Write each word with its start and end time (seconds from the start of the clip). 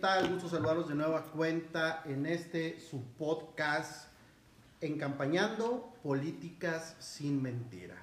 tal? 0.00 0.32
Gusto 0.32 0.48
saludarlos 0.48 0.88
de 0.88 0.94
nueva 0.94 1.22
cuenta 1.24 2.02
en 2.04 2.24
este 2.24 2.78
su 2.78 3.02
podcast 3.18 4.06
Encampañando 4.80 5.92
Políticas 6.04 6.94
sin 7.00 7.42
Mentira. 7.42 7.96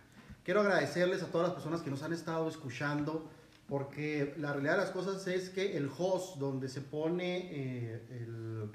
Quiero 0.44 0.60
agradecerles 0.60 1.24
a 1.24 1.28
todas 1.28 1.48
las 1.48 1.54
personas 1.54 1.82
que 1.82 1.90
nos 1.90 2.04
han 2.04 2.12
estado 2.12 2.50
escuchando 2.50 3.30
porque 3.70 4.36
la 4.40 4.52
realidad 4.52 4.74
de 4.74 4.80
las 4.80 4.92
cosas 4.92 5.26
es 5.28 5.50
que 5.50 5.78
el 5.78 5.90
host 5.98 6.36
donde 6.38 6.68
se 6.68 6.82
pone 6.82 7.50
eh, 7.52 8.68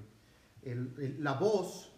la 1.18 1.34
voz 1.34 1.90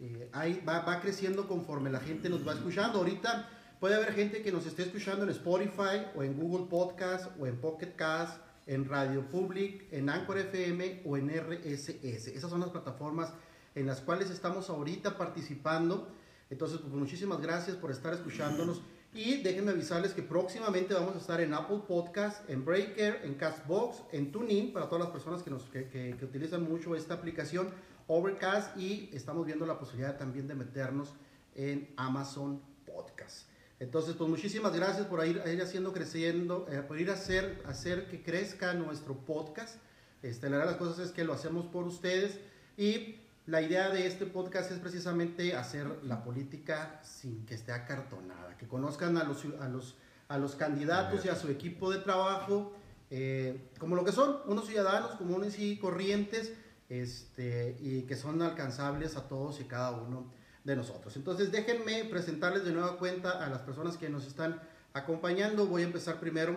eh, 0.00 0.30
ahí 0.32 0.62
va, 0.66 0.80
va 0.80 1.00
creciendo 1.00 1.46
conforme 1.46 1.90
la 1.90 2.00
gente 2.00 2.30
nos 2.30 2.46
va 2.46 2.54
escuchando. 2.54 3.00
Ahorita 3.00 3.50
puede 3.80 3.96
haber 3.96 4.14
gente 4.14 4.40
que 4.40 4.50
nos 4.50 4.64
esté 4.64 4.84
escuchando 4.84 5.24
en 5.24 5.30
Spotify 5.30 6.06
o 6.16 6.22
en 6.22 6.40
Google 6.40 6.68
Podcast 6.70 7.30
o 7.38 7.46
en 7.46 7.60
Pocket 7.60 7.94
Cast 7.96 8.49
en 8.70 8.88
Radio 8.88 9.28
Public, 9.28 9.88
en 9.90 10.08
Anchor 10.08 10.38
FM 10.38 11.02
o 11.04 11.16
en 11.16 11.28
RSS. 11.28 12.28
Esas 12.28 12.48
son 12.48 12.60
las 12.60 12.70
plataformas 12.70 13.32
en 13.74 13.84
las 13.84 14.00
cuales 14.00 14.30
estamos 14.30 14.70
ahorita 14.70 15.18
participando. 15.18 16.14
Entonces, 16.50 16.78
pues 16.78 16.92
muchísimas 16.92 17.40
gracias 17.40 17.76
por 17.76 17.90
estar 17.90 18.14
escuchándonos. 18.14 18.80
Y 19.12 19.42
déjenme 19.42 19.72
avisarles 19.72 20.12
que 20.12 20.22
próximamente 20.22 20.94
vamos 20.94 21.16
a 21.16 21.18
estar 21.18 21.40
en 21.40 21.52
Apple 21.52 21.80
Podcast, 21.88 22.48
en 22.48 22.64
Breaker, 22.64 23.22
en 23.24 23.34
Castbox, 23.34 24.04
en 24.12 24.30
TuneIn, 24.30 24.72
para 24.72 24.86
todas 24.86 25.02
las 25.02 25.12
personas 25.12 25.42
que, 25.42 25.50
nos, 25.50 25.64
que, 25.64 26.16
utilizan 26.22 26.62
mucho 26.62 26.94
esta 26.94 27.14
aplicación, 27.14 27.70
Overcast, 28.06 28.76
y 28.76 29.10
estamos 29.12 29.46
viendo 29.46 29.66
la 29.66 29.80
posibilidad 29.80 30.16
también 30.16 30.46
de 30.46 30.54
meternos 30.54 31.12
en 31.56 31.92
Amazon 31.96 32.62
Podcast. 32.86 33.49
Entonces, 33.80 34.14
pues 34.14 34.30
muchísimas 34.30 34.72
gracias 34.74 35.06
por 35.06 35.26
ir, 35.26 35.42
ir 35.52 35.62
haciendo 35.62 35.92
creciendo, 35.92 36.66
eh, 36.70 36.82
por 36.86 37.00
ir 37.00 37.10
a 37.10 37.14
hacer, 37.14 37.62
hacer 37.66 38.06
que 38.06 38.22
crezca 38.22 38.74
nuestro 38.74 39.16
podcast. 39.16 39.76
Este, 40.22 40.48
la 40.48 40.58
verdad 40.58 40.72
las 40.72 40.78
cosas 40.78 40.98
es 41.06 41.12
que 41.12 41.24
lo 41.24 41.32
hacemos 41.32 41.66
por 41.66 41.86
ustedes. 41.86 42.38
Y 42.76 43.16
la 43.46 43.62
idea 43.62 43.90
de 43.90 44.06
este 44.06 44.26
podcast 44.26 44.70
es 44.70 44.78
precisamente 44.78 45.56
hacer 45.56 45.86
la 46.04 46.22
política 46.22 47.00
sin 47.02 47.44
que 47.46 47.54
esté 47.54 47.72
acartonada, 47.72 48.56
que 48.56 48.68
conozcan 48.68 49.16
a 49.16 49.24
los, 49.24 49.44
a 49.60 49.68
los, 49.68 49.96
a 50.28 50.38
los 50.38 50.54
candidatos 50.54 51.24
y 51.24 51.28
a 51.28 51.34
su 51.34 51.48
equipo 51.48 51.90
de 51.90 51.98
trabajo 51.98 52.72
eh, 53.10 53.70
como 53.78 53.96
lo 53.96 54.04
que 54.04 54.12
son, 54.12 54.36
unos 54.46 54.66
ciudadanos 54.66 55.16
comunes 55.16 55.58
y 55.58 55.76
corrientes, 55.78 56.52
este, 56.88 57.76
y 57.80 58.02
que 58.02 58.16
son 58.16 58.40
alcanzables 58.40 59.16
a 59.16 59.26
todos 59.28 59.60
y 59.60 59.64
cada 59.64 59.90
uno 59.90 60.30
de 60.64 60.76
nosotros. 60.76 61.16
Entonces 61.16 61.50
déjenme 61.52 62.04
presentarles 62.04 62.64
de 62.64 62.72
nueva 62.72 62.98
cuenta 62.98 63.44
a 63.44 63.48
las 63.48 63.62
personas 63.62 63.96
que 63.96 64.08
nos 64.08 64.26
están 64.26 64.60
acompañando. 64.92 65.66
Voy 65.66 65.82
a 65.82 65.86
empezar 65.86 66.20
primero 66.20 66.56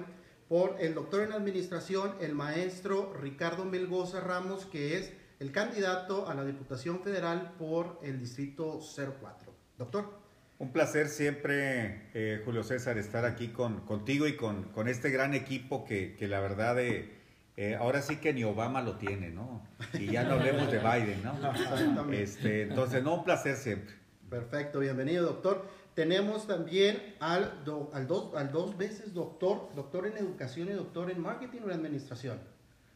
por 0.49 0.75
el 0.79 0.93
doctor 0.93 1.21
en 1.21 1.31
administración, 1.31 2.13
el 2.19 2.35
maestro 2.35 3.13
Ricardo 3.13 3.65
Melgoza 3.65 4.19
Ramos, 4.19 4.65
que 4.65 4.97
es 4.97 5.13
el 5.39 5.51
candidato 5.51 6.27
a 6.27 6.35
la 6.35 6.45
Diputación 6.45 7.01
Federal 7.01 7.53
por 7.57 7.99
el 8.03 8.19
Distrito 8.19 8.79
04. 8.79 9.53
Doctor. 9.77 10.23
Un 10.59 10.71
placer 10.71 11.09
siempre, 11.09 12.09
eh, 12.13 12.41
Julio 12.45 12.63
César, 12.63 12.97
estar 12.97 13.25
aquí 13.25 13.49
con, 13.49 13.81
contigo 13.81 14.27
y 14.27 14.37
con, 14.37 14.63
con 14.65 14.87
este 14.87 15.09
gran 15.09 15.33
equipo 15.33 15.83
que, 15.83 16.15
que 16.15 16.27
la 16.27 16.39
verdad 16.39 16.79
eh, 16.79 17.22
eh, 17.55 17.75
ahora 17.75 18.01
sí 18.01 18.17
que 18.17 18.33
ni 18.33 18.43
Obama 18.43 18.81
lo 18.81 18.95
tiene, 18.95 19.29
¿no? 19.29 19.61
Y 19.93 20.07
ya 20.07 20.23
no 20.23 20.35
hablemos 20.35 20.71
de 20.71 20.79
Biden, 20.79 21.23
¿no? 21.23 21.33
Este, 22.13 22.63
entonces, 22.63 23.03
no, 23.03 23.15
un 23.15 23.23
placer 23.23 23.55
siempre. 23.55 23.93
Perfecto, 24.29 24.79
bienvenido, 24.79 25.25
doctor. 25.25 25.65
Tenemos 25.93 26.47
también 26.47 27.15
al, 27.19 27.61
al, 27.93 28.07
dos, 28.07 28.33
al 28.33 28.51
dos 28.51 28.75
veces 28.77 29.13
doctor, 29.13 29.69
doctor 29.75 30.07
en 30.07 30.17
educación 30.17 30.69
y 30.69 30.71
doctor 30.71 31.11
en 31.11 31.21
marketing 31.21 31.61
o 31.61 31.65
en 31.65 31.73
administración. 31.73 32.39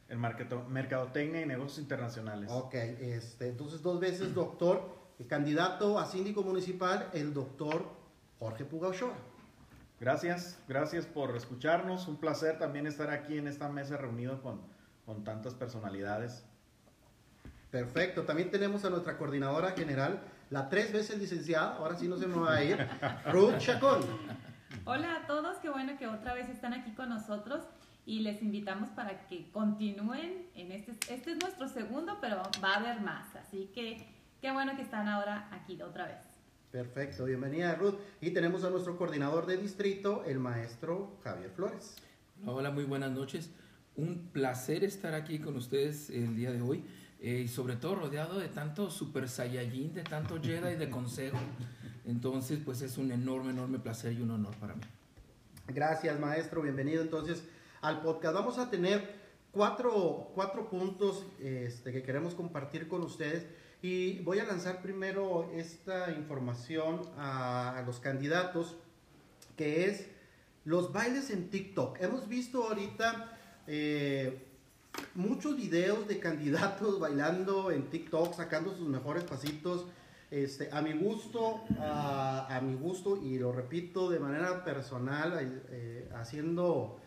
En 0.10 0.20
mercadotecnia 0.20 1.42
y 1.42 1.46
negocios 1.46 1.80
internacionales. 1.80 2.50
Ok, 2.52 2.74
este, 2.74 3.50
entonces 3.50 3.84
dos 3.84 4.00
veces 4.00 4.34
doctor, 4.34 4.90
el 5.20 5.28
candidato 5.28 6.00
a 6.00 6.08
síndico 6.08 6.42
municipal, 6.42 7.10
el 7.14 7.34
doctor 7.34 7.86
Jorge 8.40 8.66
Puga 8.66 8.88
Ochoa. 8.88 9.14
Gracias, 10.00 10.60
gracias 10.68 11.06
por 11.06 11.36
escucharnos. 11.36 12.08
Un 12.08 12.18
placer 12.18 12.60
también 12.60 12.86
estar 12.86 13.10
aquí 13.10 13.38
en 13.38 13.48
esta 13.48 13.68
mesa 13.68 13.98
reunido 13.98 14.42
con, 14.42 14.62
con 15.06 15.24
tantas 15.24 15.56
personalidades. 15.56 16.46
Perfecto, 17.72 18.24
también 18.24 18.50
tenemos 18.50 18.86
a 18.86 18.90
nuestra 18.90 19.18
coordinadora 19.18 19.72
general, 19.72 20.22
la 20.50 20.70
tres 20.70 20.94
veces 20.94 21.20
licenciada, 21.20 21.76
ahora 21.76 21.98
sí 21.98 22.08
no 22.08 22.16
se 22.16 22.26
me 22.26 22.36
va 22.36 22.56
a 22.56 22.64
ir, 22.64 22.88
Ruth 23.32 23.58
Chacón. 23.58 24.02
Hola 24.86 25.18
a 25.18 25.28
todos, 25.28 25.58
qué 25.58 25.70
bueno 25.70 25.98
que 25.98 26.08
otra 26.08 26.34
vez 26.34 26.48
están 26.48 26.74
aquí 26.74 26.92
con 26.92 27.10
nosotros 27.10 27.66
y 28.06 28.22
les 28.22 28.42
invitamos 28.42 28.90
para 28.92 29.28
que 29.28 29.52
continúen 29.52 30.48
en 30.56 30.72
este, 30.72 30.92
este 31.14 31.32
es 31.32 31.42
nuestro 31.42 31.68
segundo, 31.68 32.20
pero 32.22 32.42
va 32.64 32.76
a 32.76 32.78
haber 32.78 33.02
más, 33.02 33.36
así 33.36 33.70
que 33.76 34.08
qué 34.42 34.52
bueno 34.52 34.78
que 34.78 34.82
están 34.82 35.10
ahora 35.10 35.50
aquí 35.52 35.82
otra 35.82 36.06
vez. 36.06 36.37
Perfecto, 36.78 37.26
bienvenida 37.26 37.74
Ruth. 37.74 37.96
Y 38.22 38.30
tenemos 38.30 38.64
a 38.64 38.70
nuestro 38.70 38.98
coordinador 38.98 39.48
de 39.48 39.58
distrito, 39.58 40.24
el 40.28 40.38
maestro 40.38 41.18
Javier 41.24 41.50
Flores. 41.50 41.96
Hola, 42.46 42.70
muy 42.70 42.84
buenas 42.84 43.10
noches. 43.10 43.50
Un 43.96 44.30
placer 44.32 44.84
estar 44.84 45.16
aquí 45.16 45.40
con 45.40 45.56
ustedes 45.56 46.12
el 46.12 46.36
día 46.36 46.52
de 46.52 46.62
hoy 46.62 46.84
eh, 47.20 47.42
y 47.46 47.48
sobre 47.48 47.78
todo 47.78 47.96
rodeado 47.96 48.40
de 48.40 48.48
tanto 48.50 48.92
Super 48.92 49.28
Saiyajin, 49.28 49.96
de 49.96 50.04
tanto 50.04 50.40
Jedi 50.40 50.76
de 50.76 50.88
consejo. 50.92 51.40
Entonces, 52.06 52.60
pues 52.64 52.84
es 52.84 53.00
un 53.00 53.12
enorme, 53.12 53.50
enorme 53.50 53.80
placer 53.80 54.14
y 54.14 54.22
un 54.22 54.30
honor 54.30 54.56
para 54.58 54.76
mí. 54.76 54.84
Gracias, 55.70 56.20
maestro. 56.20 56.62
Bienvenido 56.62 57.02
entonces 57.02 57.44
al 57.82 58.04
podcast. 58.04 58.36
Vamos 58.36 58.60
a 58.60 58.70
tener 58.70 59.16
cuatro, 59.52 60.30
cuatro 60.36 60.70
puntos 60.70 61.26
este, 61.42 61.92
que 61.92 62.04
queremos 62.04 62.36
compartir 62.36 62.88
con 62.88 63.02
ustedes. 63.02 63.48
Y 63.82 64.20
voy 64.20 64.40
a 64.40 64.44
lanzar 64.44 64.82
primero 64.82 65.52
esta 65.54 66.12
información 66.12 67.02
a, 67.18 67.84
los 67.86 68.00
candidatos, 68.00 68.76
que 69.56 69.86
es 69.86 70.08
los 70.66 70.92
bailes 70.92 71.30
en 71.30 71.50
TikTok. 71.50 72.02
Hemos 72.02 72.28
visto 72.28 72.64
ahorita 72.64 73.38
eh, 73.68 74.46
muchos 75.14 75.56
videos 75.56 76.08
de 76.08 76.20
candidatos 76.20 77.00
bailando 77.00 77.70
en 77.70 77.90
TikTok, 77.90 78.34
sacando 78.34 78.76
sus 78.76 78.88
mejores 78.88 79.24
pasitos. 79.24 79.86
Este, 80.32 80.70
a 80.74 80.82
mi 80.82 80.92
gusto, 80.92 81.62
a, 81.80 82.54
a 82.54 82.60
mi 82.62 82.74
gusto, 82.74 83.16
y 83.16 83.38
lo 83.38 83.54
repito 83.54 84.10
de 84.10 84.20
manera 84.20 84.66
personal, 84.66 85.64
eh, 85.70 86.10
haciendo 86.16 87.00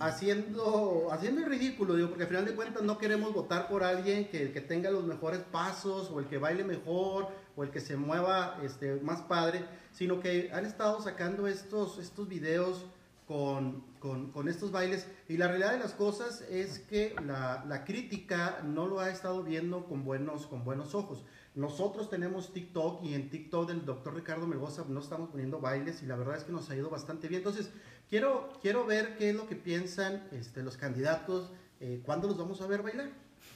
haciendo, 0.00 1.08
haciendo 1.10 1.42
el 1.42 1.46
ridículo, 1.46 1.94
digo, 1.94 2.08
porque 2.08 2.24
al 2.24 2.28
final 2.28 2.44
de 2.44 2.54
cuentas 2.54 2.82
no 2.82 2.98
queremos 2.98 3.32
votar 3.32 3.68
por 3.68 3.84
alguien 3.84 4.28
que, 4.28 4.52
que, 4.52 4.60
tenga 4.60 4.90
los 4.90 5.04
mejores 5.04 5.40
pasos, 5.40 6.10
o 6.10 6.20
el 6.20 6.26
que 6.26 6.38
baile 6.38 6.64
mejor, 6.64 7.28
o 7.56 7.62
el 7.62 7.70
que 7.70 7.80
se 7.80 7.96
mueva 7.96 8.58
este, 8.62 8.96
más 8.96 9.22
padre, 9.22 9.64
sino 9.92 10.20
que 10.20 10.50
han 10.52 10.64
estado 10.64 11.00
sacando 11.00 11.46
estos, 11.46 11.98
estos 11.98 12.28
videos 12.28 12.84
con, 13.26 13.84
con, 14.00 14.30
con 14.32 14.48
estos 14.48 14.70
bailes, 14.70 15.06
y 15.28 15.36
la 15.36 15.48
realidad 15.48 15.72
de 15.72 15.78
las 15.78 15.92
cosas 15.92 16.42
es 16.50 16.80
que 16.80 17.14
la, 17.24 17.64
la, 17.66 17.84
crítica 17.84 18.60
no 18.64 18.86
lo 18.86 19.00
ha 19.00 19.10
estado 19.10 19.42
viendo 19.42 19.86
con 19.86 20.04
buenos, 20.04 20.46
con 20.46 20.64
buenos 20.64 20.94
ojos. 20.94 21.24
Nosotros 21.54 22.10
tenemos 22.10 22.52
TikTok 22.52 23.04
y 23.04 23.14
en 23.14 23.30
TikTok 23.30 23.68
del 23.68 23.84
doctor 23.84 24.16
Ricardo 24.16 24.44
Melgoza 24.44 24.84
no 24.88 24.98
estamos 24.98 25.30
poniendo 25.30 25.60
bailes 25.60 26.02
y 26.02 26.06
la 26.06 26.16
verdad 26.16 26.36
es 26.36 26.42
que 26.42 26.50
nos 26.50 26.68
ha 26.68 26.74
ido 26.74 26.90
bastante 26.90 27.28
bien. 27.28 27.38
Entonces, 27.38 27.70
quiero, 28.14 28.48
quiero 28.62 28.86
ver 28.86 29.16
qué 29.18 29.30
es 29.30 29.34
lo 29.34 29.48
que 29.48 29.56
piensan 29.56 30.22
este, 30.30 30.62
los 30.62 30.76
candidatos, 30.76 31.50
eh, 31.80 32.00
cuándo 32.04 32.28
los 32.28 32.38
vamos 32.38 32.60
a 32.60 32.68
ver 32.68 32.80
bailar. 32.80 33.08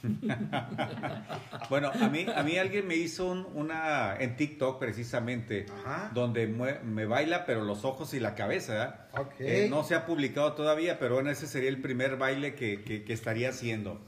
bueno, 1.69 1.89
a 1.93 2.09
mí, 2.09 2.25
a 2.35 2.43
mí 2.43 2.57
alguien 2.57 2.85
me 2.85 2.97
hizo 2.97 3.27
un, 3.27 3.47
una 3.53 4.17
en 4.17 4.35
TikTok 4.35 4.77
precisamente, 4.77 5.65
Ajá. 5.85 6.11
donde 6.13 6.47
me, 6.47 6.79
me, 6.79 7.05
baila 7.05 7.45
pero 7.45 7.63
los 7.63 7.85
ojos 7.85 8.13
y 8.13 8.19
la 8.19 8.35
cabeza. 8.35 9.07
Okay. 9.13 9.47
Eh, 9.47 9.67
no 9.69 9.85
se 9.85 9.95
ha 9.95 10.05
publicado 10.05 10.51
todavía, 10.51 10.99
pero 10.99 11.15
bueno, 11.15 11.29
ese 11.29 11.47
sería 11.47 11.69
el 11.69 11.79
primer 11.79 12.17
baile 12.17 12.53
que, 12.53 12.83
que, 12.83 13.05
que 13.05 13.13
estaría 13.13 13.51
haciendo. 13.51 14.01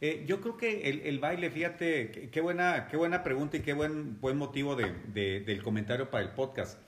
Eh, 0.00 0.24
yo 0.26 0.40
creo 0.40 0.56
que 0.56 0.88
el, 0.88 1.02
el 1.02 1.18
baile, 1.18 1.50
fíjate, 1.50 2.30
qué 2.32 2.40
buena, 2.40 2.88
qué 2.90 2.96
buena 2.96 3.22
pregunta 3.22 3.58
y 3.58 3.60
qué 3.60 3.74
buen, 3.74 4.18
buen 4.22 4.38
motivo 4.38 4.74
de, 4.74 4.90
de, 5.12 5.40
del 5.40 5.62
comentario 5.62 6.08
para 6.08 6.24
el 6.24 6.30
podcast. 6.30 6.78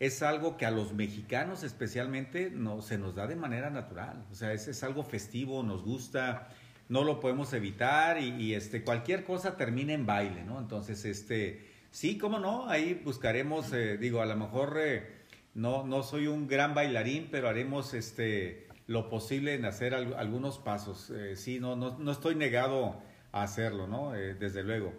Es 0.00 0.22
algo 0.22 0.56
que 0.56 0.66
a 0.66 0.72
los 0.72 0.92
mexicanos 0.92 1.62
especialmente 1.62 2.50
no, 2.50 2.82
se 2.82 2.98
nos 2.98 3.14
da 3.14 3.28
de 3.28 3.36
manera 3.36 3.70
natural. 3.70 4.26
O 4.32 4.34
sea, 4.34 4.52
es, 4.52 4.66
es 4.66 4.82
algo 4.82 5.04
festivo, 5.04 5.62
nos 5.62 5.84
gusta, 5.84 6.48
no 6.88 7.04
lo 7.04 7.20
podemos 7.20 7.52
evitar 7.52 8.20
y, 8.20 8.30
y, 8.30 8.54
este, 8.54 8.82
cualquier 8.82 9.22
cosa 9.22 9.56
termina 9.56 9.92
en 9.92 10.06
baile, 10.06 10.42
¿no? 10.42 10.58
Entonces, 10.58 11.04
este, 11.04 11.68
sí, 11.92 12.18
cómo 12.18 12.40
no, 12.40 12.68
ahí 12.68 13.00
buscaremos, 13.04 13.72
eh, 13.72 13.96
digo, 13.96 14.20
a 14.20 14.26
lo 14.26 14.36
mejor 14.36 14.76
eh, 14.80 15.20
no, 15.54 15.86
no 15.86 16.02
soy 16.02 16.26
un 16.26 16.48
gran 16.48 16.74
bailarín, 16.74 17.28
pero 17.30 17.48
haremos 17.48 17.94
este 17.94 18.66
lo 18.90 19.08
posible 19.08 19.54
en 19.54 19.64
hacer 19.66 19.94
al, 19.94 20.14
algunos 20.14 20.58
pasos. 20.58 21.10
Eh, 21.10 21.36
sí, 21.36 21.60
no, 21.60 21.76
no, 21.76 21.96
no, 22.00 22.10
estoy 22.10 22.34
negado 22.34 23.00
a 23.30 23.44
hacerlo, 23.44 23.86
¿no? 23.86 24.16
Eh, 24.16 24.34
desde 24.34 24.64
luego. 24.64 24.92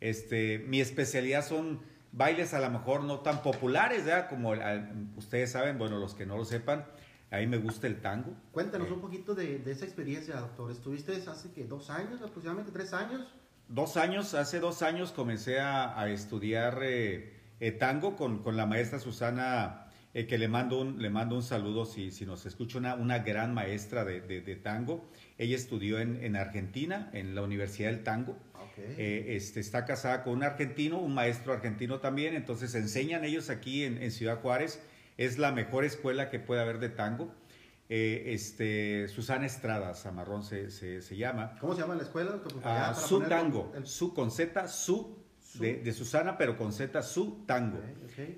Este, 0.00 0.58
mi 0.68 0.82
especialidad 0.82 1.42
son 1.42 1.80
bailes 2.12 2.54
a 2.54 2.60
lo 2.60 2.70
mejor 2.70 3.04
no 3.04 3.20
tan 3.20 3.42
populares, 3.42 4.04
¿verdad? 4.04 4.28
Como 4.28 4.52
ustedes 5.16 5.52
saben, 5.52 5.78
bueno, 5.78 5.98
los 5.98 6.14
que 6.14 6.26
no 6.26 6.36
lo 6.36 6.44
sepan, 6.44 6.84
A 7.30 7.36
mí 7.40 7.46
me 7.46 7.58
gusta 7.58 7.86
el 7.86 8.00
tango. 8.00 8.32
Cuéntanos 8.52 8.88
Eh, 8.88 8.92
un 8.94 9.00
poquito 9.02 9.34
de, 9.34 9.58
de 9.58 9.72
esa 9.72 9.84
experiencia, 9.84 10.36
doctor. 10.36 10.70
¿Estuviste 10.70 11.12
hace 11.28 11.52
que 11.52 11.64
dos 11.64 11.90
años, 11.90 12.22
aproximadamente 12.22 12.72
tres 12.72 12.94
años? 12.94 13.20
Dos 13.68 13.98
años, 13.98 14.32
hace 14.32 14.60
dos 14.60 14.80
años 14.80 15.12
comencé 15.12 15.60
a, 15.60 16.00
a 16.00 16.08
estudiar 16.08 16.78
eh, 16.82 17.34
eh, 17.60 17.72
tango 17.72 18.16
con, 18.16 18.42
con 18.42 18.56
la 18.56 18.64
maestra 18.64 18.98
Susana, 18.98 19.88
eh, 20.14 20.26
que 20.26 20.38
le 20.38 20.48
mando 20.48 20.80
un, 20.80 21.02
le 21.02 21.10
mando 21.10 21.36
un 21.36 21.42
saludo 21.42 21.84
si, 21.84 22.10
si 22.12 22.24
nos 22.24 22.46
escucha, 22.46 22.78
una, 22.78 22.94
una 22.94 23.18
gran 23.18 23.52
maestra 23.52 24.06
de, 24.06 24.22
de- 24.22 24.40
de 24.40 24.56
tango. 24.56 25.10
Ella 25.36 25.54
estudió 25.54 25.98
en, 25.98 26.24
en 26.24 26.34
Argentina, 26.34 27.10
en 27.12 27.34
la 27.34 27.42
Universidad 27.42 27.90
del 27.90 28.02
Tango. 28.04 28.38
Eh, 28.98 29.36
este, 29.36 29.60
está 29.60 29.84
casada 29.84 30.22
con 30.24 30.34
un 30.34 30.42
argentino, 30.42 30.98
un 30.98 31.14
maestro 31.14 31.52
argentino 31.52 32.00
también, 32.00 32.34
entonces 32.34 32.74
enseñan 32.74 33.24
ellos 33.24 33.50
aquí 33.50 33.84
en, 33.84 34.02
en 34.02 34.10
Ciudad 34.10 34.40
Juárez. 34.40 34.80
Es 35.16 35.38
la 35.38 35.50
mejor 35.52 35.84
escuela 35.84 36.30
que 36.30 36.38
puede 36.38 36.60
haber 36.60 36.78
de 36.78 36.88
tango. 36.90 37.34
Eh, 37.90 38.34
este, 38.34 39.08
Susana 39.08 39.46
Estrada, 39.46 39.94
Zamarrón 39.94 40.42
se, 40.44 40.70
se, 40.70 41.00
se 41.02 41.16
llama. 41.16 41.56
¿Cómo 41.60 41.74
se 41.74 41.80
llama 41.80 41.94
la 41.94 42.02
escuela, 42.02 42.38
Ah, 42.64 42.94
su 42.94 43.20
tango, 43.22 43.72
el- 43.76 43.86
su 43.86 44.12
con 44.14 44.30
Z, 44.30 44.68
su, 44.68 45.16
Su. 45.40 45.62
De, 45.62 45.76
de 45.76 45.92
Susana, 45.94 46.36
pero 46.36 46.58
con 46.58 46.72
Z, 46.74 47.02
su 47.02 47.44
tango. 47.46 47.78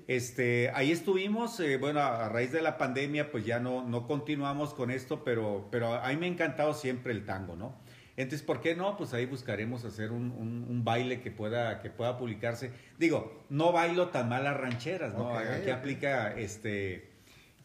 Este, 0.07 0.71
ahí 0.73 0.91
estuvimos, 0.93 1.59
eh, 1.59 1.75
bueno, 1.77 1.99
a, 1.99 2.25
a 2.25 2.29
raíz 2.29 2.53
de 2.53 2.61
la 2.61 2.77
pandemia, 2.77 3.29
pues 3.31 3.45
ya 3.45 3.59
no, 3.59 3.83
no 3.85 4.07
continuamos 4.07 4.73
con 4.73 4.89
esto, 4.89 5.23
pero, 5.25 5.67
pero 5.69 5.93
a 5.95 6.07
mí 6.07 6.15
me 6.15 6.27
ha 6.27 6.29
encantado 6.29 6.73
siempre 6.73 7.11
el 7.11 7.25
tango, 7.25 7.57
¿no? 7.57 7.80
Entonces, 8.17 8.45
¿por 8.45 8.59
qué 8.61 8.75
no? 8.75 8.97
Pues 8.97 9.13
ahí 9.13 9.25
buscaremos 9.25 9.85
hacer 9.85 10.11
un, 10.11 10.31
un- 10.31 10.65
un 10.69 10.83
baile 10.83 11.21
que 11.21 11.31
pueda, 11.31 11.79
que 11.81 11.89
pueda 11.89 12.17
publicarse. 12.17 12.71
Digo, 12.99 13.41
no 13.49 13.71
bailo 13.71 14.09
tan 14.09 14.29
mal 14.29 14.43
las 14.43 14.57
rancheras, 14.57 15.13
¿no? 15.13 15.29
Ok, 15.29 15.35
Aquí 15.61 15.69
aplica, 15.69 16.33
este, 16.37 17.09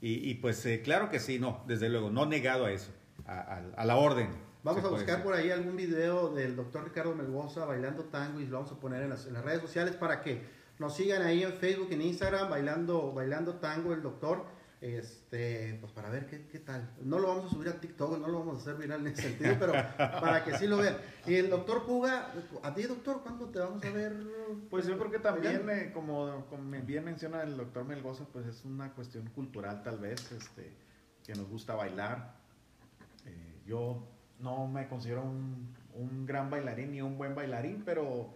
y, 0.01 0.31
y 0.31 0.35
pues 0.35 0.65
eh, 0.67 0.83
claro 0.83 1.11
que 1.11 1.19
sí, 1.19 1.39
no, 1.39 1.63
desde 1.67 1.89
luego, 1.89 2.11
no 2.11 2.27
negado 2.27 2.67
a 2.67 2.73
eso, 2.73 2.91
a, 3.27 3.39
a- 3.41 3.63
a 3.77 3.85
la 3.85 3.97
orden. 3.97 4.29
Vamos 4.63 4.83
a 4.85 4.89
buscar 4.97 5.23
por 5.25 5.35
ahí 5.35 5.51
algún 5.51 5.77
video 5.77 6.35
del 6.35 6.57
doctor 6.57 6.85
Ricardo 6.85 7.15
Melgoza 7.15 7.65
bailando 7.65 8.05
tango 8.05 8.41
y 8.41 8.47
lo 8.47 8.57
vamos 8.59 8.73
a 8.73 8.81
poner 8.81 9.03
en 9.03 9.11
las, 9.11 9.27
en 9.27 9.35
las 9.35 9.45
redes 9.45 9.61
sociales 9.61 9.95
para 9.95 10.23
que 10.23 10.43
nos 10.79 10.97
sigan 10.97 11.23
ahí 11.23 11.43
en 11.45 11.53
Facebook, 11.53 11.89
en 11.93 12.03
Instagram, 12.03 12.51
bailando, 12.51 13.13
bailando 13.13 13.55
tango 13.55 13.95
el 13.95 14.03
doctor. 14.03 14.45
Este, 14.81 15.79
pues 15.81 15.91
para 15.93 16.11
ver 16.11 16.27
qué, 16.27 16.47
qué 16.49 16.59
tal. 16.59 16.91
No 17.03 17.19
lo 17.19 17.29
vamos 17.29 17.47
a 17.47 17.55
subir 17.55 17.69
a 17.69 17.81
TikTok, 17.81 18.19
no 18.19 18.29
lo 18.29 18.41
vamos 18.41 18.59
a 18.59 18.61
hacer 18.61 18.75
viral 18.75 19.01
en 19.01 19.13
ese 19.13 19.23
sentido, 19.23 19.57
pero 19.59 19.73
para 19.99 20.45
que 20.45 20.59
sí 20.59 20.67
lo 20.67 20.77
vean. 20.77 20.99
Y 21.27 21.35
el 21.35 21.49
doctor 21.49 21.87
Puga, 21.87 22.33
a 22.63 22.75
ti 22.75 22.83
doctor, 22.83 23.23
¿cuándo 23.23 23.47
te 23.49 23.59
vamos 23.59 23.83
a 23.83 23.91
ver? 23.91 24.15
Pues 24.69 24.87
yo 24.87 24.99
creo 24.99 25.11
que 25.11 25.19
también, 25.19 25.69
eh, 25.71 25.91
como, 25.95 26.45
como 26.51 26.63
bien 26.83 27.05
menciona 27.05 27.43
el 27.43 27.57
doctor 27.57 27.85
Melgoza, 27.87 28.27
pues 28.33 28.47
es 28.47 28.65
una 28.67 28.93
cuestión 28.93 29.27
cultural 29.31 29.83
tal 29.83 29.99
vez, 29.99 30.31
este, 30.33 30.71
que 31.25 31.35
nos 31.35 31.49
gusta 31.49 31.75
bailar. 31.75 32.37
Eh, 33.25 33.63
yo 33.67 34.07
no 34.41 34.67
me 34.67 34.89
considero 34.89 35.23
un, 35.23 35.75
un 35.95 36.27
gran 36.27 36.51
bailarín 36.51 36.93
ni 36.93 37.01
un 37.01 37.17
buen 37.17 37.35
bailarín, 37.35 37.83
pero 37.85 38.29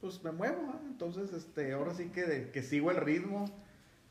pues 0.00 0.22
me 0.24 0.32
muevo, 0.32 0.80
entonces 0.86 1.32
este, 1.32 1.72
ahora 1.72 1.94
sí 1.94 2.06
que, 2.06 2.50
que 2.50 2.62
sigo 2.62 2.90
el 2.90 2.96
ritmo. 2.96 3.44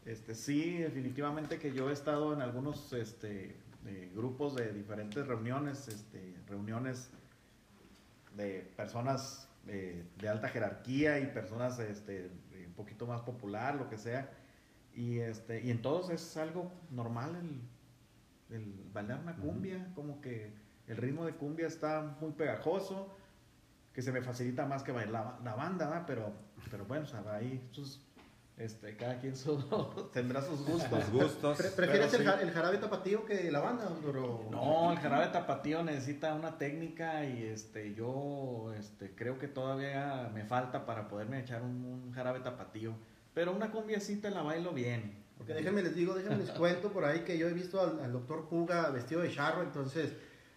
Este, 0.05 0.33
sí, 0.33 0.77
definitivamente 0.77 1.59
que 1.59 1.73
yo 1.73 1.89
he 1.89 1.93
estado 1.93 2.33
en 2.33 2.41
algunos 2.41 2.91
este, 2.93 3.55
eh, 3.85 4.11
grupos 4.15 4.55
de 4.55 4.73
diferentes 4.73 5.27
reuniones, 5.27 5.87
este, 5.87 6.35
reuniones 6.47 7.11
de 8.35 8.71
personas 8.75 9.47
eh, 9.67 10.03
de 10.17 10.29
alta 10.29 10.49
jerarquía 10.49 11.19
y 11.19 11.27
personas 11.27 11.77
este, 11.79 12.25
eh, 12.25 12.65
un 12.65 12.73
poquito 12.73 13.05
más 13.05 13.21
popular, 13.21 13.75
lo 13.75 13.89
que 13.89 13.97
sea. 13.97 14.31
Y, 14.95 15.19
este, 15.19 15.61
y 15.61 15.69
en 15.69 15.81
todos 15.81 16.09
es 16.09 16.35
algo 16.35 16.71
normal 16.89 17.35
el, 17.35 18.55
el 18.57 18.89
bailar 18.91 19.19
una 19.19 19.35
cumbia, 19.35 19.91
como 19.93 20.19
que 20.19 20.51
el 20.87 20.97
ritmo 20.97 21.25
de 21.25 21.35
cumbia 21.35 21.67
está 21.67 22.17
muy 22.19 22.31
pegajoso, 22.31 23.15
que 23.93 24.01
se 24.01 24.11
me 24.11 24.21
facilita 24.21 24.65
más 24.65 24.83
que 24.83 24.91
bailar 24.91 25.39
la 25.43 25.55
banda, 25.55 25.85
¿verdad? 25.85 26.03
pero, 26.07 26.33
pero 26.69 26.85
bueno, 26.85 27.03
o 27.03 27.07
sea, 27.07 27.23
ahí 27.33 27.67
sus, 27.71 28.01
este, 28.63 28.95
cada 28.95 29.19
quien 29.19 29.35
su- 29.35 30.09
tendrá 30.13 30.41
sus 30.41 30.65
gustos. 30.65 31.09
Gustos. 31.11 31.57
Pre- 31.57 31.69
¿Prefieres 31.71 32.13
el, 32.13 32.19
sí. 32.21 32.25
ja- 32.25 32.41
el 32.41 32.51
jarabe 32.51 32.77
tapatío 32.77 33.25
que 33.25 33.51
la 33.51 33.59
banda, 33.59 33.85
doctor? 33.85 34.17
o- 34.17 34.47
No, 34.51 34.91
el 34.91 34.99
jarabe 34.99 35.27
tapatío 35.27 35.83
necesita 35.83 36.33
una 36.33 36.57
técnica 36.57 37.25
y 37.25 37.43
este 37.43 37.93
yo 37.95 38.71
este 38.77 39.15
creo 39.15 39.37
que 39.39 39.47
todavía 39.47 40.29
me 40.33 40.45
falta 40.45 40.85
para 40.85 41.07
poderme 41.07 41.39
echar 41.39 41.61
un, 41.61 41.83
un 41.85 42.11
jarabe 42.13 42.39
tapatío. 42.41 42.93
Pero 43.33 43.53
una 43.53 43.71
cumbiacita 43.71 44.29
la 44.29 44.41
bailo 44.41 44.71
bien. 44.73 45.19
Porque 45.37 45.53
déjenme 45.53 45.81
les 45.81 45.95
digo, 45.95 46.13
déjenme 46.13 46.37
les 46.37 46.51
cuento 46.51 46.91
por 46.91 47.03
ahí 47.05 47.21
que 47.21 47.37
yo 47.37 47.47
he 47.47 47.53
visto 47.53 47.81
al, 47.81 47.99
al 48.03 48.11
doctor 48.11 48.47
Puga 48.47 48.89
vestido 48.91 49.21
de 49.21 49.31
charro, 49.33 49.63
entonces, 49.63 50.11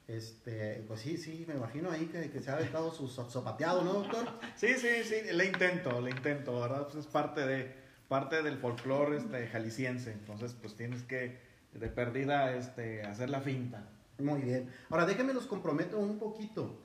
este, 0.08 0.84
pues 0.86 1.00
sí, 1.00 1.16
sí, 1.16 1.44
me 1.48 1.54
imagino 1.54 1.90
ahí 1.90 2.04
que, 2.06 2.30
que 2.30 2.40
se 2.40 2.50
ha 2.50 2.54
aventado 2.54 2.92
su 2.92 3.08
sopateado, 3.08 3.82
¿no, 3.82 3.94
doctor? 3.94 4.26
Sí, 4.56 4.74
sí, 4.76 4.88
sí, 5.04 5.32
le 5.32 5.46
intento, 5.46 6.00
le 6.02 6.10
intento, 6.10 6.60
¿verdad? 6.60 6.82
Pues 6.84 6.96
es 6.96 7.06
parte 7.06 7.46
de 7.46 7.72
parte 8.08 8.42
del 8.42 8.58
folclore 8.58 9.16
este 9.16 9.46
jalisciense, 9.48 10.12
entonces 10.12 10.54
pues 10.60 10.76
tienes 10.76 11.02
que 11.02 11.38
de 11.72 11.88
perdida 11.88 12.54
este 12.54 13.02
hacer 13.02 13.30
la 13.30 13.40
finta. 13.40 13.88
Muy 14.18 14.42
bien. 14.42 14.70
Ahora 14.90 15.06
déjenme 15.06 15.34
los 15.34 15.46
comprometo 15.46 15.98
un 15.98 16.18
poquito. 16.18 16.80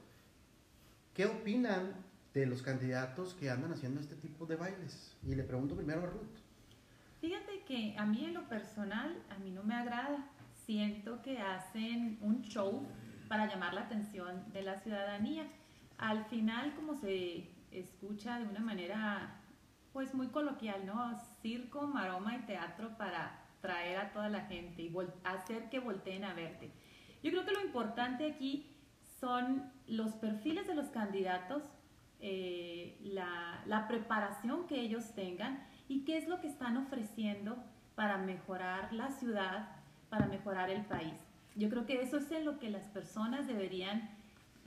¿Qué 1.13 1.25
opinan 1.25 1.93
de 2.33 2.45
los 2.45 2.61
candidatos 2.61 3.33
que 3.33 3.49
andan 3.49 3.73
haciendo 3.73 3.99
este 3.99 4.15
tipo 4.15 4.45
de 4.45 4.55
bailes? 4.55 5.15
Y 5.23 5.35
le 5.35 5.43
pregunto 5.43 5.75
primero 5.75 6.01
a 6.01 6.05
Ruth. 6.07 6.39
Fíjate 7.21 7.63
que 7.67 7.95
a 7.97 8.05
mí 8.05 8.25
en 8.25 8.33
lo 8.33 8.47
personal, 8.47 9.15
a 9.29 9.37
mí 9.39 9.51
no 9.51 9.63
me 9.63 9.75
agrada. 9.75 10.25
Siento 10.65 11.21
que 11.21 11.39
hacen 11.39 12.17
un 12.21 12.41
show 12.41 12.87
para 13.27 13.47
llamar 13.47 13.73
la 13.73 13.81
atención 13.81 14.51
de 14.53 14.63
la 14.63 14.79
ciudadanía. 14.79 15.45
Al 15.97 16.25
final, 16.25 16.73
como 16.75 16.95
se 16.95 17.49
escucha 17.71 18.39
de 18.39 18.45
una 18.45 18.61
manera 18.61 19.38
pues 19.93 20.13
muy 20.13 20.27
coloquial, 20.27 20.85
¿no? 20.85 21.17
Circo, 21.41 21.87
maroma 21.87 22.35
y 22.35 22.39
teatro 22.41 22.97
para 22.97 23.45
traer 23.61 23.97
a 23.97 24.11
toda 24.11 24.29
la 24.29 24.41
gente 24.41 24.83
y 24.83 24.95
hacer 25.23 25.69
que 25.69 25.79
volteen 25.79 26.23
a 26.23 26.33
verte. 26.33 26.71
Yo 27.23 27.31
creo 27.31 27.45
que 27.45 27.51
lo 27.51 27.61
importante 27.61 28.31
aquí 28.31 28.75
son 29.19 29.71
los 29.87 30.13
perfiles 30.13 30.67
de 30.67 30.75
los 30.75 30.87
candidatos, 30.87 31.63
eh, 32.21 32.97
la, 33.01 33.61
la 33.65 33.87
preparación 33.87 34.67
que 34.67 34.79
ellos 34.79 35.13
tengan 35.13 35.65
y 35.87 36.05
qué 36.05 36.17
es 36.17 36.27
lo 36.27 36.39
que 36.39 36.47
están 36.47 36.77
ofreciendo 36.77 37.57
para 37.95 38.17
mejorar 38.17 38.93
la 38.93 39.09
ciudad, 39.11 39.69
para 40.09 40.27
mejorar 40.27 40.69
el 40.69 40.85
país. 40.85 41.15
Yo 41.55 41.69
creo 41.69 41.85
que 41.85 42.01
eso 42.01 42.17
es 42.17 42.31
en 42.31 42.45
lo 42.45 42.59
que 42.59 42.69
las 42.69 42.87
personas 42.87 43.47
deberían 43.47 44.09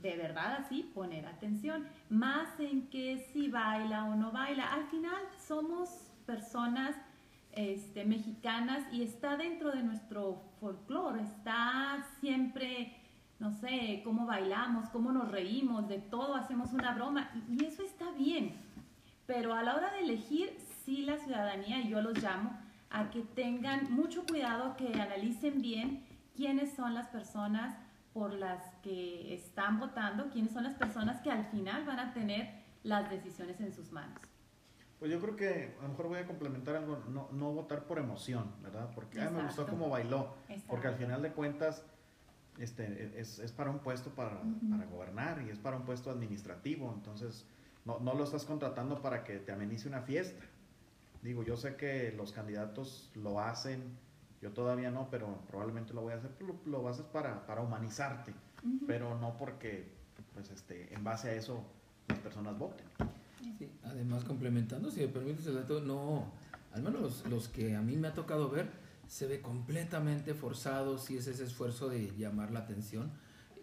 de 0.02 0.16
verdad 0.16 0.56
así 0.60 0.90
poner 0.94 1.26
atención, 1.26 1.86
más 2.10 2.58
en 2.58 2.88
que 2.88 3.18
si 3.32 3.48
baila 3.48 4.04
o 4.04 4.16
no 4.16 4.32
baila. 4.32 4.72
Al 4.72 4.84
final 4.88 5.22
somos 5.38 5.88
personas 6.26 6.96
este, 7.52 8.04
mexicanas 8.04 8.84
y 8.92 9.02
está 9.02 9.36
dentro 9.36 9.70
de 9.70 9.82
nuestro 9.82 10.42
folclore, 10.60 11.22
está 11.22 12.04
siempre, 12.20 12.96
no 13.38 13.52
sé, 13.52 14.00
cómo 14.04 14.26
bailamos, 14.26 14.88
cómo 14.88 15.12
nos 15.12 15.30
reímos, 15.30 15.88
de 15.88 15.98
todo 15.98 16.34
hacemos 16.34 16.72
una 16.72 16.94
broma 16.94 17.30
y, 17.34 17.62
y 17.62 17.66
eso 17.66 17.82
está 17.82 18.10
bien. 18.12 18.56
Pero 19.26 19.54
a 19.54 19.62
la 19.62 19.76
hora 19.76 19.92
de 19.92 20.00
elegir, 20.00 20.56
sí 20.84 21.04
la 21.04 21.16
ciudadanía, 21.18 21.80
y 21.80 21.88
yo 21.90 22.02
los 22.02 22.20
llamo, 22.20 22.58
a 22.90 23.10
que 23.10 23.22
tengan 23.22 23.92
mucho 23.92 24.24
cuidado, 24.26 24.76
que 24.76 25.00
analicen 25.00 25.62
bien 25.62 26.04
quiénes 26.34 26.74
son 26.74 26.94
las 26.94 27.08
personas 27.08 27.76
por 28.12 28.32
las 28.34 28.62
que 28.82 29.34
están 29.34 29.80
votando, 29.80 30.28
quiénes 30.30 30.52
son 30.52 30.64
las 30.64 30.74
personas 30.74 31.20
que 31.22 31.30
al 31.30 31.46
final 31.46 31.84
van 31.84 31.98
a 31.98 32.12
tener 32.12 32.62
las 32.82 33.08
decisiones 33.10 33.60
en 33.60 33.72
sus 33.72 33.92
manos. 33.92 34.20
Pues 34.98 35.10
yo 35.10 35.20
creo 35.20 35.34
que 35.34 35.74
a 35.80 35.82
lo 35.82 35.88
mejor 35.88 36.08
voy 36.08 36.18
a 36.18 36.26
complementar 36.26 36.76
algo, 36.76 37.02
no, 37.08 37.28
no 37.32 37.52
votar 37.52 37.84
por 37.86 37.98
emoción, 37.98 38.52
¿verdad? 38.62 38.90
Porque 38.94 39.20
ay, 39.20 39.28
me 39.30 39.42
gustó 39.42 39.62
Exacto. 39.62 39.72
cómo 39.72 39.88
bailó. 39.88 40.34
Porque 40.68 40.86
al 40.86 40.94
Exacto. 40.94 40.96
final 40.98 41.22
de 41.22 41.32
cuentas 41.32 41.84
este, 42.58 43.18
es, 43.18 43.38
es 43.38 43.50
para 43.50 43.70
un 43.70 43.80
puesto 43.80 44.10
para, 44.10 44.36
Ujú. 44.42 44.70
para 44.70 44.86
gobernar 44.86 45.42
y 45.42 45.50
es 45.50 45.58
para 45.58 45.76
un 45.76 45.84
puesto 45.84 46.10
administrativo. 46.10 46.92
Entonces, 46.94 47.46
no, 47.84 47.98
no 47.98 48.14
lo 48.14 48.22
estás 48.24 48.44
contratando 48.44 49.00
para 49.02 49.24
que 49.24 49.38
te 49.38 49.50
amenice 49.50 49.88
una 49.88 50.02
fiesta. 50.02 50.44
Digo, 51.22 51.42
yo 51.42 51.56
sé 51.56 51.76
que 51.76 52.12
los 52.12 52.32
candidatos 52.32 53.10
lo 53.14 53.40
hacen, 53.40 53.96
yo 54.42 54.50
todavía 54.50 54.90
no, 54.90 55.08
pero 55.08 55.38
probablemente 55.46 55.94
lo 55.94 56.02
voy 56.02 56.12
a 56.12 56.16
hacer. 56.16 56.32
Lo, 56.40 56.56
lo 56.66 56.88
haces 56.88 57.06
para, 57.06 57.46
para 57.46 57.62
humanizarte, 57.62 58.34
pero 58.86 59.18
no 59.18 59.36
porque, 59.36 59.92
pues, 60.34 60.50
este, 60.50 60.92
en 60.92 61.04
base 61.04 61.30
a 61.30 61.34
eso 61.34 61.64
las 62.08 62.18
personas 62.18 62.58
voten. 62.58 62.84
Sí, 63.58 63.70
además 63.84 64.24
complementando, 64.24 64.90
si 64.90 65.00
me 65.00 65.08
permites 65.08 65.46
el 65.46 65.54
dato, 65.54 65.80
no, 65.80 66.32
al 66.72 66.82
menos 66.82 67.00
los, 67.00 67.26
los 67.26 67.48
que 67.48 67.76
a 67.76 67.82
mí 67.82 67.96
me 67.96 68.08
ha 68.08 68.14
tocado 68.14 68.50
ver, 68.50 68.70
se 69.06 69.26
ve 69.26 69.40
completamente 69.40 70.34
forzado 70.34 70.98
si 70.98 71.16
es 71.16 71.26
ese 71.26 71.44
esfuerzo 71.44 71.88
de 71.88 72.12
llamar 72.16 72.50
la 72.50 72.60
atención 72.60 73.12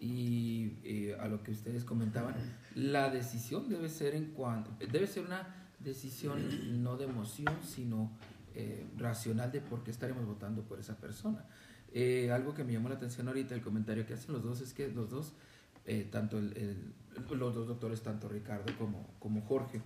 y 0.00 0.78
eh, 0.84 1.16
a 1.20 1.28
lo 1.28 1.42
que 1.42 1.50
ustedes 1.50 1.84
comentaban, 1.84 2.34
la 2.74 3.10
decisión 3.10 3.68
debe 3.68 3.88
ser 3.88 4.14
en 4.14 4.26
cuanto, 4.32 4.70
debe 4.90 5.06
ser 5.06 5.26
una 5.26 5.68
decisión 5.78 6.82
no 6.82 6.96
de 6.96 7.04
emoción, 7.04 7.54
sino 7.62 8.10
eh, 8.54 8.86
racional 8.96 9.52
de 9.52 9.60
por 9.60 9.82
qué 9.84 9.90
estaremos 9.90 10.26
votando 10.26 10.62
por 10.62 10.80
esa 10.80 10.96
persona. 10.96 11.44
Eh, 11.92 12.30
algo 12.30 12.54
que 12.54 12.64
me 12.64 12.72
llamó 12.72 12.88
la 12.88 12.94
atención 12.94 13.26
ahorita, 13.28 13.54
el 13.54 13.62
comentario 13.62 14.06
que 14.06 14.14
hacen 14.14 14.32
los 14.32 14.42
dos, 14.42 14.60
es 14.60 14.72
que 14.72 14.88
los 14.88 15.10
dos, 15.10 15.32
eh, 15.86 16.08
tanto 16.10 16.38
el, 16.38 16.92
los 17.30 17.54
dos 17.54 17.66
doctores, 17.66 18.02
tanto 18.02 18.28
Ricardo 18.28 18.72
como, 18.78 19.08
como 19.18 19.42
Jorge, 19.42 19.80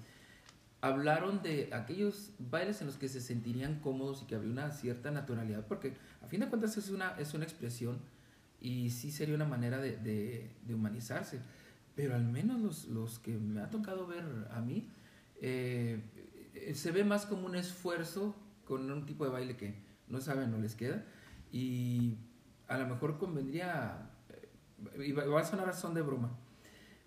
hablaron 0.83 1.43
de 1.43 1.71
aquellos 1.73 2.33
bailes 2.39 2.83
en 2.83 2.89
los 2.89 2.97
que 2.97 3.09
se 3.09 3.23
sentirían 3.23 3.81
cómodos 3.81 4.23
y 4.23 4.27
que 4.27 4.35
había 4.35 4.51
una 4.51 4.71
cierta 4.71 5.11
naturalidad, 5.11 5.67
porque 5.67 5.95
a 6.23 6.27
fin 6.27 6.41
de 6.41 6.49
cuentas 6.49 6.77
es 6.77 6.91
una, 6.91 7.19
es 7.19 7.33
una 7.33 7.45
expresión 7.45 7.99
y 8.61 8.91
sí 8.91 9.11
sería 9.11 9.35
una 9.35 9.47
manera 9.47 9.79
de, 9.79 9.97
de, 9.97 10.75
humanizarse, 10.75 11.41
pero 11.97 12.15
al 12.15 12.25
menos 12.25 12.61
los, 12.61 12.85
los, 12.89 13.19
que 13.19 13.33
me 13.33 13.63
ha 13.63 13.71
tocado 13.71 14.07
ver 14.07 14.25
a 14.51 14.61
mí, 14.61 14.89
eh, 15.41 16.03
se 16.75 16.91
ve 16.93 17.03
más 17.03 17.25
como 17.25 17.47
un 17.47 17.57
esfuerzo 17.57 18.35
con 18.65 18.91
un 18.91 19.07
tipo 19.07 19.25
de 19.25 19.31
baile 19.31 19.57
que 19.57 19.83
no 20.09 20.21
saben, 20.21 20.51
no 20.51 20.59
les 20.59 20.75
queda, 20.75 21.05
y 21.51 22.19
a 22.69 22.79
lo 22.79 22.87
mejor 22.87 23.19
convendría, 23.19 24.11
y 24.99 25.13
va 25.13 25.41
a 25.41 25.45
sonar 25.45 25.75
son 25.75 25.95
de 25.95 26.03
broma, 26.03 26.37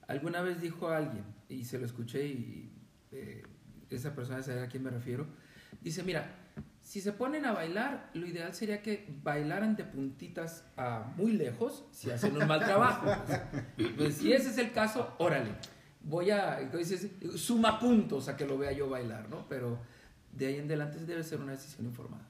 alguna 0.07 0.41
vez 0.41 0.61
dijo 0.61 0.89
alguien, 0.89 1.25
y 1.49 1.63
se 1.65 1.79
lo 1.79 1.85
escuché 1.85 2.25
y... 2.27 2.73
Eh, 3.11 3.43
esa 3.89 4.15
persona 4.15 4.41
sabe 4.43 4.61
a 4.61 4.67
quién 4.67 4.83
me 4.83 4.89
refiero, 4.89 5.25
dice, 5.81 6.03
mira, 6.03 6.29
si 6.81 7.01
se 7.01 7.11
ponen 7.11 7.45
a 7.45 7.51
bailar, 7.51 8.09
lo 8.13 8.25
ideal 8.25 8.53
sería 8.53 8.81
que 8.81 9.05
bailaran 9.23 9.75
de 9.75 9.83
puntitas 9.83 10.65
a 10.77 11.11
muy 11.17 11.33
lejos 11.33 11.85
si 11.91 12.09
hacen 12.09 12.37
un 12.37 12.47
mal 12.47 12.59
trabajo. 12.59 13.07
Pues, 13.97 14.15
si 14.15 14.33
ese 14.33 14.49
es 14.49 14.57
el 14.57 14.71
caso, 14.71 15.15
órale. 15.19 15.51
Voy 16.01 16.31
a, 16.31 16.59
dices, 16.59 17.09
suma 17.35 17.79
puntos 17.79 18.29
a 18.29 18.37
que 18.37 18.45
lo 18.45 18.57
vea 18.57 18.71
yo 18.71 18.89
bailar, 18.89 19.29
¿no? 19.29 19.47
Pero 19.49 19.79
de 20.31 20.47
ahí 20.47 20.55
en 20.55 20.65
adelante 20.65 20.99
debe 21.05 21.23
ser 21.23 21.39
una 21.39 21.53
decisión 21.53 21.85
informada. 21.85 22.23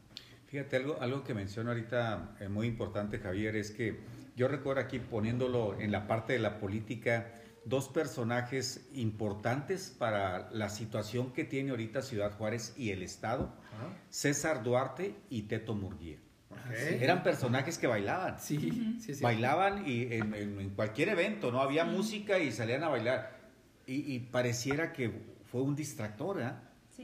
Fíjate, 0.47 0.77
algo, 0.77 0.97
algo 1.01 1.23
que 1.23 1.33
menciono 1.33 1.71
ahorita 1.71 2.35
eh, 2.39 2.47
muy 2.47 2.67
importante, 2.67 3.19
Javier, 3.19 3.55
es 3.55 3.71
que 3.71 3.99
yo 4.35 4.47
recuerdo 4.47 4.81
aquí 4.81 4.99
poniéndolo 4.99 5.79
en 5.79 5.91
la 5.91 6.07
parte 6.07 6.33
de 6.33 6.39
la 6.39 6.59
política, 6.59 7.33
dos 7.65 7.89
personajes 7.89 8.87
importantes 8.93 9.93
para 9.97 10.49
la 10.51 10.69
situación 10.69 11.33
que 11.33 11.43
tiene 11.43 11.71
ahorita 11.71 12.01
Ciudad 12.01 12.31
Juárez 12.37 12.73
y 12.77 12.91
el 12.91 13.03
Estado, 13.03 13.51
César 14.09 14.63
Duarte 14.63 15.15
y 15.29 15.43
Teto 15.43 15.75
Murguía. 15.75 16.17
Eran 16.73 17.23
personajes 17.23 17.77
que 17.77 17.87
bailaban. 17.87 18.39
Sí, 18.39 18.97
sí, 19.01 19.13
Bailaban 19.21 19.87
y 19.87 20.13
en, 20.13 20.69
cualquier 20.75 21.09
evento, 21.09 21.51
¿no? 21.51 21.61
Había 21.61 21.83
música 21.83 22.39
y 22.39 22.51
salían 22.51 22.83
a 22.83 22.89
bailar. 22.89 23.37
Y, 23.85 24.19
pareciera 24.19 24.91
que 24.91 25.11
fue 25.49 25.61
un 25.61 25.75
distractor, 25.75 26.41
¿eh? 26.41 26.51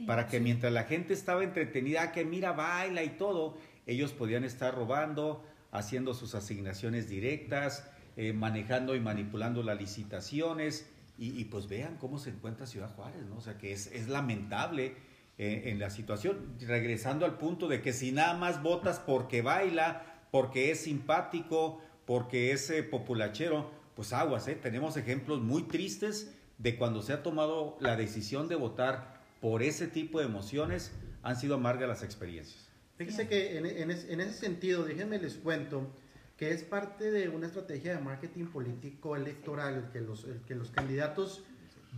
Para 0.06 0.26
que 0.26 0.40
mientras 0.40 0.72
la 0.72 0.84
gente 0.84 1.14
estaba 1.14 1.44
entretenida, 1.44 2.02
ah, 2.02 2.12
que 2.12 2.24
mira, 2.24 2.52
baila 2.52 3.04
y 3.04 3.10
todo, 3.10 3.56
ellos 3.86 4.12
podían 4.12 4.44
estar 4.44 4.74
robando, 4.74 5.44
haciendo 5.70 6.14
sus 6.14 6.34
asignaciones 6.34 7.08
directas, 7.08 7.88
eh, 8.16 8.32
manejando 8.32 8.96
y 8.96 9.00
manipulando 9.00 9.62
las 9.62 9.78
licitaciones. 9.78 10.90
Y, 11.16 11.44
pues 11.44 11.68
vean 11.68 11.96
cómo 11.96 12.18
se 12.18 12.30
encuentra 12.30 12.66
Ciudad 12.66 12.92
Juárez, 12.96 13.24
¿no? 13.26 13.36
O 13.36 13.40
sea 13.40 13.56
que 13.56 13.72
es, 13.72 13.86
es 13.92 14.08
lamentable 14.08 14.96
eh, 15.38 15.62
en 15.66 15.78
la 15.78 15.90
situación. 15.90 16.56
Regresando 16.60 17.24
al 17.24 17.38
punto 17.38 17.68
de 17.68 17.80
que 17.82 17.92
si 17.92 18.10
nada 18.10 18.34
más 18.34 18.64
votas 18.64 18.98
porque 18.98 19.40
baila, 19.40 20.24
porque 20.32 20.72
es 20.72 20.80
simpático, 20.80 21.80
porque 22.04 22.50
es 22.50 22.68
eh, 22.70 22.82
populachero, 22.82 23.70
pues 23.94 24.12
aguas, 24.12 24.48
¿eh? 24.48 24.56
Tenemos 24.56 24.96
ejemplos 24.96 25.40
muy 25.40 25.62
tristes 25.62 26.34
de 26.58 26.76
cuando 26.76 27.02
se 27.02 27.12
ha 27.12 27.22
tomado 27.22 27.76
la 27.80 27.94
decisión 27.94 28.48
de 28.48 28.56
votar 28.56 29.13
por 29.44 29.62
ese 29.62 29.88
tipo 29.88 30.20
de 30.20 30.24
emociones, 30.24 30.90
han 31.22 31.36
sido 31.36 31.56
amargas 31.56 31.86
las 31.86 32.02
experiencias. 32.02 32.66
Fíjese 32.96 33.28
que 33.28 33.58
en, 33.58 33.66
en, 33.66 33.90
en 33.90 34.20
ese 34.22 34.32
sentido, 34.32 34.84
déjenme 34.84 35.18
les 35.18 35.34
cuento, 35.34 35.86
que 36.38 36.52
es 36.52 36.62
parte 36.62 37.10
de 37.10 37.28
una 37.28 37.48
estrategia 37.48 37.94
de 37.94 38.00
marketing 38.02 38.46
político 38.46 39.16
electoral, 39.16 39.74
el 39.74 39.90
que 39.90 40.00
los, 40.00 40.26
que 40.46 40.54
los 40.54 40.70
candidatos 40.70 41.44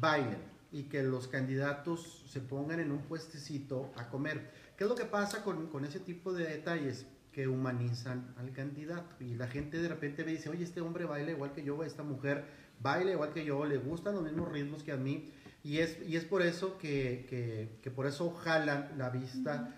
bailen 0.01 0.39
y 0.73 0.89
que 0.89 1.05
los 1.05 1.29
candidatos 1.29 2.25
se 2.29 2.41
pongan 2.41 2.81
en 2.81 2.91
un 2.91 3.03
puestecito 3.03 3.93
a 3.95 4.09
comer. 4.09 4.51
¿Qué 4.77 4.83
es 4.83 4.91
lo 4.91 4.97
que 4.97 5.05
pasa 5.05 5.45
con, 5.45 5.69
con 5.69 5.85
ese 5.85 6.01
tipo 6.01 6.33
de 6.33 6.49
detalles? 6.49 7.07
Que 7.31 7.47
humanizan 7.47 8.35
al 8.39 8.51
candidato 8.51 9.23
y 9.23 9.37
la 9.37 9.47
gente 9.47 9.81
de 9.81 9.87
repente 9.87 10.25
me 10.25 10.33
dice, 10.33 10.49
oye, 10.49 10.65
este 10.65 10.81
hombre 10.81 11.05
baila 11.05 11.31
igual 11.31 11.53
que 11.53 11.63
yo, 11.63 11.85
esta 11.85 12.03
mujer 12.03 12.45
baila 12.81 13.13
igual 13.13 13.33
que 13.33 13.45
yo, 13.45 13.65
le 13.65 13.77
gustan 13.77 14.17
los 14.17 14.25
mismos 14.25 14.51
ritmos 14.51 14.83
que 14.83 14.91
a 14.91 14.97
mí 14.97 15.31
y 15.67 15.81
es, 15.81 15.99
y 16.07 16.17
es 16.17 16.25
por 16.25 16.43
eso 16.43 16.79
que, 16.79 17.27
que, 17.29 17.81
que 17.83 17.91
por 17.91 18.07
eso 18.07 18.31
jalan 18.31 18.93
la 18.97 19.11
vista 19.11 19.75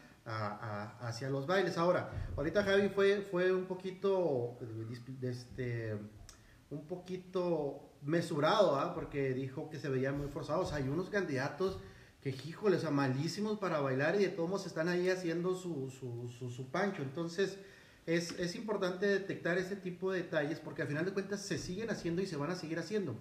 hacia 1.00 1.30
los 1.30 1.46
bailes. 1.46 1.78
Ahora, 1.78 2.10
ahorita 2.36 2.62
Javi 2.62 2.90
fue, 2.90 3.22
fue 3.22 3.54
un 3.54 3.64
poquito, 3.64 4.58
este, 5.22 5.96
un 6.68 6.86
poquito 6.86 7.94
mesurado, 8.02 8.78
¿ah? 8.78 8.94
porque 8.94 9.32
dijo 9.32 9.70
que 9.70 9.78
se 9.78 9.88
veían 9.88 10.18
muy 10.18 10.28
forzados. 10.28 10.74
Hay 10.74 10.90
unos 10.90 11.08
candidatos 11.08 11.78
que, 12.20 12.36
híjole, 12.46 12.76
o 12.76 12.90
malísimos 12.90 13.58
para 13.58 13.80
bailar 13.80 14.16
y 14.16 14.24
de 14.24 14.28
todos 14.28 14.50
modos 14.50 14.66
están 14.66 14.88
ahí 14.88 15.08
haciendo 15.08 15.54
su, 15.54 15.90
su, 15.90 16.50
su, 16.50 16.70
pancho. 16.70 17.00
Entonces, 17.00 17.56
es, 18.04 18.38
es, 18.38 18.56
importante 18.56 19.06
detectar 19.06 19.56
ese 19.56 19.76
tipo 19.76 20.12
de 20.12 20.24
detalles 20.24 20.60
porque 20.60 20.82
al 20.82 20.88
final 20.88 21.06
de 21.06 21.14
cuentas 21.14 21.40
se 21.40 21.56
siguen 21.56 21.88
haciendo 21.88 22.20
y 22.20 22.26
se 22.26 22.36
van 22.36 22.50
a 22.50 22.56
seguir 22.56 22.78
haciendo. 22.78 23.16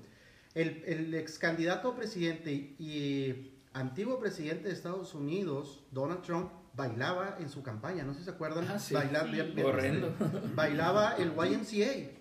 El, 0.57 0.83
el 0.85 1.13
ex 1.13 1.37
candidato 1.37 1.89
a 1.89 1.95
presidente 1.95 2.51
y 2.51 3.53
antiguo 3.73 4.19
presidente 4.19 4.67
de 4.67 4.73
Estados 4.73 5.13
Unidos, 5.13 5.83
Donald 5.91 6.23
Trump, 6.23 6.49
bailaba 6.73 7.37
en 7.39 7.49
su 7.49 7.61
campaña, 7.63 8.03
no 8.03 8.13
sé 8.13 8.19
si 8.19 8.25
se 8.25 8.31
acuerdan, 8.31 8.67
ah, 8.69 8.79
bailaba, 8.91 9.31
bailaba 10.55 11.15
el 11.17 11.29
YMCA. 11.29 12.11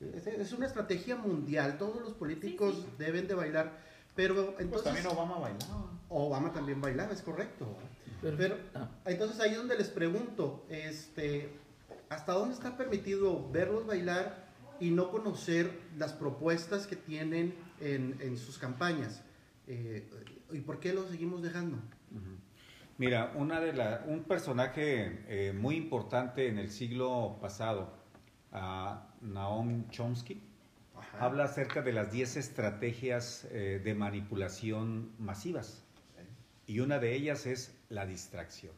es, 0.00 0.52
una 0.52 0.66
estrategia 0.66 1.16
mundial, 1.16 1.78
todos 1.78 2.00
los 2.02 2.12
políticos 2.12 2.86
deben 2.98 3.28
de 3.28 3.34
bailar, 3.34 3.78
pero 4.14 4.34
pues 4.34 4.60
entonces... 4.60 4.84
también 4.84 5.06
Obama 5.06 5.38
bailaba. 5.38 5.90
Obama 6.08 6.52
también 6.52 6.80
bailaba, 6.80 7.12
es 7.12 7.22
correcto. 7.22 7.66
Pero, 8.20 8.56
ah. 8.74 8.88
entonces 9.06 9.40
ahí 9.40 9.50
es 9.50 9.56
donde 9.56 9.76
les 9.76 9.88
pregunto, 9.88 10.64
este, 10.68 11.50
¿hasta 12.08 12.32
dónde 12.32 12.54
está 12.54 12.76
permitido 12.76 13.50
verlos 13.50 13.86
bailar 13.86 14.41
y 14.82 14.90
no 14.90 15.10
conocer 15.10 15.70
las 15.96 16.12
propuestas 16.12 16.88
que 16.88 16.96
tienen 16.96 17.54
en, 17.80 18.36
sus 18.36 18.58
campañas? 18.58 19.22
Eh, 19.68 20.08
¿Y 20.50 20.60
por 20.60 20.80
qué 20.80 20.92
los 20.92 21.08
seguimos 21.08 21.40
dejando? 21.40 21.78
Mira, 22.98 23.32
una 23.36 23.60
de 23.60 23.72
la, 23.72 24.04
un 24.06 24.24
personaje 24.24 25.24
eh, 25.28 25.52
muy 25.52 25.76
importante 25.76 26.48
en 26.48 26.58
el 26.58 26.70
siglo 26.70 27.38
pasado, 27.40 27.92
uh, 28.52 28.96
Naomi 29.24 29.86
Chomsky, 29.88 30.42
habla 31.18 31.44
acerca 31.44 31.82
de 31.82 31.92
las 31.92 32.12
10 32.12 32.36
estrategias 32.36 33.46
eh, 33.50 33.80
de 33.82 33.94
manipulación 33.94 35.12
masivas. 35.18 35.84
Y 36.66 36.80
una 36.80 36.98
de 36.98 37.14
ellas 37.14 37.46
es 37.46 37.76
la 37.88 38.04
distracción. 38.04 38.74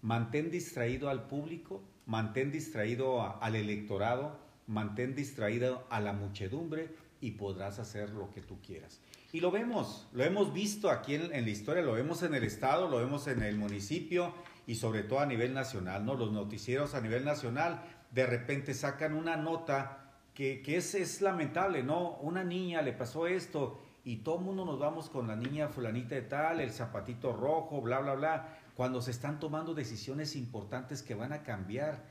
Mantén 0.00 0.50
distraído 0.50 1.08
al 1.08 1.26
público, 1.26 1.82
mantén 2.06 2.50
distraído 2.52 3.42
al 3.42 3.56
electorado, 3.56 4.38
mantén 4.68 5.14
distraído 5.14 5.84
a 5.90 5.98
la 6.00 6.12
muchedumbre 6.12 6.94
y 7.20 7.32
podrás 7.32 7.78
hacer 7.78 8.10
lo 8.10 8.30
que 8.30 8.42
tú 8.42 8.60
quieras. 8.60 9.00
Y 9.32 9.40
lo 9.40 9.50
vemos, 9.50 10.06
lo 10.12 10.24
hemos 10.24 10.52
visto 10.52 10.90
aquí 10.90 11.14
en, 11.14 11.30
la 11.30 11.50
historia, 11.50 11.82
lo 11.82 11.92
vemos 11.92 12.22
en 12.22 12.34
el 12.34 12.44
Estado, 12.44 12.88
lo 12.88 12.98
vemos 12.98 13.26
en 13.26 13.42
el 13.42 13.56
municipio 13.56 14.32
y 14.66 14.76
sobre 14.76 15.02
todo 15.02 15.20
a 15.20 15.26
nivel 15.26 15.52
nacional, 15.52 16.04
¿no? 16.04 16.14
Los 16.14 16.32
noticieros 16.32 16.94
a 16.94 17.00
nivel 17.00 17.24
nacional 17.24 17.82
de 18.10 18.26
repente 18.26 18.72
sacan 18.72 19.14
una 19.14 19.36
nota 19.36 20.14
que, 20.32 20.62
que 20.62 20.76
es, 20.76 20.94
es, 20.94 21.20
lamentable, 21.20 21.82
¿no? 21.82 22.16
Una 22.18 22.44
niña 22.44 22.80
le 22.80 22.92
pasó 22.92 23.26
esto 23.26 23.82
y 24.04 24.18
todo 24.18 24.38
el 24.38 24.44
mundo 24.44 24.64
nos 24.64 24.78
vamos 24.78 25.10
con 25.10 25.26
la 25.26 25.36
niña 25.36 25.68
fulanita 25.68 26.14
de 26.14 26.22
tal, 26.22 26.60
el 26.60 26.70
zapatito 26.70 27.32
rojo, 27.32 27.82
bla, 27.82 28.00
bla, 28.00 28.14
bla, 28.14 28.58
cuando 28.74 29.02
se 29.02 29.10
están 29.10 29.40
tomando 29.40 29.74
decisiones 29.74 30.36
importantes 30.36 31.02
que 31.02 31.14
van 31.14 31.32
a 31.32 31.42
cambiar 31.42 32.02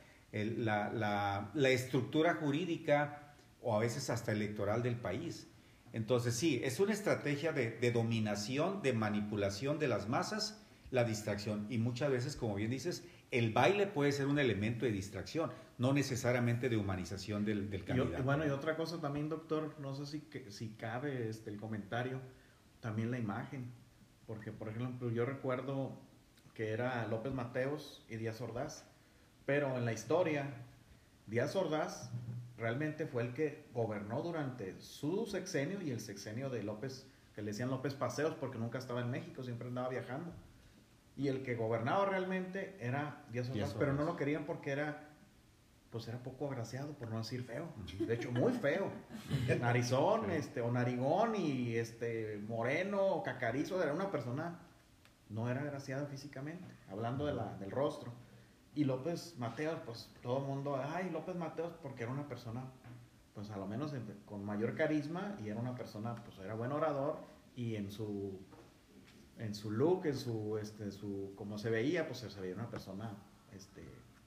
la, 0.45 0.91
la, 0.91 1.51
la 1.53 1.69
estructura 1.69 2.35
jurídica 2.35 3.33
o 3.61 3.75
a 3.75 3.79
veces 3.79 4.09
hasta 4.09 4.31
electoral 4.31 4.83
del 4.83 4.95
país. 4.95 5.47
Entonces 5.93 6.35
sí, 6.35 6.61
es 6.63 6.79
una 6.79 6.93
estrategia 6.93 7.53
de, 7.53 7.91
dominación, 7.91 8.81
de 8.81 8.93
manipulación 8.93 9.79
de 9.79 9.87
las 9.87 10.07
masas, 10.07 10.61
la 10.91 11.03
distracción. 11.03 11.65
Y 11.69 11.77
muchas 11.77 12.11
veces, 12.11 12.35
como 12.35 12.55
bien 12.55 12.69
dices, 12.69 13.03
el 13.31 13.51
baile 13.51 13.87
puede 13.87 14.11
ser 14.11 14.27
un 14.27 14.39
elemento 14.39 14.85
de 14.85 14.91
distracción, 14.91 15.51
no 15.77 15.93
necesariamente 15.93 16.69
de 16.69 16.77
humanización 16.77 17.45
del, 17.45 17.69
del 17.69 17.83
candidato. 17.83 18.21
Y, 18.21 18.23
bueno, 18.23 18.45
y 18.45 18.49
otra 18.49 18.75
cosa 18.75 19.01
también, 19.01 19.27
doctor, 19.27 19.75
no 19.79 19.95
sé 19.95 20.05
si, 20.05 20.23
si 20.49 20.69
cabe 20.69 21.29
este, 21.29 21.49
el 21.49 21.57
comentario, 21.57 22.21
también 22.79 23.11
la 23.11 23.17
imagen. 23.17 23.71
Porque, 24.27 24.51
por 24.51 24.69
ejemplo, 24.69 25.09
yo 25.09 25.25
recuerdo 25.25 25.99
que 26.53 26.71
era 26.71 27.07
López 27.07 27.33
Mateos 27.33 28.05
y 28.09 28.17
Díaz 28.17 28.41
Ordaz, 28.41 28.85
pero 29.47 29.77
en 29.77 29.85
la 29.85 29.93
historia, 29.93 30.45
Díaz 31.25 31.55
Ordaz 31.55 32.11
realmente 32.57 33.07
fue 33.07 33.23
el 33.23 33.33
que 33.33 33.65
gobernó 33.73 34.21
durante 34.21 34.79
su 34.81 35.25
sexenio 35.25 35.81
y 35.81 35.89
el 35.89 36.01
sexenio 36.01 36.49
de 36.49 36.63
López, 36.63 37.07
que 37.33 37.41
le 37.41 37.51
decían 37.51 37.69
López 37.69 37.93
Paseos 37.93 38.35
porque 38.35 38.57
nunca 38.59 38.77
estaba 38.77 38.99
en 38.99 39.09
México, 39.09 39.43
siempre 39.43 39.69
andaba 39.69 39.87
viajando. 39.87 40.33
Y 41.15 41.29
el 41.29 41.43
que 41.43 41.55
gobernaba 41.55 42.05
realmente 42.05 42.75
era 42.81 43.23
Díaz 43.31 43.47
Ordaz, 43.47 43.55
Díaz 43.55 43.75
pero 43.79 43.93
no 43.93 44.03
lo 44.03 44.17
querían 44.17 44.45
porque 44.45 44.71
era 44.71 45.05
pues 45.91 46.09
era 46.09 46.21
poco 46.21 46.47
agraciado, 46.47 46.91
por 46.95 47.09
no 47.09 47.19
decir 47.19 47.43
feo. 47.43 47.69
De 48.05 48.13
hecho, 48.15 48.29
muy 48.33 48.51
feo. 48.51 48.91
Narizón, 49.61 50.29
este, 50.29 50.59
o 50.59 50.69
narigón 50.69 51.37
y 51.37 51.75
este 51.75 52.43
moreno, 52.49 53.01
o 53.01 53.23
cacarizo, 53.23 53.81
era 53.81 53.93
una 53.93 54.11
persona 54.11 54.59
no 55.29 55.49
era 55.49 55.61
agraciada 55.61 56.05
físicamente, 56.05 56.65
hablando 56.89 57.25
de 57.25 57.33
la, 57.33 57.55
del 57.57 57.71
rostro. 57.71 58.11
Y 58.77 58.83
López 58.83 59.35
Mateos, 59.39 59.79
pues 59.85 60.07
todo 60.21 60.37
el 60.37 60.43
mundo, 60.43 60.79
ay, 60.93 61.09
López 61.09 61.35
Mateos, 61.35 61.73
porque 61.81 62.03
era 62.03 62.11
una 62.11 62.27
persona, 62.27 62.63
pues 63.33 63.49
a 63.49 63.57
lo 63.57 63.65
menos 63.65 63.91
en- 63.93 64.05
con 64.27 64.45
mayor 64.45 64.75
carisma 64.75 65.35
y 65.43 65.49
era 65.49 65.59
una 65.59 65.73
persona, 65.73 66.13
pues 66.23 66.37
era 66.37 66.53
buen 66.53 66.71
orador 66.71 67.17
y 67.55 67.75
en 67.75 67.89
su, 67.91 68.39
en 69.39 69.55
su 69.55 69.71
look, 69.71 70.05
en 70.05 70.15
su, 70.15 70.59
este, 70.59 70.91
su, 70.91 71.33
como 71.35 71.57
se 71.57 71.71
veía, 71.71 72.05
pues 72.07 72.19
se 72.19 72.39
veía 72.39 72.53
una 72.53 72.69
persona, 72.69 73.17
este, 73.51 73.83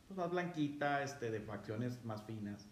pues 0.09 0.19
más 0.19 0.33
blanquita, 0.33 1.04
este, 1.04 1.30
de 1.30 1.40
facciones 1.40 2.04
más 2.04 2.21
finas. 2.25 2.66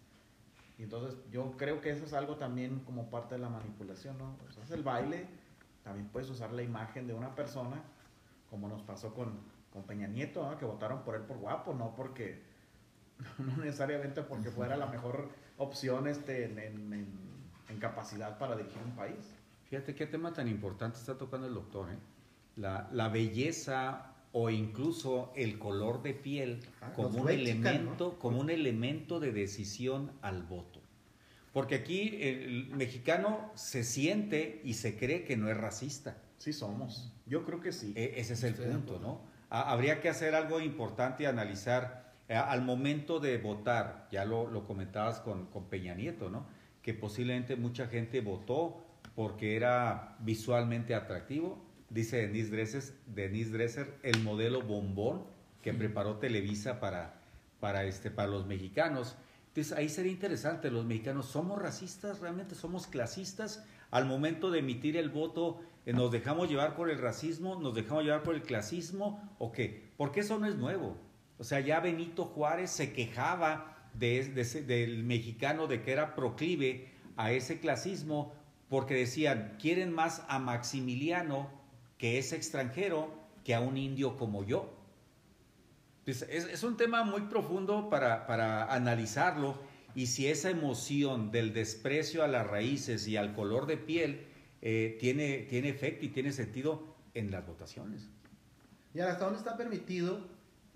Y 0.77 0.83
entonces 0.83 1.17
yo 1.31 1.53
creo 1.55 1.79
que 1.79 1.91
eso 1.91 2.03
es 2.03 2.11
algo 2.11 2.35
también 2.35 2.81
como 2.81 3.09
parte 3.09 3.35
de 3.35 3.39
la 3.41 3.47
manipulación, 3.49 4.17
¿no? 4.17 4.35
O 4.49 4.51
sea, 4.51 4.63
es 4.63 4.71
el 4.71 4.83
baile, 4.83 5.27
también 5.85 6.09
puedes 6.09 6.29
usar 6.29 6.51
la 6.51 6.61
imagen 6.61 7.07
de 7.07 7.13
una 7.13 7.35
persona, 7.35 7.81
como 8.49 8.67
nos 8.67 8.81
pasó 8.83 9.13
con, 9.13 9.39
con 9.79 9.87
Peña 9.87 10.07
Nieto, 10.07 10.49
¿no? 10.49 10.57
que 10.57 10.65
votaron 10.65 11.03
por 11.03 11.15
él 11.15 11.21
por 11.23 11.37
guapo, 11.37 11.73
no 11.73 11.95
porque, 11.95 12.41
no 13.39 13.57
necesariamente 13.63 14.21
porque 14.23 14.49
fuera 14.51 14.75
la 14.77 14.87
mejor 14.87 15.29
opción 15.57 16.07
este, 16.07 16.45
en, 16.45 16.59
en- 16.59 16.93
en- 16.93 17.29
en 17.69 17.79
capacidad 17.79 18.37
para 18.37 18.55
dirigir 18.55 18.81
un 18.83 18.91
país. 18.95 19.33
Fíjate 19.69 19.93
qué 19.93 20.07
tema 20.07 20.33
tan 20.33 20.47
importante 20.47 20.97
está 20.97 21.17
tocando 21.17 21.45
el 21.47 21.53
doctor, 21.53 21.91
¿eh? 21.91 21.97
La, 22.55 22.89
la 22.91 23.07
belleza 23.09 24.15
o 24.31 24.49
incluso 24.49 25.31
el 25.35 25.59
color 25.59 26.01
de 26.01 26.13
piel 26.15 26.59
Ah, 26.81 26.91
como 26.95 27.21
un 27.21 27.29
elemento, 27.29 28.17
como 28.19 28.39
un 28.39 28.49
elemento 28.49 29.19
de 29.19 29.31
decisión 29.31 30.11
al 30.23 30.43
voto. 30.43 30.81
Porque 31.53 31.75
aquí 31.75 32.17
el 32.21 32.69
mexicano 32.75 33.51
se 33.55 33.83
siente 33.83 34.61
y 34.63 34.73
se 34.73 34.97
cree 34.97 35.23
que 35.23 35.37
no 35.37 35.49
es 35.49 35.57
racista. 35.57 36.17
Sí 36.37 36.51
somos, 36.53 37.11
yo 37.27 37.45
creo 37.45 37.59
que 37.61 37.71
sí. 37.71 37.93
E- 37.95 38.13
Ese 38.17 38.33
es 38.33 38.43
el 38.43 38.53
Estoy 38.55 38.71
punto. 38.71 38.99
¿no? 38.99 39.21
Ha- 39.49 39.71
Habría 39.71 40.01
que 40.01 40.09
hacer 40.09 40.35
algo 40.35 40.59
importante 40.59 41.23
y 41.23 41.25
analizar 41.25 42.13
eh, 42.27 42.35
al 42.35 42.61
momento 42.61 43.19
de 43.19 43.37
votar, 43.37 44.07
ya 44.11 44.25
lo, 44.25 44.49
lo 44.49 44.63
comentabas 44.65 45.19
con, 45.19 45.47
con 45.47 45.65
Peña 45.65 45.95
Nieto, 45.95 46.29
¿no? 46.29 46.45
Que 46.81 46.93
posiblemente 46.93 47.55
mucha 47.55 47.87
gente 47.87 48.21
votó 48.21 48.83
porque 49.15 49.55
era 49.55 50.15
visualmente 50.19 50.93
atractivo, 50.95 51.57
dice 51.89 52.17
Denise 52.27 52.51
Dresser, 52.51 52.83
Denise 53.07 53.51
Dresser 53.51 53.97
el 54.03 54.21
modelo 54.23 54.61
bombón 54.61 55.23
que 55.63 55.73
preparó 55.73 56.17
Televisa 56.17 56.79
para, 56.79 57.15
para, 57.59 57.83
este, 57.83 58.11
para 58.11 58.29
los 58.29 58.45
mexicanos. 58.45 59.15
Entonces 59.47 59.73
ahí 59.75 59.89
sería 59.89 60.11
interesante, 60.11 60.69
los 60.71 60.85
mexicanos 60.85 61.25
somos 61.25 61.59
racistas, 61.61 62.19
realmente 62.19 62.53
somos 62.55 62.85
clasistas, 62.87 63.65
al 63.91 64.05
momento 64.05 64.51
de 64.51 64.59
emitir 64.59 64.95
el 64.95 65.09
voto 65.09 65.59
nos 65.85 66.11
dejamos 66.11 66.49
llevar 66.49 66.75
por 66.75 66.89
el 66.89 66.99
racismo, 66.99 67.59
nos 67.59 67.73
dejamos 67.73 68.03
llevar 68.03 68.23
por 68.23 68.35
el 68.35 68.43
clasismo 68.43 69.35
o 69.39 69.51
qué, 69.51 69.91
porque 69.97 70.19
eso 70.19 70.37
no 70.37 70.47
es 70.47 70.55
nuevo. 70.55 70.97
O 71.37 71.43
sea, 71.43 71.59
ya 71.61 71.79
Benito 71.79 72.25
Juárez 72.25 72.69
se 72.69 72.93
quejaba 72.93 73.77
del 73.93 75.03
mexicano 75.03 75.67
de 75.67 75.81
que 75.81 75.91
era 75.91 76.15
proclive 76.15 76.89
a 77.17 77.31
ese 77.31 77.59
clasismo 77.59 78.33
porque 78.69 78.93
decían, 78.93 79.55
quieren 79.59 79.91
más 79.91 80.23
a 80.27 80.37
Maximiliano, 80.37 81.49
que 81.97 82.19
es 82.19 82.33
extranjero, 82.33 83.11
que 83.43 83.55
a 83.55 83.61
un 83.61 83.77
indio 83.77 84.15
como 84.15 84.43
yo. 84.43 84.71
Pues, 86.05 86.21
es, 86.23 86.45
es 86.45 86.63
un 86.63 86.77
tema 86.77 87.03
muy 87.03 87.21
profundo 87.21 87.89
para, 87.89 88.27
para 88.27 88.71
analizarlo 88.71 89.57
y 89.95 90.07
si 90.07 90.27
esa 90.27 90.49
emoción 90.49 91.31
del 91.31 91.53
desprecio 91.53 92.23
a 92.23 92.27
las 92.27 92.45
raíces 92.45 93.07
y 93.07 93.17
al 93.17 93.33
color 93.33 93.65
de 93.65 93.77
piel 93.77 94.27
eh, 94.61 94.97
tiene, 94.99 95.47
tiene 95.49 95.69
efecto 95.69 96.05
y 96.05 96.09
tiene 96.09 96.31
sentido 96.31 96.95
en 97.13 97.31
las 97.31 97.45
votaciones. 97.47 98.07
Y 98.93 98.99
hasta 98.99 99.23
dónde 99.25 99.39
está 99.39 99.55
permitido, 99.57 100.19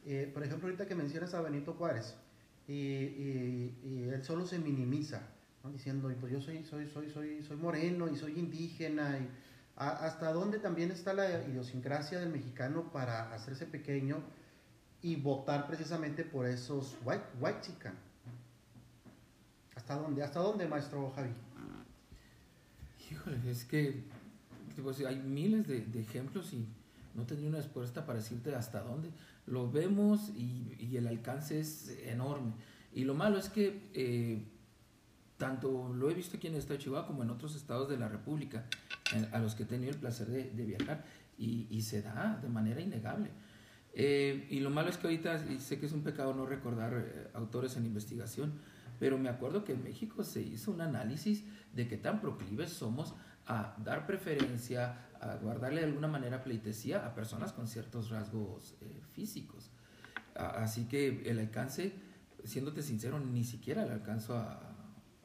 eh, 0.05 0.29
por 0.33 0.43
ejemplo, 0.43 0.67
ahorita 0.67 0.87
que 0.87 0.95
mencionas 0.95 1.33
a 1.33 1.41
Benito 1.41 1.73
Juárez, 1.73 2.15
y, 2.67 2.73
y- 2.73 3.79
y 3.83 4.09
él 4.09 4.23
solo 4.23 4.45
se 4.45 4.57
minimiza, 4.59 5.21
¿no? 5.63 5.71
diciendo, 5.71 6.09
"Y 6.11 6.15
pues 6.15 6.31
yo 6.31 6.39
soy, 6.41 6.63
soy, 6.63 6.87
soy, 6.87 7.09
soy, 7.09 7.43
soy 7.43 7.57
moreno 7.57 8.07
y 8.09 8.15
soy 8.15 8.39
indígena, 8.39 9.17
y 9.19 9.27
a- 9.75 10.05
hasta 10.05 10.31
dónde 10.31 10.59
también 10.59 10.91
está 10.91 11.13
la 11.13 11.43
idiosincrasia 11.47 12.19
del 12.19 12.29
mexicano 12.29 12.91
para 12.91 13.33
hacerse 13.33 13.65
pequeño 13.65 14.17
y 15.01 15.15
votar 15.17 15.67
precisamente 15.67 16.23
por 16.23 16.45
esos 16.45 16.95
white, 17.03 17.23
white 17.41 17.59
chican. 17.61 17.95
¿Hasta 19.75 19.95
dónde? 19.95 20.23
¿Hasta 20.23 20.39
dónde, 20.39 20.67
maestro 20.67 21.11
Javi? 21.15 21.31
Híjole, 23.13 23.37
es 23.51 23.63
que 23.65 24.03
hay 25.07 25.19
miles 25.19 25.67
de, 25.67 25.81
de 25.81 26.01
ejemplos 26.01 26.51
y 26.53 26.65
no 27.13 27.23
tendría 27.27 27.49
una 27.49 27.59
respuesta 27.59 28.05
para 28.07 28.19
decirte 28.19 28.55
hasta 28.55 28.81
dónde. 28.81 29.09
Lo 29.45 29.71
vemos 29.71 30.29
y, 30.35 30.75
y 30.79 30.97
el 30.97 31.05
alcance 31.07 31.59
es 31.59 31.95
enorme. 32.05 32.53
Y 32.93 33.03
lo 33.03 33.13
malo 33.13 33.37
es 33.37 33.49
que 33.49 33.89
eh, 33.93 34.43
tanto 35.37 35.93
lo 35.93 36.09
he 36.09 36.13
visto 36.15 36.37
aquí 36.37 36.47
en 36.47 36.53
el 36.53 36.59
estado 36.59 36.77
de 36.77 36.83
Chihuahua 36.85 37.05
como 37.07 37.21
en 37.23 37.29
otros 37.29 37.55
estados 37.55 37.87
de 37.89 37.97
la 37.97 38.07
República, 38.07 38.65
en- 39.13 39.29
a 39.33 39.39
los 39.39 39.53
que 39.53 39.63
he 39.63 39.65
tenido 39.67 39.91
el 39.91 39.97
placer 39.99 40.27
de, 40.27 40.49
de 40.49 40.65
viajar, 40.65 41.05
y, 41.37 41.67
y 41.69 41.81
se 41.83 42.01
da 42.01 42.39
de 42.41 42.49
manera 42.49 42.81
innegable. 42.81 43.29
Eh, 43.93 44.47
y 44.49 44.59
lo 44.59 44.71
malo 44.71 44.89
es 44.89 44.97
que 44.97 45.05
ahorita, 45.07 45.45
y 45.51 45.59
sé 45.59 45.79
que 45.79 45.85
es 45.85 45.91
un 45.91 46.01
pecado 46.01 46.33
no 46.33 46.47
recordar 46.47 46.93
eh, 46.95 47.27
autores 47.35 47.77
en 47.77 47.85
investigación, 47.85 48.53
pero 48.99 49.17
me 49.17 49.29
acuerdo 49.29 49.63
que 49.63 49.73
en 49.73 49.83
México 49.83 50.23
se 50.23 50.41
hizo 50.41 50.71
un 50.71 50.81
análisis 50.81 51.43
de 51.73 51.87
qué 51.87 51.97
tan 51.97 52.21
proclives 52.21 52.69
somos 52.71 53.15
a 53.45 53.75
dar 53.83 54.05
preferencia, 54.07 55.07
a 55.19 55.35
guardarle 55.35 55.81
de 55.81 55.87
alguna 55.87 56.07
manera 56.07 56.43
pleitesía 56.43 57.05
a 57.05 57.13
personas 57.15 57.51
con 57.53 57.67
ciertos 57.67 58.09
rasgos 58.09 58.75
eh, 58.81 59.01
físicos. 59.11 59.69
A- 60.35 60.63
así 60.63 60.85
que 60.85 61.29
el 61.29 61.39
alcance, 61.39 61.93
siéndote 62.43 62.81
sincero, 62.81 63.19
ni 63.19 63.43
siquiera 63.43 63.85
le 63.85 63.91
alcanzo 63.91 64.35
a, 64.37 64.53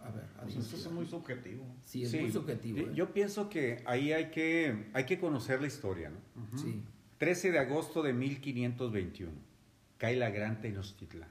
a 0.01 0.11
ver. 0.11 0.25
a 0.39 0.43
Pues 0.43 0.57
eso 0.57 0.77
es 0.77 0.91
muy 0.91 1.07
subjetivo. 1.07 1.65
Sí, 1.85 2.03
es 2.05 2.11
Sí, 2.11 2.19
muy 2.21 2.33
subjetivo. 2.33 2.79
yo- 2.79 2.87
¿eh? 2.91 2.95
Yo 2.95 3.13
pienso 3.13 3.49
que 3.49 3.83
ahí 3.87 4.13
hay 4.13 4.31
que, 4.31 4.91
hay 4.95 5.05
que 5.05 5.19
conocer 5.21 5.61
la 5.61 5.67
historia. 5.69 6.11
¿no? 6.11 6.59
Sí. 6.59 6.83
13 7.19 7.51
de 7.53 7.59
agosto 7.59 8.03
de 8.03 8.13
1521, 8.13 9.33
cae 9.97 10.17
la 10.17 10.31
Gran 10.31 10.61
Tenochtitlan. 10.61 11.29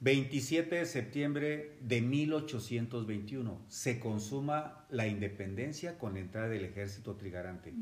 27 0.00 0.76
de 0.76 0.84
septiembre 0.84 1.78
de 1.80 2.02
1821, 2.02 3.64
se 3.68 3.98
consuma 3.98 4.84
la 4.90 5.06
independencia 5.06 5.96
con 5.96 6.14
la 6.14 6.20
entrada 6.20 6.48
del 6.48 6.66
ejército 6.66 7.16
trigarante. 7.16 7.72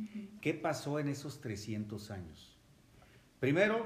¿Qué 0.41 0.55
pasó 0.55 1.01
en 1.01 1.09
esos 1.09 1.41
300 1.41 2.13
años? 2.13 2.57
Primero, 3.41 3.85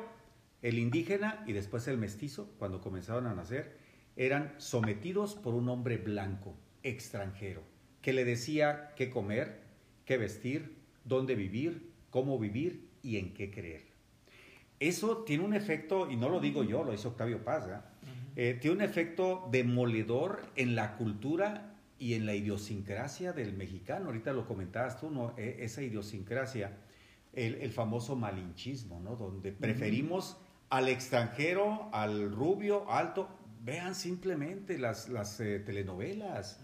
el 0.61 0.79
indígena 0.79 1.43
y 1.47 1.53
después 1.53 1.89
el 1.89 1.97
mestizo, 1.97 2.55
cuando 2.59 2.83
comenzaron 2.83 3.27
a 3.27 3.35
nacer, 3.35 3.79
eran 4.15 4.55
sometidos 4.59 5.35
por 5.35 5.55
un 5.55 5.69
hombre 5.71 5.97
blanco, 5.97 6.55
extranjero, 6.83 7.63
que 8.03 8.13
le 8.13 8.27
decía 8.27 8.93
qué 8.95 9.09
comer, 9.09 9.63
qué 10.05 10.19
vestir, 10.19 10.77
dónde 11.05 11.35
vivir, 11.35 11.93
cómo 12.11 12.39
vivir 12.39 12.91
y 13.03 13.17
en 13.17 13.33
qué 13.33 13.51
creer. 13.51 13.87
Eso 14.81 15.25
tiene 15.25 15.45
un 15.45 15.55
efecto, 15.55 16.11
y 16.11 16.17
no 16.17 16.29
lo 16.29 16.41
digo 16.41 16.63
yo, 16.63 16.85
lo 16.85 16.93
hizo 16.93 17.09
Octavio 17.09 17.43
Paz, 17.43 17.67
¿verdad? 17.67 17.85
Eh, 18.41 18.55
tiene 18.55 18.77
un 18.77 18.83
efecto 18.83 19.49
demoledor 19.51 20.43
en 20.55 20.77
la 20.77 20.97
cultura 20.97 21.75
y 21.99 22.15
en 22.15 22.25
la 22.25 22.37
idiosincrasia 22.37 23.33
del 23.33 23.53
mexicano. 23.53 24.07
Ahorita 24.07 24.33
lo 24.33 24.47
comentabas 24.47 25.01
tú, 25.01 25.11
¿no? 25.11 25.35
E- 25.37 25.57
esa 25.65 25.83
idiosincrasia, 25.83 26.77
el, 27.33 27.57
el 27.57 27.73
famoso 27.73 28.15
malinchismo, 28.15 29.01
¿no? 29.01 29.17
Donde 29.17 29.51
preferimos 29.51 30.37
al 30.71 30.89
extranjero, 30.89 31.89
al 31.93 32.31
rubio, 32.31 32.89
alto. 32.89 33.29
Vean 33.65 33.97
simplemente 33.97 34.79
las, 34.79 35.09
las 35.09 35.41
eh, 35.41 35.59
telenovelas, 35.59 36.61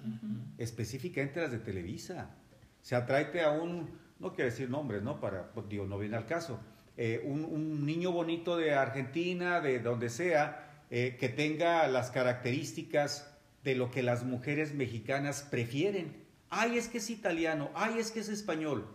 específicamente 0.58 1.40
las 1.40 1.50
de 1.50 1.58
Televisa. 1.58 2.36
O 2.80 2.84
sea, 2.84 3.04
tráete 3.04 3.42
a 3.42 3.50
un, 3.50 3.98
no 4.20 4.32
quiero 4.32 4.48
decir 4.48 4.70
nombres, 4.70 5.02
¿no? 5.02 5.18
Para, 5.18 5.52
pues, 5.52 5.68
digo, 5.68 5.86
no 5.86 5.98
viene 5.98 6.16
al 6.16 6.26
caso. 6.26 6.60
Eh, 6.96 7.20
un, 7.26 7.44
un 7.44 7.84
niño 7.84 8.12
bonito 8.12 8.56
de 8.56 8.74
Argentina, 8.74 9.60
de 9.60 9.80
donde 9.80 10.08
sea, 10.08 10.63
eh, 10.96 11.16
que 11.18 11.28
tenga 11.28 11.88
las 11.88 12.12
características 12.12 13.28
de 13.64 13.74
lo 13.74 13.90
que 13.90 14.04
las 14.04 14.22
mujeres 14.22 14.74
mexicanas 14.74 15.42
prefieren. 15.42 16.22
Ay, 16.50 16.78
es 16.78 16.86
que 16.86 16.98
es 16.98 17.10
italiano, 17.10 17.72
ay, 17.74 17.98
es 17.98 18.12
que 18.12 18.20
es 18.20 18.28
español. 18.28 18.86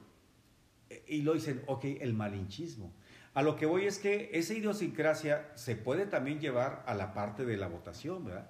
Eh, 0.89 1.03
Y 1.09 1.21
lo 1.23 1.33
dicen, 1.33 1.61
ok, 1.67 1.83
el 1.99 2.13
malinchismo. 2.13 2.93
A 3.33 3.41
lo 3.41 3.57
que 3.57 3.65
voy 3.65 3.85
es 3.85 3.99
que 3.99 4.29
esa 4.31 4.53
idiosincrasia 4.53 5.51
se 5.55 5.75
puede 5.75 6.05
también 6.05 6.39
llevar 6.39 6.83
a 6.87 6.93
la 6.93 7.13
parte 7.13 7.43
de 7.43 7.57
la 7.57 7.67
votación, 7.67 8.23
¿verdad? 8.23 8.49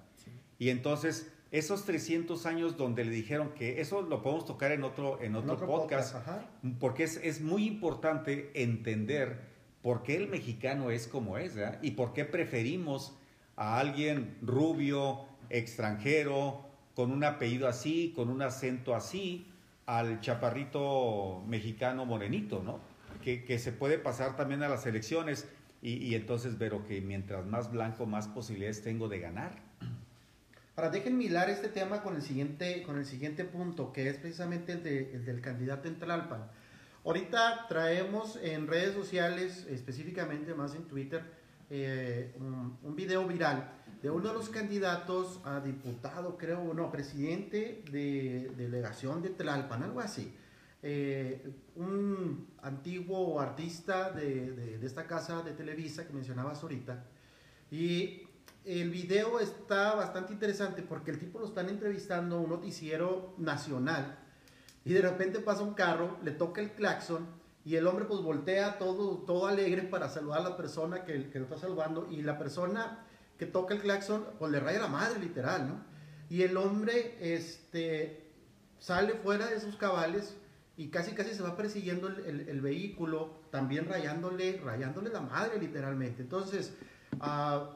Y 0.60 0.68
entonces, 0.68 1.32
esos 1.50 1.84
300 1.84 2.46
años 2.46 2.76
donde 2.76 3.04
le 3.04 3.10
dijeron 3.10 3.52
que 3.54 3.80
eso 3.80 4.02
lo 4.02 4.22
podemos 4.22 4.44
tocar 4.46 4.70
en 4.70 4.84
otro, 4.84 5.20
en 5.20 5.34
otro, 5.34 5.54
En 5.54 5.56
otro 5.56 5.66
podcast, 5.66 6.14
ajá. 6.14 6.48
porque 6.78 7.02
es, 7.02 7.16
es 7.16 7.40
muy 7.40 7.66
importante 7.66 8.52
entender 8.54 9.40
por 9.82 10.04
qué 10.04 10.14
el 10.14 10.28
mexicano 10.28 10.92
es 10.92 11.08
como 11.08 11.36
es, 11.36 11.56
¿verdad? 11.56 11.80
Y 11.82 11.92
por 11.92 12.12
qué 12.12 12.24
preferimos 12.24 13.16
a 13.56 13.78
alguien 13.78 14.36
rubio, 14.42 15.26
extranjero, 15.48 16.64
con 16.94 17.10
un 17.10 17.24
apellido 17.24 17.68
así, 17.68 18.12
con 18.14 18.28
un 18.28 18.42
acento 18.42 18.94
así, 18.94 19.46
al 19.86 20.20
chaparrito 20.20 21.42
mexicano 21.46 22.04
morenito, 22.04 22.62
¿no? 22.62 22.80
Que, 23.22 23.44
que 23.44 23.58
se 23.58 23.72
puede 23.72 23.98
pasar 23.98 24.36
también 24.36 24.62
a 24.62 24.68
las 24.68 24.86
elecciones 24.86 25.46
y, 25.82 25.94
y 25.94 26.14
entonces 26.14 26.58
ver 26.58 26.72
que 26.86 27.00
mientras 27.00 27.46
más 27.46 27.70
blanco, 27.70 28.06
más 28.06 28.28
posibilidades 28.28 28.82
tengo 28.82 29.08
de 29.08 29.18
ganar. 29.18 29.52
Ahora, 30.76 30.90
déjenme 30.90 31.24
hilar 31.24 31.50
este 31.50 31.68
tema 31.68 32.02
con 32.02 32.16
el 32.16 32.22
siguiente, 32.22 32.82
con 32.84 32.96
el 32.96 33.04
siguiente 33.04 33.44
punto, 33.44 33.92
que 33.92 34.08
es 34.08 34.16
precisamente 34.16 34.72
el, 34.72 34.82
de, 34.82 35.14
el 35.14 35.24
del 35.24 35.40
candidato 35.40 35.88
en 35.88 35.98
Tlalpan. 35.98 36.50
Ahorita 37.04 37.66
traemos 37.68 38.38
en 38.42 38.66
redes 38.66 38.94
sociales, 38.94 39.66
específicamente 39.68 40.54
más 40.54 40.74
en 40.74 40.84
Twitter, 40.84 41.22
eh, 41.70 42.34
un, 42.38 42.96
video 42.96 43.26
viral 43.26 43.72
de 44.02 44.10
uno 44.10 44.28
de 44.28 44.34
los 44.34 44.48
candidatos 44.48 45.40
a 45.44 45.60
diputado, 45.60 46.36
creo, 46.36 46.74
no, 46.74 46.90
presidente 46.90 47.84
de, 47.90 48.50
de 48.56 48.64
delegación 48.64 49.22
de 49.22 49.30
Tlalpan, 49.30 49.84
algo 49.84 50.00
así. 50.00 50.34
Eh, 50.82 51.52
un 51.76 52.48
antiguo 52.62 53.38
artista 53.40 54.10
de, 54.10 54.50
de, 54.52 54.78
de, 54.78 54.86
esta 54.86 55.06
casa 55.06 55.42
de 55.42 55.52
Televisa 55.52 56.06
que 56.06 56.12
mencionabas 56.12 56.62
ahorita. 56.62 57.04
Y 57.70 58.22
el 58.64 58.90
video 58.90 59.38
está 59.38 59.94
bastante 59.94 60.32
interesante 60.32 60.82
porque 60.82 61.12
el 61.12 61.18
tipo 61.18 61.38
lo 61.38 61.46
están 61.46 61.68
entrevistando 61.68 62.40
un 62.40 62.50
noticiero 62.50 63.34
nacional 63.38 64.18
y 64.84 64.92
de 64.92 65.02
repente 65.02 65.40
pasa 65.40 65.62
un 65.62 65.74
carro, 65.74 66.18
le 66.22 66.32
toca 66.32 66.60
el 66.60 66.72
claxon 66.72 67.39
y 67.64 67.76
el 67.76 67.86
hombre 67.86 68.06
pues 68.06 68.20
voltea 68.20 68.78
todo, 68.78 69.18
todo 69.18 69.46
alegre 69.46 69.82
para 69.82 70.08
saludar 70.08 70.40
a 70.40 70.50
la 70.50 70.56
persona 70.56 71.04
que, 71.04 71.30
que 71.30 71.38
lo 71.38 71.44
está 71.44 71.58
saludando 71.58 72.08
y 72.10 72.22
la 72.22 72.38
persona 72.38 73.06
que 73.38 73.46
toca 73.46 73.74
el 73.74 73.80
claxon 73.80 74.24
pues 74.38 74.50
le 74.50 74.60
raya 74.60 74.80
la 74.80 74.88
madre 74.88 75.18
literal, 75.18 75.68
¿no? 75.68 75.84
Y 76.28 76.42
el 76.42 76.56
hombre 76.56 77.16
este, 77.20 78.30
sale 78.78 79.14
fuera 79.14 79.46
de 79.46 79.60
sus 79.60 79.76
cabales 79.76 80.36
y 80.76 80.88
casi 80.88 81.12
casi 81.12 81.34
se 81.34 81.42
va 81.42 81.56
persiguiendo 81.56 82.08
el, 82.08 82.24
el, 82.24 82.48
el 82.48 82.60
vehículo, 82.60 83.40
también 83.50 83.86
rayándole, 83.86 84.60
rayándole 84.64 85.10
la 85.10 85.20
madre 85.20 85.58
literalmente. 85.58 86.22
Entonces, 86.22 86.74
uh, 87.20 87.66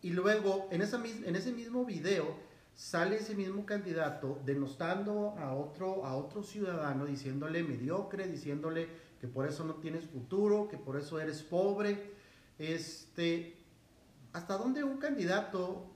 y 0.00 0.10
luego 0.10 0.68
en, 0.72 0.82
esa, 0.82 1.00
en 1.04 1.36
ese 1.36 1.52
mismo 1.52 1.84
video 1.84 2.34
sale 2.74 3.16
ese 3.16 3.34
mismo 3.34 3.66
candidato 3.66 4.40
denostando 4.44 5.36
a 5.38 5.54
otro, 5.54 6.04
a 6.04 6.16
otro 6.16 6.42
ciudadano, 6.42 7.04
diciéndole 7.04 7.62
mediocre, 7.62 8.26
diciéndole 8.26 8.88
que 9.22 9.28
por 9.28 9.46
eso 9.46 9.62
no 9.62 9.74
tienes 9.74 10.08
futuro, 10.08 10.68
que 10.68 10.76
por 10.76 10.96
eso 10.96 11.20
eres 11.20 11.44
pobre. 11.44 12.12
Este, 12.58 13.56
¿Hasta 14.32 14.58
dónde 14.58 14.82
un 14.82 14.98
candidato 14.98 15.86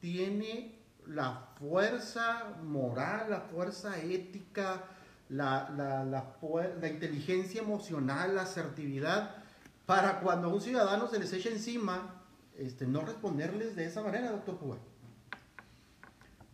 tiene 0.00 0.78
la 1.06 1.50
fuerza 1.58 2.56
moral, 2.64 3.28
la 3.28 3.42
fuerza 3.42 3.98
ética, 4.00 4.82
la, 5.28 5.68
la, 5.76 6.04
la, 6.04 6.36
la 6.80 6.88
inteligencia 6.88 7.60
emocional, 7.60 8.36
la 8.36 8.42
asertividad, 8.44 9.36
para 9.84 10.20
cuando 10.20 10.48
a 10.48 10.54
un 10.54 10.62
ciudadano 10.62 11.06
se 11.06 11.18
les 11.18 11.30
echa 11.34 11.50
encima, 11.50 12.24
este, 12.56 12.86
no 12.86 13.02
responderles 13.02 13.76
de 13.76 13.84
esa 13.84 14.02
manera, 14.02 14.32
doctor 14.32 14.56
Cuba? 14.58 14.78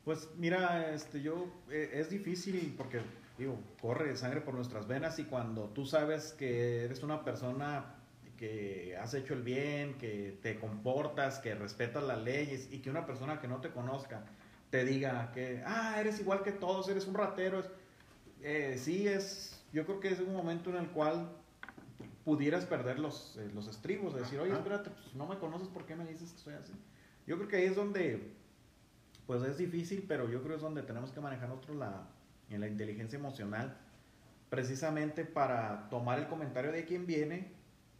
Pues 0.05 0.29
mira, 0.39 0.93
este, 0.93 1.23
yo, 1.23 1.47
eh, 1.71 1.93
es 1.95 2.11
difícil 2.11 2.75
porque, 2.77 3.01
digo, 3.39 3.59
corre 3.81 4.17
sangre 4.17 4.41
por 4.41 4.55
nuestras 4.55 4.87
venas 4.87 5.19
y 5.19 5.25
cuando 5.25 5.69
tú 5.71 5.87
sabes 5.87 6.33
que 6.33 6.85
eres 6.85 7.03
una 7.03 7.25
persona 7.25 7.97
que 8.37 8.97
has 9.01 9.15
hecho 9.15 9.35
el 9.35 9.43
bien, 9.43 9.95
que 9.95 10.39
te 10.43 10.59
comportas, 10.59 11.39
que 11.39 11.55
respetas 11.55 12.03
las 12.03 12.23
leyes 12.23 12.69
y 12.73 12.79
que 12.79 12.91
una 12.91 13.07
persona 13.07 13.41
que 13.41 13.49
no 13.49 13.61
te 13.61 13.71
conozca 13.71 14.25
te 14.71 14.85
diga 14.85 15.31
que, 15.33 15.63
ah, 15.65 15.97
eres 16.01 16.21
igual 16.21 16.43
que 16.43 16.53
todos, 16.53 16.89
eres 16.89 17.07
un 17.07 17.15
ratero, 17.15 17.63
eh, 18.43 18.77
sí 18.77 19.07
es, 19.07 19.63
yo 19.73 19.87
creo 19.87 20.01
que 20.01 20.09
es 20.09 20.19
un 20.19 20.33
momento 20.33 20.71
en 20.71 20.77
el 20.77 20.89
cual 20.89 21.31
pudieras 22.25 22.65
perder 22.65 22.99
los, 22.99 23.37
eh, 23.37 23.51
los 23.55 23.69
estribos, 23.69 24.15
de 24.15 24.21
decir, 24.21 24.41
oye, 24.41 24.53
espérate, 24.53 24.91
pues 24.91 25.15
no 25.15 25.27
me 25.27 25.39
conoces, 25.39 25.69
¿por 25.69 25.85
qué 25.87 25.95
me 25.95 26.05
dices 26.05 26.33
que 26.33 26.39
soy 26.39 26.55
así? 26.55 26.73
Yo 27.27 27.37
creo 27.37 27.49
que 27.49 27.57
ahí 27.57 27.65
es 27.65 27.77
donde, 27.77 28.33
pues 29.27 29.43
es 29.43 29.59
difícil, 29.59 30.05
pero 30.09 30.29
yo 30.29 30.43
creo 30.43 30.51
que 30.51 30.57
es 30.57 30.63
donde 30.63 30.83
tenemos 30.83 31.13
que 31.13 31.21
manejar 31.21 31.49
nosotros 31.49 31.77
la, 31.77 32.09
en 32.55 32.61
la 32.61 32.69
inteligencia 32.69 33.19
emocional, 33.19 33.77
precisamente 34.51 35.25
para 35.25 35.89
tomar 35.91 36.19
el 36.19 36.29
comentario 36.29 36.73
de 36.73 36.85
quien 36.85 37.07
viene 37.07 37.53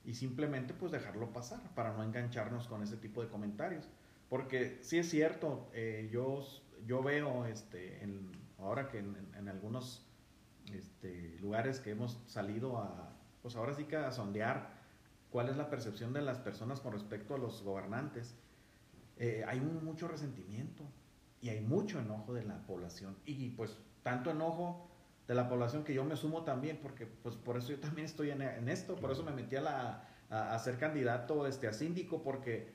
y 0.05 0.15
simplemente 0.15 0.75
pues 0.75 0.93
dejarlo 0.93 1.33
pasar, 1.33 1.61
para 1.75 1.93
no 1.93 2.03
engancharnos 2.03 2.67
con 2.69 2.83
ese 2.83 2.97
tipo 2.97 3.23
de 3.23 3.29
comentarios. 3.29 3.89
Porque 4.29 4.79
sí 4.83 4.99
es 4.99 5.09
cierto, 5.09 5.69
eh, 5.73 6.09
yo, 6.13 6.47
yo 6.87 7.03
veo, 7.03 7.47
este, 7.47 8.03
en, 8.03 8.31
ahora 8.59 8.89
que 8.89 8.99
en, 8.99 9.17
en 9.37 9.49
algunos 9.49 10.07
este, 10.73 11.37
lugares 11.41 11.81
que 11.81 11.91
hemos 11.91 12.23
salido 12.27 12.79
a 12.79 13.11
pues 13.45 13.57
ahora 13.57 13.75
sí 13.75 13.85
que 13.85 13.97
a 13.97 14.11
sondear 14.11 14.71
cuál 15.29 15.51
es 15.51 15.57
la 15.59 15.69
percepción 15.69 16.15
de 16.15 16.23
las 16.23 16.39
personas 16.39 16.81
con 16.81 16.95
respecto 16.95 17.35
a 17.35 17.39
los 17.39 17.63
gobernantes. 17.63 18.35
Eh, 19.19 19.45
hay 19.47 19.59
un, 19.59 19.85
mucho 19.85 20.09
resentimiento 20.09 20.83
y 21.43 21.51
hay 21.51 21.61
mucho 21.61 22.01
enojo 22.01 22.33
de 22.33 22.43
la 22.43 22.67
población. 22.67 23.15
Y 23.27 23.51
pues 23.51 23.77
tanto 24.05 24.31
enojo 24.31 24.87
de 25.27 25.35
la 25.35 25.49
población 25.49 25.83
que 25.83 25.93
yo 25.93 26.05
me 26.05 26.15
sumo 26.15 26.43
también, 26.43 26.79
porque 26.81 27.07
pues 27.07 27.35
por 27.35 27.57
eso 27.57 27.71
yo 27.71 27.81
también 27.81 28.05
estoy 28.05 28.31
en, 28.31 28.43
en 28.43 28.69
esto, 28.69 28.95
por 28.95 29.11
eso 29.11 29.25
me 29.25 29.33
metí 29.33 29.57
a, 29.57 29.63
la, 29.63 30.05
a, 30.31 30.55
a, 30.55 30.59
ser 30.61 30.79
candidato 30.79 31.49
este, 31.49 31.67
a 31.67 31.73
síndico, 31.73 32.23
porque 32.23 32.73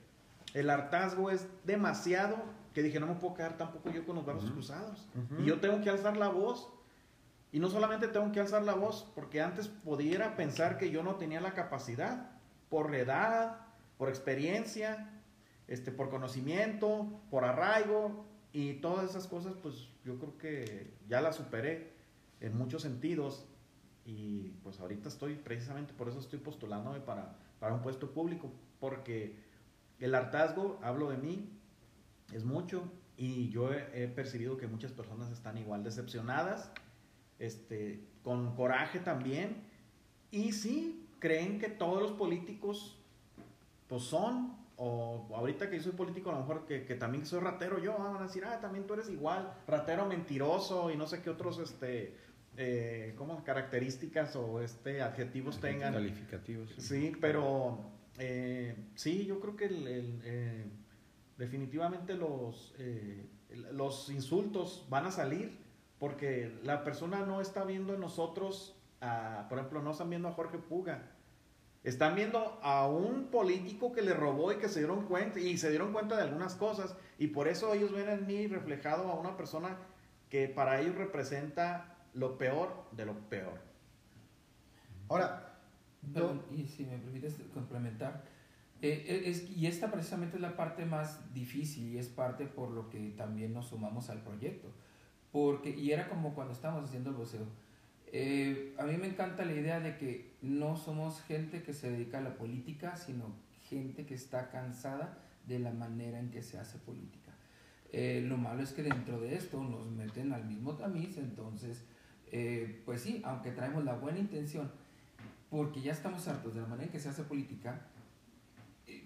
el 0.52 0.68
hartazgo 0.68 1.30
es 1.30 1.46
demasiado 1.64 2.36
que 2.74 2.82
dije, 2.82 3.00
no 3.00 3.06
me 3.06 3.14
puedo 3.14 3.34
quedar 3.34 3.56
tampoco 3.56 3.90
yo 3.90 4.04
con 4.04 4.16
los 4.16 4.26
brazos 4.26 4.44
uh 4.44 4.48
-huh. 4.48 4.52
cruzados. 4.52 5.08
Uh 5.14 5.34
-huh. 5.34 5.42
Y 5.42 5.46
yo 5.46 5.60
tengo 5.60 5.80
que 5.80 5.90
alzar 5.90 6.16
la 6.16 6.28
voz 6.28 6.68
y 7.52 7.58
no 7.58 7.68
solamente 7.68 8.08
tengo 8.08 8.30
que 8.32 8.40
alzar 8.40 8.62
la 8.62 8.74
voz, 8.74 9.10
porque 9.14 9.40
antes 9.40 9.68
pudiera 9.68 10.36
pensar 10.36 10.78
que 10.78 10.90
yo 10.90 11.02
no 11.02 11.16
tenía 11.16 11.40
la 11.40 11.54
capacidad, 11.54 12.30
por 12.68 12.90
la 12.90 12.98
edad, 12.98 13.56
por 13.98 14.08
experiencia, 14.08 15.10
este, 15.66 15.90
por 15.90 16.10
conocimiento, 16.10 17.20
por 17.30 17.44
arraigo, 17.44 18.24
y 18.52 18.74
todas 18.74 19.10
esas 19.10 19.26
cosas, 19.26 19.54
pues 19.62 19.88
yo 20.04 20.18
creo 20.18 20.38
que 20.38 20.92
ya 21.08 21.20
las 21.20 21.36
superé 21.36 21.92
en 22.40 22.56
muchos 22.56 22.82
sentidos. 22.82 23.46
Y 24.04 24.54
pues 24.62 24.80
ahorita 24.80 25.08
estoy, 25.08 25.34
precisamente 25.34 25.92
por 25.92 26.08
eso 26.08 26.18
estoy 26.18 26.38
postulándome 26.38 27.00
para, 27.00 27.36
para 27.60 27.74
un 27.74 27.82
puesto 27.82 28.10
público, 28.10 28.50
porque 28.80 29.36
el 30.00 30.14
hartazgo, 30.14 30.80
hablo 30.82 31.10
de 31.10 31.18
mí, 31.18 31.48
es 32.32 32.44
mucho, 32.44 32.90
y 33.16 33.50
yo 33.50 33.72
he, 33.72 34.04
he 34.04 34.08
percibido 34.08 34.56
que 34.56 34.66
muchas 34.66 34.92
personas 34.92 35.30
están 35.30 35.58
igual 35.58 35.84
decepcionadas 35.84 36.72
este, 37.40 38.00
con 38.22 38.54
coraje 38.54 39.00
también. 39.00 39.64
Y 40.30 40.52
sí, 40.52 41.08
creen 41.18 41.58
que 41.58 41.68
todos 41.68 42.00
los 42.00 42.12
políticos, 42.12 42.96
pues 43.88 44.02
son, 44.02 44.56
o 44.82 45.28
ahorita 45.36 45.68
que 45.68 45.76
yo 45.76 45.82
soy 45.82 45.92
político, 45.92 46.30
a 46.30 46.32
lo 46.32 46.40
mejor 46.40 46.64
que, 46.64 46.86
que 46.86 46.94
también 46.94 47.26
soy 47.26 47.40
ratero 47.40 47.78
yo, 47.78 47.98
van 47.98 48.16
a 48.16 48.22
decir, 48.22 48.46
ah, 48.46 48.60
también 48.62 48.86
tú 48.86 48.94
eres 48.94 49.10
igual, 49.10 49.52
ratero 49.66 50.06
mentiroso 50.06 50.90
y 50.90 50.96
no 50.96 51.06
sé 51.06 51.20
qué 51.20 51.28
otros, 51.28 51.58
este, 51.58 52.16
eh, 52.56 53.12
como 53.18 53.44
características 53.44 54.34
o 54.36 54.62
este 54.62 55.02
adjetivos 55.02 55.60
tengan. 55.60 55.92
Calificativos. 55.92 56.70
Sí, 56.78 56.80
sí 56.80 57.12
pero 57.20 57.78
eh, 58.18 58.74
sí, 58.94 59.26
yo 59.26 59.38
creo 59.38 59.54
que 59.54 59.66
el, 59.66 59.86
el, 59.86 60.20
eh, 60.24 60.64
definitivamente 61.36 62.14
los, 62.14 62.74
eh, 62.78 63.26
los 63.72 64.08
insultos 64.08 64.86
van 64.88 65.04
a 65.04 65.10
salir 65.10 65.58
porque 65.98 66.58
la 66.64 66.84
persona 66.84 67.26
no 67.26 67.42
está 67.42 67.64
viendo 67.64 67.92
en 67.92 68.00
nosotros, 68.00 68.80
a, 69.02 69.44
por 69.50 69.58
ejemplo, 69.58 69.82
no 69.82 69.90
están 69.90 70.08
viendo 70.08 70.28
a 70.28 70.32
Jorge 70.32 70.56
Puga, 70.56 71.02
están 71.84 72.14
viendo 72.14 72.58
a 72.62 72.86
un 72.86 73.26
político 73.26 73.92
que 73.92 74.02
le 74.02 74.14
robó 74.14 74.52
y 74.52 74.56
que 74.56 74.68
se 74.68 74.80
dieron 74.80 75.06
cuenta, 75.06 75.40
y 75.40 75.56
se 75.58 75.70
dieron 75.70 75.92
cuenta 75.92 76.16
de 76.16 76.22
algunas 76.22 76.54
cosas, 76.54 76.94
y 77.18 77.28
por 77.28 77.48
eso 77.48 77.72
ellos 77.74 77.92
ven 77.92 78.08
en 78.08 78.26
mí 78.26 78.46
reflejado 78.46 79.10
a 79.10 79.18
una 79.18 79.36
persona 79.36 79.76
que 80.28 80.48
para 80.48 80.80
ellos 80.80 80.94
representa 80.94 81.96
lo 82.14 82.38
peor 82.38 82.84
de 82.92 83.06
lo 83.06 83.14
peor. 83.28 83.60
Ahora, 85.08 85.46
Perdón, 86.14 86.42
y 86.50 86.64
si 86.64 86.84
me 86.86 86.96
permites 86.96 87.36
complementar, 87.52 88.24
eh, 88.80 89.22
es, 89.26 89.50
y 89.50 89.66
esta 89.66 89.90
precisamente 89.90 90.36
es 90.36 90.42
la 90.42 90.56
parte 90.56 90.86
más 90.86 91.34
difícil 91.34 91.92
y 91.92 91.98
es 91.98 92.08
parte 92.08 92.46
por 92.46 92.70
lo 92.70 92.88
que 92.88 93.10
también 93.10 93.52
nos 93.52 93.66
sumamos 93.66 94.08
al 94.08 94.22
proyecto 94.22 94.72
porque, 95.32 95.70
y 95.70 95.92
era 95.92 96.08
como 96.08 96.34
cuando 96.34 96.52
estábamos 96.52 96.84
haciendo 96.84 97.10
el 97.10 97.16
voceo. 97.16 97.46
Eh, 98.12 98.74
a 98.78 98.84
mí 98.84 98.96
me 98.96 99.06
encanta 99.06 99.44
la 99.44 99.52
idea 99.52 99.80
de 99.80 99.96
que 99.96 100.32
no 100.42 100.76
somos 100.76 101.22
gente 101.22 101.62
que 101.62 101.72
se 101.72 101.90
dedica 101.90 102.18
a 102.18 102.22
la 102.22 102.36
política, 102.36 102.96
sino 102.96 103.34
gente 103.68 104.04
que 104.04 104.14
está 104.14 104.50
cansada 104.50 105.18
de 105.46 105.60
la 105.60 105.70
manera 105.70 106.18
en 106.18 106.30
que 106.30 106.42
se 106.42 106.58
hace 106.58 106.78
política. 106.78 107.32
Eh, 107.92 108.24
lo 108.28 108.36
malo 108.36 108.62
es 108.62 108.72
que 108.72 108.82
dentro 108.82 109.20
de 109.20 109.34
esto 109.34 109.62
nos 109.62 109.90
meten 109.90 110.32
al 110.32 110.44
mismo 110.44 110.74
tamiz, 110.74 111.18
entonces, 111.18 111.84
eh, 112.32 112.82
pues 112.84 113.00
sí, 113.00 113.22
aunque 113.24 113.52
traemos 113.52 113.84
la 113.84 113.94
buena 113.94 114.18
intención, 114.18 114.70
porque 115.48 115.80
ya 115.80 115.92
estamos 115.92 116.26
hartos 116.28 116.54
de 116.54 116.60
la 116.60 116.66
manera 116.66 116.86
en 116.86 116.92
que 116.92 117.00
se 117.00 117.08
hace 117.08 117.22
política, 117.22 117.80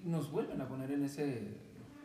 nos 0.03 0.31
vuelven 0.31 0.61
a 0.61 0.69
poner 0.69 0.91
en 0.91 1.05
ese, 1.05 1.39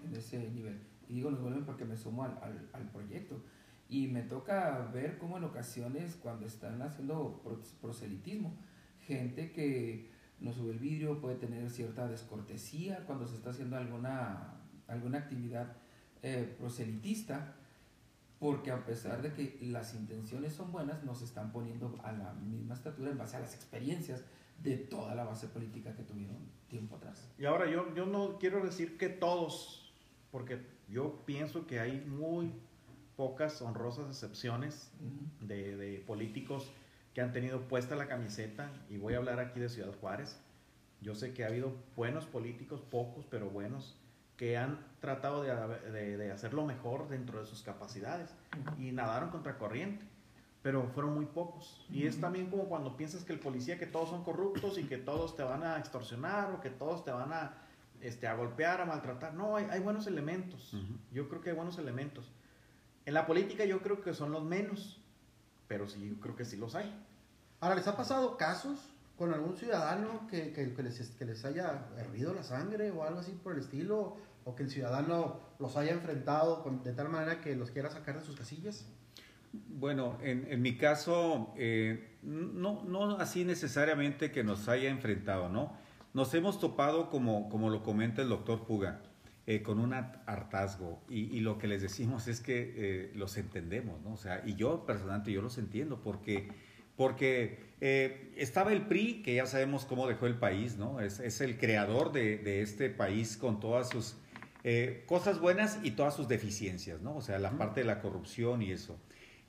en 0.05 0.15
ese 0.15 0.49
nivel. 0.49 0.79
Y 1.09 1.15
digo 1.15 1.31
nos 1.31 1.41
vuelven 1.41 1.65
porque 1.65 1.85
me 1.85 1.97
sumo 1.97 2.23
al, 2.23 2.69
al 2.71 2.89
proyecto. 2.91 3.41
Y 3.89 4.08
me 4.08 4.21
toca 4.21 4.89
ver 4.93 5.17
cómo 5.17 5.38
en 5.38 5.43
ocasiones 5.43 6.15
cuando 6.15 6.45
están 6.45 6.80
haciendo 6.84 7.41
proselitismo, 7.82 8.56
gente 9.02 9.52
que 9.52 10.12
no 10.39 10.54
sube 10.54 10.73
el 10.73 10.80
vidrio, 10.80 11.19
puede 11.19 11.36
tener 11.36 11.69
cierta 11.71 12.08
descortesía 12.08 13.04
cuando 13.08 13.28
se 13.28 13.36
está 13.36 13.49
haciendo 13.49 13.78
alguna, 13.78 14.62
alguna 14.88 15.17
actividad 15.17 15.75
eh, 16.21 16.56
proselitista, 16.58 17.56
porque 18.39 18.71
a 18.71 18.86
pesar 18.86 19.23
de 19.23 19.34
que 19.34 19.58
las 19.65 19.95
intenciones 19.95 20.54
son 20.54 20.71
buenas, 20.71 21.04
nos 21.04 21.23
están 21.23 21.52
poniendo 21.52 21.99
a 22.04 22.12
la 22.12 22.34
misma 22.34 22.75
estatura 22.75 23.10
en 23.10 23.17
base 23.17 23.38
a 23.38 23.39
las 23.39 23.56
experiencias 23.56 24.23
de 24.62 24.78
toda 24.78 25.15
la 25.15 25.23
base 25.23 25.47
política 25.47 25.95
que 25.95 26.04
tuvieron 26.04 26.38
tiempo 26.67 26.95
atrás. 26.95 27.32
Y 27.38 27.45
ahora 27.45 27.69
yo, 27.69 27.93
yo 27.95 28.06
no 28.06 28.38
quiero 28.38 28.63
decir 28.63 28.97
que 28.97 29.10
todos, 29.10 29.91
porque 30.32 30.62
yo 30.88 31.25
pienso 31.25 31.65
que 31.65 31.80
hay 31.80 32.06
muy 32.06 32.54
pocas 33.19 33.62
honrosas 33.62 34.08
excepciones 34.08 34.93
de, 35.41 35.75
de 35.75 35.97
políticos 36.08 36.71
que 37.13 37.19
han 37.19 37.34
tenido 37.34 37.67
puesta 37.67 37.97
la 37.97 38.08
camiseta, 38.08 38.71
y 38.89 38.95
voy 38.95 39.13
a 39.13 39.17
hablar 39.17 39.41
aquí 39.41 39.60
de 39.60 39.67
Ciudad 39.67 39.93
Juárez. 39.99 40.39
Yo 41.01 41.15
sé 41.15 41.34
que 41.34 41.43
ha 41.43 41.47
habido 41.47 41.73
buenos 41.97 42.25
políticos, 42.25 42.79
pocos, 42.79 43.25
pero 43.29 43.49
buenos, 43.49 43.97
que 44.38 44.55
han 44.55 44.79
tratado 45.01 45.43
de, 45.43 46.17
de, 46.17 46.32
hacerlo 46.32 46.65
mejor 46.65 47.10
dentro 47.10 47.41
de 47.41 47.45
sus 47.45 47.62
capacidades 47.62 48.34
y 48.77 48.93
nadaron 48.93 49.32
contra 49.32 49.58
corriente, 49.58 50.05
pero 50.62 50.88
fueron 50.88 51.13
muy 51.13 51.25
pocos. 51.25 51.86
Y 51.89 52.08
es 52.08 52.21
también 52.21 52.49
como 52.49 52.69
cuando 52.69 52.95
piensas 52.95 53.25
que 53.25 53.34
el 53.34 53.39
policía, 53.41 53.77
que 53.77 53.86
todos 53.86 54.12
son 54.12 54.23
corruptos 54.23 54.77
y 54.77 54.84
que 54.86 54.97
todos 54.97 55.36
te 55.36 55.43
van 55.43 55.63
a 55.63 55.77
extorsionar 55.77 56.53
o 56.53 56.62
que 56.62 56.69
todos 56.69 57.03
te 57.03 57.12
van 57.12 57.34
a, 57.34 57.58
este, 57.99 58.27
a 58.27 58.36
golpear, 58.36 58.79
a 58.79 58.86
maltratar. 58.86 59.34
No, 59.34 59.58
hay, 59.58 59.65
hay 59.71 59.82
buenos 59.82 60.08
elementos. 60.08 60.73
Yo 61.12 61.27
creo 61.27 61.41
que 61.41 61.49
hay 61.49 61.55
buenos 61.58 61.77
elementos. 61.77 62.32
En 63.09 63.15
la 63.15 63.25
política 63.25 63.65
yo 63.65 63.81
creo 63.81 64.03
que 64.03 64.13
son 64.13 64.31
los 64.31 64.43
menos, 64.43 65.01
pero 65.67 65.89
sí, 65.89 66.09
yo 66.09 66.19
creo 66.19 66.35
que 66.35 66.45
sí 66.45 66.57
los 66.57 66.75
hay. 66.75 66.93
Ahora, 67.59 67.73
¿les 67.73 67.87
ha 67.87 67.97
pasado 67.97 68.37
casos 68.37 68.77
con 69.17 69.33
algún 69.33 69.57
ciudadano 69.57 70.27
que, 70.27 70.53
que, 70.53 70.75
que, 70.75 70.83
les, 70.83 71.09
que 71.17 71.25
les 71.25 71.43
haya 71.43 71.87
hervido 71.97 72.35
la 72.35 72.43
sangre 72.43 72.91
o 72.91 73.03
algo 73.03 73.21
así 73.21 73.31
por 73.31 73.53
el 73.53 73.61
estilo? 73.61 74.17
¿O 74.45 74.55
que 74.55 74.61
el 74.61 74.69
ciudadano 74.69 75.39
los 75.57 75.75
haya 75.75 75.91
enfrentado 75.93 76.63
de 76.83 76.93
tal 76.93 77.09
manera 77.09 77.41
que 77.41 77.55
los 77.55 77.71
quiera 77.71 77.89
sacar 77.89 78.19
de 78.19 78.23
sus 78.23 78.35
casillas? 78.37 78.85
Bueno, 79.53 80.19
en, 80.21 80.45
en 80.47 80.61
mi 80.61 80.77
caso, 80.77 81.51
eh, 81.57 82.19
no, 82.21 82.83
no 82.83 83.17
así 83.17 83.43
necesariamente 83.43 84.31
que 84.31 84.43
nos 84.43 84.69
haya 84.69 84.87
enfrentado, 84.87 85.49
¿no? 85.49 85.75
Nos 86.13 86.31
hemos 86.35 86.59
topado, 86.59 87.09
como, 87.09 87.49
como 87.49 87.71
lo 87.71 87.81
comenta 87.81 88.21
el 88.21 88.29
doctor 88.29 88.67
Puga, 88.67 89.01
eh, 89.49 89.63
con 89.63 89.79
un 89.79 89.95
hartazgo. 89.95 91.01
Y, 91.09 91.35
y, 91.35 91.39
lo 91.39 91.57
que 91.57 91.65
les 91.65 91.81
decimos 91.81 92.27
es 92.27 92.39
que 92.39 92.71
eh, 92.75 93.12
los 93.15 93.35
entendemos, 93.35 93.99
¿no? 94.03 94.13
O 94.13 94.17
sea, 94.17 94.43
y 94.45 94.53
yo 94.53 94.85
personalmente 94.85 95.31
yo 95.31 95.41
los 95.41 95.57
entiendo 95.57 96.03
porque, 96.03 96.49
porque 96.95 97.57
eh, 97.81 98.31
estaba 98.38 98.71
el 98.73 98.85
PRI, 98.85 99.23
que 99.23 99.33
ya 99.33 99.47
sabemos 99.47 99.85
cómo 99.85 100.07
dejó 100.07 100.27
el 100.27 100.35
país, 100.35 100.77
¿no? 100.77 100.99
Es, 100.99 101.19
es 101.19 101.41
el 101.41 101.57
creador 101.57 102.12
de, 102.12 102.38
de, 102.38 102.62
este 102.62 102.91
país 102.91 103.38
con 103.38 103.59
todas 103.59 103.89
sus 103.89 104.17
cosas 105.07 105.39
buenas 105.39 105.79
y 105.81 105.91
todas 105.91 106.15
sus 106.15 106.27
deficiencias, 106.27 107.01
¿no? 107.01 107.15
O 107.15 107.21
sea, 107.21 107.39
la 107.39 107.49
parte 107.49 107.79
de 107.79 107.88
la 107.88 108.01
corrupción 108.01 108.62
y 108.62 108.71
eso. 108.71 108.99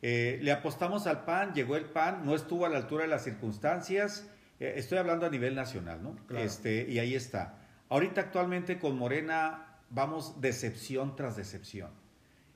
le 0.00 0.50
apostamos 0.50 1.06
al 1.06 1.26
PAN, 1.26 1.52
llegó 1.52 1.76
el 1.76 1.84
PAN, 1.84 2.24
no 2.24 2.34
estuvo 2.34 2.64
a 2.64 2.70
la 2.70 2.78
altura 2.78 3.02
de 3.02 3.10
las 3.10 3.24
circunstancias. 3.24 4.30
estoy 4.60 4.96
hablando 4.96 5.26
a 5.26 5.28
nivel 5.28 5.54
nacional, 5.54 6.02
¿no? 6.02 6.16
Claro. 6.26 6.42
Este, 6.42 6.88
y 6.88 6.98
ahí 7.00 7.14
está. 7.14 7.58
Ahorita 7.90 8.22
actualmente 8.22 8.78
con 8.78 8.96
Morena 8.96 9.69
vamos 9.90 10.40
decepción 10.40 11.16
tras 11.16 11.36
decepción. 11.36 11.90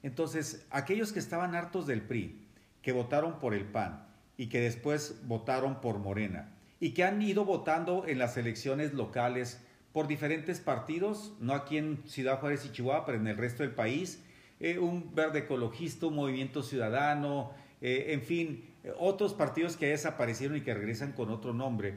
Entonces, 0.03 0.67
aquellos 0.71 1.13
que 1.13 1.19
estaban 1.19 1.55
hartos 1.55 1.87
del 1.87 2.03
PRI, 2.03 2.41
que 2.83 2.93
votaron 2.93 3.39
por 3.39 3.55
el 3.55 3.65
PAN 3.65 4.07
y 4.37 4.49
que 4.49 4.61
después 4.61 5.21
votaron 5.27 5.81
por 5.81 5.99
Morena 5.99 6.53
y 6.81 6.91
que 6.91 7.05
han 7.05 7.21
ido 7.23 7.45
votando 7.45 8.07
en 8.07 8.19
las 8.19 8.37
elecciones 8.37 8.93
locales 8.93 9.61
por 9.93 10.07
diferentes 10.07 10.61
partidos, 10.61 11.35
no 11.41 11.55
aquí 11.55 11.79
en 11.79 12.03
Ciudad 12.07 12.41
Juárez 12.41 12.67
y 12.67 12.73
Chihuahua, 12.73 13.07
pero 13.07 13.19
en 13.19 13.27
el 13.27 13.37
resto 13.37 13.63
del 13.63 13.73
país, 13.73 14.23
eh, 14.61 14.79
un 14.79 15.15
verde 15.15 15.41
ecologista, 15.41 16.07
un 16.07 16.17
movimiento 16.17 16.63
ciudadano, 16.63 17.53
eh, 17.81 18.07
en 18.09 18.23
fin, 18.23 18.65
otros 18.99 19.35
partidos 19.35 19.77
que 19.77 19.89
desaparecieron 19.89 20.57
y 20.57 20.61
que 20.61 20.75
regresan 20.75 21.13
con 21.13 21.31
otro 21.31 21.55
nombre. 21.55 21.95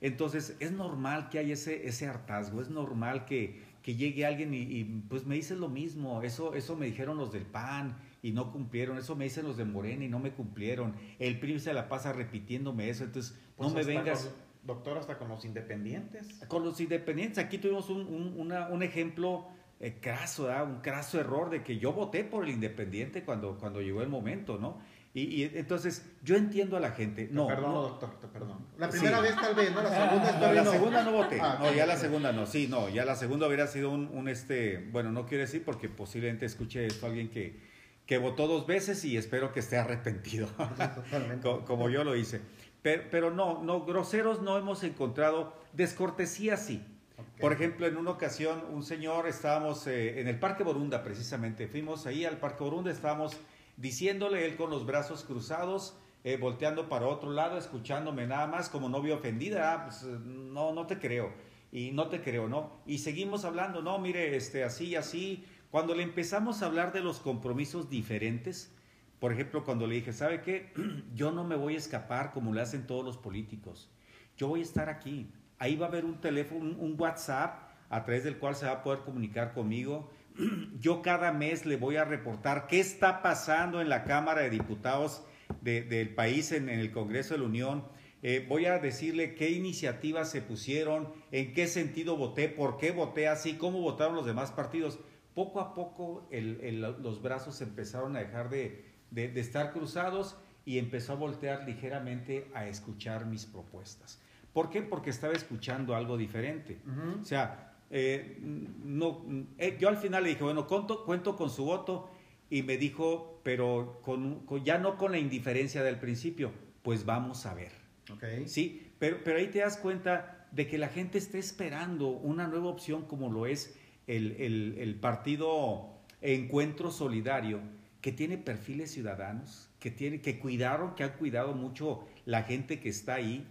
Entonces, 0.00 0.56
es 0.60 0.72
normal 0.72 1.28
que 1.28 1.38
haya 1.38 1.52
ese, 1.52 1.86
ese 1.86 2.06
hartazgo, 2.06 2.62
es 2.62 2.70
normal 2.70 3.26
que, 3.26 3.62
que 3.82 3.96
llegue 3.96 4.26
alguien 4.26 4.52
y, 4.52 4.84
pues 5.08 5.26
me 5.26 5.34
dice 5.34 5.56
lo 5.56 5.68
mismo, 5.68 6.22
eso, 6.22 6.54
eso 6.54 6.76
me 6.76 6.86
dijeron 6.86 7.16
los 7.16 7.32
del 7.32 7.46
PAN 7.46 7.96
y 8.22 8.32
no 8.32 8.52
cumplieron, 8.52 8.98
eso 8.98 9.16
me 9.16 9.24
dicen 9.24 9.46
los 9.46 9.56
de 9.56 9.64
Morena 9.64 10.04
y 10.04 10.08
no 10.08 10.18
me 10.18 10.32
cumplieron, 10.32 10.94
el 11.18 11.38
PRI 11.40 11.60
se 11.60 11.72
la 11.72 11.88
pasa 11.88 12.12
repitiéndome 12.12 12.90
eso, 12.90 13.04
entonces 13.04 13.38
pues 13.56 13.68
no 13.68 13.74
me 13.74 13.84
vengas... 13.84 14.24
Con, 14.24 14.50
doctor, 14.62 14.98
hasta 14.98 15.16
con 15.16 15.28
los 15.28 15.44
independientes. 15.44 16.40
Con 16.48 16.64
los 16.64 16.80
independientes, 16.80 17.38
aquí 17.38 17.58
tuvimos 17.58 17.88
un, 17.88 18.06
un, 18.06 18.34
una, 18.36 18.68
un 18.68 18.82
ejemplo 18.82 19.46
eh, 19.82 19.96
craso, 19.98 20.50
un 20.62 20.80
craso 20.82 21.18
error 21.18 21.48
de 21.48 21.62
que 21.62 21.78
yo 21.78 21.94
voté 21.94 22.22
por 22.22 22.44
el 22.44 22.50
independiente 22.50 23.24
cuando, 23.24 23.56
cuando 23.58 23.80
llegó 23.80 24.02
el 24.02 24.10
momento, 24.10 24.58
¿no? 24.58 24.78
Y, 25.12 25.22
y, 25.22 25.52
entonces, 25.54 26.06
yo 26.22 26.36
entiendo 26.36 26.76
a 26.76 26.80
la 26.80 26.92
gente. 26.92 27.28
No, 27.32 27.48
te 27.48 27.54
perdono, 27.54 27.74
no, 27.74 27.82
doctor, 27.82 28.20
te 28.20 28.28
perdono. 28.28 28.60
La 28.78 28.88
primera 28.88 29.16
sí. 29.16 29.22
vez 29.24 29.36
tal 29.36 29.54
vez, 29.56 29.74
¿no? 29.74 29.82
La 29.82 29.90
segunda 29.90 30.38
no, 30.38 30.52
la 30.52 30.64
segunda 30.64 31.02
no 31.02 31.12
voté. 31.12 31.40
Ah, 31.40 31.58
no, 31.60 31.72
ya 31.72 31.86
la 31.86 31.96
segunda 31.96 32.32
no. 32.32 32.46
Sí, 32.46 32.68
no, 32.68 32.88
ya 32.88 33.04
la 33.04 33.16
segunda 33.16 33.48
hubiera 33.48 33.66
sido 33.66 33.90
un, 33.90 34.08
un, 34.12 34.28
este, 34.28 34.88
bueno, 34.92 35.10
no 35.10 35.26
quiero 35.26 35.42
decir 35.42 35.64
porque 35.64 35.88
posiblemente 35.88 36.46
escuche 36.46 36.86
esto 36.86 37.06
alguien 37.06 37.28
que, 37.28 37.58
que 38.06 38.18
votó 38.18 38.46
dos 38.46 38.68
veces 38.68 39.04
y 39.04 39.16
espero 39.16 39.52
que 39.52 39.58
esté 39.58 39.78
arrepentido. 39.78 40.46
Totalmente. 40.46 41.40
como, 41.42 41.64
como, 41.64 41.90
yo 41.90 42.04
lo 42.04 42.14
hice. 42.14 42.40
Pero, 42.82 43.02
pero, 43.10 43.30
no, 43.32 43.64
no, 43.64 43.84
groseros 43.84 44.42
no 44.42 44.58
hemos 44.58 44.84
encontrado. 44.84 45.56
Descortesía 45.72 46.56
sí. 46.56 46.84
Okay. 47.14 47.40
Por 47.40 47.52
ejemplo, 47.52 47.88
en 47.88 47.96
una 47.96 48.12
ocasión, 48.12 48.62
un 48.72 48.84
señor, 48.84 49.26
estábamos 49.26 49.88
eh, 49.88 50.20
en 50.20 50.28
el 50.28 50.38
Parque 50.38 50.62
Borunda 50.62 51.02
precisamente. 51.02 51.66
Fuimos 51.66 52.06
ahí 52.06 52.24
al 52.24 52.38
Parque 52.38 52.62
Borunda, 52.62 52.92
estábamos 52.92 53.36
diciéndole 53.80 54.44
él 54.44 54.56
con 54.56 54.70
los 54.70 54.84
brazos 54.84 55.24
cruzados, 55.24 55.96
eh, 56.22 56.36
volteando 56.36 56.88
para 56.90 57.06
otro 57.06 57.32
lado, 57.32 57.56
escuchándome 57.56 58.26
nada 58.26 58.46
más 58.46 58.68
como 58.68 58.90
novia 58.90 59.14
ofendida, 59.14 59.72
ah, 59.72 59.84
pues, 59.86 60.02
no, 60.02 60.72
no 60.72 60.86
te 60.86 60.98
creo, 60.98 61.32
y 61.72 61.90
no 61.92 62.08
te 62.08 62.20
creo, 62.20 62.46
¿no? 62.46 62.82
Y 62.84 62.98
seguimos 62.98 63.46
hablando, 63.46 63.80
no, 63.80 63.98
mire, 63.98 64.36
este, 64.36 64.64
así, 64.64 64.96
así. 64.96 65.46
Cuando 65.70 65.94
le 65.94 66.02
empezamos 66.02 66.62
a 66.62 66.66
hablar 66.66 66.92
de 66.92 67.00
los 67.00 67.20
compromisos 67.20 67.88
diferentes, 67.88 68.70
por 69.18 69.32
ejemplo, 69.32 69.64
cuando 69.64 69.86
le 69.86 69.94
dije, 69.94 70.12
¿sabe 70.12 70.42
qué? 70.42 70.72
Yo 71.14 71.32
no 71.32 71.44
me 71.44 71.56
voy 71.56 71.74
a 71.74 71.78
escapar 71.78 72.32
como 72.32 72.52
le 72.52 72.60
hacen 72.60 72.86
todos 72.86 73.04
los 73.04 73.16
políticos. 73.16 73.90
Yo 74.36 74.48
voy 74.48 74.60
a 74.60 74.64
estar 74.64 74.90
aquí. 74.90 75.30
Ahí 75.58 75.76
va 75.76 75.86
a 75.86 75.88
haber 75.88 76.04
un 76.04 76.20
teléfono, 76.20 76.76
un 76.78 76.96
WhatsApp 76.98 77.70
a 77.88 78.04
través 78.04 78.24
del 78.24 78.38
cual 78.38 78.54
se 78.54 78.66
va 78.66 78.72
a 78.72 78.82
poder 78.82 79.00
comunicar 79.00 79.52
conmigo 79.52 80.10
yo 80.80 81.02
cada 81.02 81.32
mes 81.32 81.66
le 81.66 81.76
voy 81.76 81.96
a 81.96 82.04
reportar 82.04 82.66
qué 82.66 82.80
está 82.80 83.22
pasando 83.22 83.80
en 83.80 83.88
la 83.88 84.04
Cámara 84.04 84.42
de 84.42 84.50
Diputados 84.50 85.24
de, 85.60 85.82
del 85.82 86.14
país, 86.14 86.52
en, 86.52 86.68
en, 86.68 86.80
el 86.80 86.90
Congreso 86.92 87.34
de 87.34 87.40
la 87.40 87.46
Unión. 87.46 87.84
Eh, 88.22 88.44
voy 88.48 88.66
a 88.66 88.78
decirle 88.78 89.34
qué 89.34 89.50
iniciativas 89.50 90.30
se 90.30 90.42
pusieron, 90.42 91.12
en 91.32 91.54
qué 91.54 91.66
sentido 91.66 92.16
voté, 92.16 92.48
por 92.48 92.76
qué 92.76 92.90
voté 92.90 93.28
así, 93.28 93.54
cómo 93.54 93.80
votaron 93.80 94.14
los 94.14 94.26
demás 94.26 94.52
partidos. 94.52 94.98
Poco 95.34 95.60
a 95.60 95.74
poco 95.74 96.26
el, 96.30 96.60
el, 96.62 96.80
los 96.80 97.22
brazos 97.22 97.60
empezaron 97.60 98.16
a 98.16 98.20
dejar 98.20 98.50
de, 98.50 98.84
de, 99.10 99.28
de 99.28 99.40
estar 99.40 99.72
cruzados 99.72 100.36
y 100.64 100.78
empezó 100.78 101.14
a 101.14 101.16
voltear 101.16 101.64
ligeramente 101.66 102.50
a 102.54 102.66
escuchar 102.66 103.26
mis 103.26 103.46
propuestas. 103.46 104.20
¿Por 104.52 104.70
qué? 104.70 104.82
Porque 104.82 105.10
estaba 105.10 105.32
escuchando 105.32 105.94
algo 105.94 106.16
diferente. 106.16 106.80
Uh 106.84 106.90
-huh. 106.90 107.22
O 107.22 107.24
sea, 107.24 107.69
eh, 107.90 108.38
no, 108.40 109.24
eh, 109.58 109.76
yo 109.80 109.88
al 109.88 109.96
final 109.96 110.22
le 110.22 110.30
dije, 110.30 110.44
bueno, 110.44 110.66
cuento, 110.66 111.04
cuento 111.04 111.36
con 111.36 111.50
su 111.50 111.64
voto 111.64 112.08
y 112.48 112.62
me 112.62 112.76
dijo, 112.76 113.40
pero 113.42 114.00
con, 114.02 114.46
con, 114.46 114.64
ya 114.64 114.78
no 114.78 114.96
con 114.96 115.12
la 115.12 115.18
indiferencia 115.18 115.82
del 115.82 115.98
principio, 115.98 116.52
pues 116.82 117.04
vamos 117.04 117.46
a 117.46 117.54
ver. 117.54 117.72
Okay. 118.14 118.48
Sí, 118.48 118.92
pero, 118.98 119.18
pero 119.24 119.38
ahí 119.38 119.48
te 119.48 119.60
das 119.60 119.76
cuenta 119.76 120.46
de 120.52 120.66
que 120.66 120.78
la 120.78 120.88
gente 120.88 121.18
está 121.18 121.38
esperando 121.38 122.08
una 122.08 122.46
nueva 122.46 122.68
opción 122.68 123.06
como 123.06 123.30
lo 123.30 123.46
es 123.46 123.76
el, 124.06 124.32
el, 124.38 124.76
el 124.78 124.94
partido 124.96 126.00
Encuentro 126.20 126.90
Solidario, 126.90 127.60
que 128.00 128.12
tiene 128.12 128.38
perfiles 128.38 128.90
ciudadanos, 128.92 129.68
que, 129.78 129.90
tiene, 129.90 130.20
que 130.20 130.38
cuidaron, 130.38 130.94
que 130.94 131.04
han 131.04 131.12
cuidado 131.12 131.54
mucho 131.54 132.06
la 132.24 132.42
gente 132.42 132.80
que 132.80 132.88
está 132.88 133.14
ahí 133.14 133.46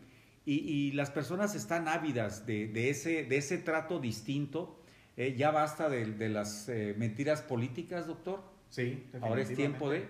y, 0.46 0.56
y, 0.56 0.92
las 0.94 1.12
personas 1.12 1.56
están 1.56 1.88
ávidas 1.88 2.46
de, 2.46 2.68
de, 2.68 2.90
ese, 2.90 3.24
de 3.24 3.38
ese 3.38 3.58
trato 3.58 4.00
distinto. 4.00 4.80
Eh, 5.18 5.36
ya 5.38 5.52
basta 5.52 5.90
de, 5.90 6.06
de 6.06 6.30
las 6.30 6.70
eh, 6.70 6.96
mentiras 6.98 7.42
políticas, 7.42 8.08
doctor. 8.08 8.42
Sí, 8.70 9.08
ahora 9.22 9.42
es 9.42 9.54
tiempo 9.54 9.90
de... 9.90 10.08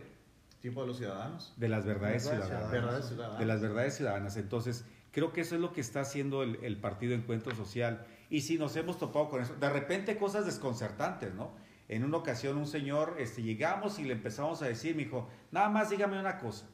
Tiempo 0.62 0.82
de 0.82 0.88
los 0.88 0.98
ciudadanos. 0.98 1.54
De 1.58 1.70
las 1.70 1.86
verdades, 1.86 2.26
verdades 2.26 2.48
ciudadanas. 2.48 2.72
Verdades 2.72 3.08
ciudadanas. 3.08 3.40
De 3.40 3.46
las 3.46 3.62
verdades 3.62 3.96
ciudadanas. 3.96 4.38
Entonces, 4.38 4.86
Creo 5.12 5.34
que 5.34 5.42
eso 5.42 5.56
es 5.56 5.62
lo 5.62 5.74
que 5.74 5.82
está 5.82 6.02
haciendo 6.02 6.44
el, 6.44 6.60
el 6.64 6.78
partido 6.78 7.14
Encuentro 7.16 7.56
Social. 7.56 8.06
Y 8.30 8.42
sí, 8.42 8.58
nos 8.58 8.76
hemos 8.76 9.00
topado 9.00 9.30
con 9.30 9.42
eso. 9.42 9.56
De 9.56 9.70
repente 9.70 10.18
cosas 10.18 10.46
desconcertantes, 10.46 11.34
¿no? 11.34 11.52
En 11.88 12.04
una 12.04 12.18
ocasión 12.18 12.58
un 12.58 12.68
señor, 12.68 13.16
este, 13.18 13.42
llegamos 13.42 13.98
y 13.98 14.04
le 14.04 14.14
empezamos 14.14 14.62
a 14.62 14.68
decir, 14.68 14.96
me 14.96 15.06
dijo, 15.06 15.28
nada 15.52 15.70
más 15.70 15.90
dígame 15.90 16.20
una 16.20 16.38
cosa. 16.38 16.68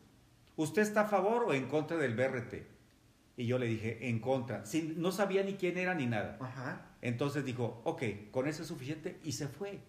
¿Usted 0.58 0.82
está 0.82 1.02
a 1.02 1.06
favor 1.06 1.46
o 1.48 1.54
en 1.54 1.68
contra 1.70 1.96
del 1.96 2.16
BRT? 2.16 2.54
Y 3.38 3.48
yo 3.48 3.60
le 3.60 3.66
dije, 3.68 4.08
en 4.10 4.20
contra. 4.20 4.66
Sin, 4.66 5.02
no 5.02 5.12
sabía 5.12 5.44
ni 5.44 5.56
quién 5.56 5.78
era 5.78 5.94
ni 5.94 6.06
nada. 6.06 6.38
Ajá. 6.40 6.86
Entonces 7.02 7.44
dijo, 7.46 7.82
ok, 7.84 8.04
con 8.32 8.48
eso 8.48 8.62
es 8.62 8.68
suficiente 8.68 9.20
y 9.24 9.34
se 9.34 9.48
fue. 9.48 9.80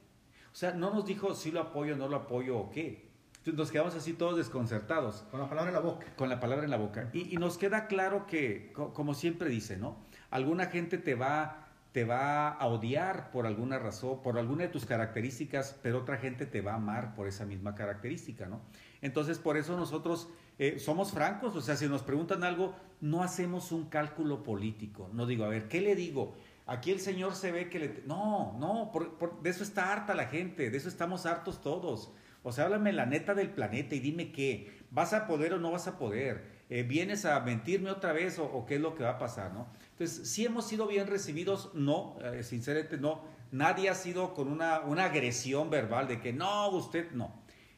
O 0.52 0.54
sea, 0.56 0.72
no 0.72 0.92
nos 0.92 1.06
dijo 1.06 1.34
si 1.34 1.50
lo 1.52 1.60
apoyo, 1.60 1.96
no 1.96 2.08
lo 2.08 2.16
apoyo 2.16 2.58
o 2.58 2.70
qué. 2.70 3.06
Entonces 3.38 3.54
nos 3.54 3.70
quedamos 3.70 3.94
así 3.94 4.14
todos 4.14 4.36
desconcertados. 4.36 5.24
Con 5.30 5.38
la 5.38 5.48
palabra 5.48 5.70
en 5.70 5.74
la 5.74 5.80
boca. 5.80 6.06
Con 6.16 6.28
la 6.28 6.40
palabra 6.40 6.64
en 6.64 6.70
la 6.70 6.76
boca. 6.78 7.10
Y, 7.12 7.32
y 7.32 7.36
nos 7.36 7.56
queda 7.58 7.86
claro 7.86 8.26
que, 8.26 8.72
co- 8.74 8.92
como 8.92 9.14
siempre 9.14 9.48
dice, 9.48 9.76
¿no? 9.76 9.96
Alguna 10.30 10.66
gente 10.66 10.98
te 10.98 11.14
va, 11.14 11.68
te 11.92 12.04
va 12.04 12.48
a 12.48 12.66
odiar 12.66 13.30
por 13.30 13.46
alguna 13.46 13.78
razón, 13.78 14.20
por 14.22 14.38
alguna 14.38 14.64
de 14.64 14.68
tus 14.70 14.84
características, 14.84 15.78
pero 15.82 16.00
otra 16.00 16.16
gente 16.16 16.46
te 16.46 16.60
va 16.60 16.72
a 16.72 16.76
amar 16.76 17.14
por 17.14 17.28
esa 17.28 17.46
misma 17.46 17.76
característica, 17.76 18.46
¿no? 18.46 18.60
Entonces, 19.02 19.38
por 19.38 19.56
eso 19.56 19.76
nosotros 19.76 20.28
eh, 20.58 20.78
somos 20.78 21.12
francos, 21.12 21.54
o 21.54 21.60
sea, 21.60 21.76
si 21.76 21.86
nos 21.86 22.02
preguntan 22.02 22.44
algo, 22.44 22.74
no 23.00 23.22
hacemos 23.22 23.72
un 23.72 23.86
cálculo 23.88 24.42
político. 24.42 25.10
No 25.12 25.26
digo, 25.26 25.44
a 25.44 25.48
ver, 25.48 25.68
¿qué 25.68 25.80
le 25.80 25.94
digo? 25.94 26.34
Aquí 26.66 26.90
el 26.90 27.00
señor 27.00 27.34
se 27.34 27.52
ve 27.52 27.68
que 27.68 27.78
le... 27.78 28.02
No, 28.06 28.56
no, 28.58 28.90
por- 28.92 29.18
por- 29.18 29.42
de 29.42 29.50
eso 29.50 29.62
está 29.62 29.92
harta 29.92 30.14
la 30.14 30.26
gente, 30.26 30.70
de 30.70 30.76
eso 30.76 30.88
estamos 30.88 31.26
hartos 31.26 31.60
todos. 31.60 32.10
O 32.42 32.52
sea, 32.52 32.64
háblame 32.64 32.92
la 32.92 33.06
neta 33.06 33.34
del 33.34 33.50
planeta 33.50 33.94
y 33.94 34.00
dime 34.00 34.32
qué, 34.32 34.80
¿vas 34.90 35.12
a 35.12 35.26
poder 35.26 35.52
o 35.54 35.58
no 35.58 35.72
vas 35.72 35.88
a 35.88 35.98
poder? 35.98 36.64
Eh, 36.70 36.82
¿Vienes 36.82 37.24
a 37.24 37.38
mentirme 37.40 37.90
otra 37.90 38.12
vez 38.12 38.38
o, 38.38 38.64
qué 38.66 38.76
es 38.76 38.80
lo 38.80 38.94
que 38.94 39.04
va 39.04 39.10
a 39.10 39.18
pasar, 39.18 39.52
no? 39.52 39.68
Entonces, 39.92 40.28
si 40.28 40.44
hemos 40.44 40.66
sido 40.66 40.86
bien 40.86 41.06
recibidos, 41.06 41.70
no, 41.74 42.16
eh, 42.22 42.42
sinceramente 42.42 42.98
no. 42.98 43.20
Nadie 43.52 43.88
ha 43.88 43.94
sido 43.94 44.34
con 44.34 44.48
una 44.48 45.04
agresión 45.04 45.70
verbal 45.70 46.08
de 46.08 46.20
que 46.20 46.32
no, 46.32 46.68
usted 46.70 47.12
no. 47.12 47.32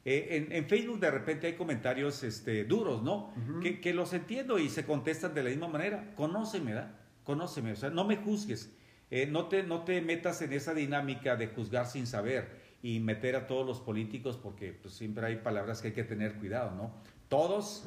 Eh, 0.05 0.29
en, 0.31 0.53
en 0.53 0.67
Facebook 0.67 1.01
de 1.01 1.11
repente 1.11 1.47
hay 1.49 1.55
comentarios 1.55 2.23
este, 2.23 2.65
duros, 2.65 3.03
¿no? 3.03 3.33
que, 3.63 3.81
que 3.81 3.93
los 3.93 4.13
entiendo 4.13 4.59
y 4.59 4.69
se 4.69 4.85
contestan 4.85 5.35
de 5.35 5.43
la 5.43 5.51
misma 5.51 5.69
manera. 5.69 6.15
Conóceme, 6.15 6.75
¿verdad? 6.75 6.95
Conóceme, 7.25 7.73
o 7.73 7.77
sea, 7.77 7.91
no 7.91 8.05
me 8.05 8.17
juzgues. 8.17 8.73
Eh, 9.11 9.27
no, 9.27 9.47
te, 9.47 9.63
no 9.63 9.85
te 9.85 10.01
metas 10.01 10.41
en 10.43 10.53
esa 10.53 10.75
dinámica 10.75 11.37
de 11.37 11.49
juzgar 11.49 11.87
sin 11.87 12.07
saber 12.07 12.69
y 12.83 13.01
meter 13.01 13.37
a 13.37 13.47
todos 13.47 13.67
los 13.67 13.81
políticos 13.81 14.39
porque 14.41 14.73
pues, 14.73 14.95
siempre 14.95 15.27
hay 15.27 15.37
palabras 15.37 15.81
que 15.81 15.89
hay 15.89 15.95
que 15.95 16.05
tener 16.05 16.35
cuidado, 16.35 16.75
¿no? 16.77 16.93
Todos 17.29 17.85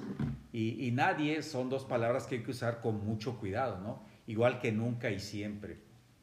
y, 0.51 0.85
y 0.85 0.91
nadie 0.91 1.41
son 1.41 1.69
dos 1.69 1.85
palabras 1.85 2.27
que 2.27 2.35
hay 2.35 2.43
que 2.43 2.51
usar 2.51 2.81
con 2.81 3.03
mucho 3.05 3.39
cuidado, 3.39 3.79
¿no? 3.79 4.03
Igual 4.27 4.59
que 4.59 4.71
nunca 4.71 5.09
y 5.09 5.19
siempre. 5.19 5.79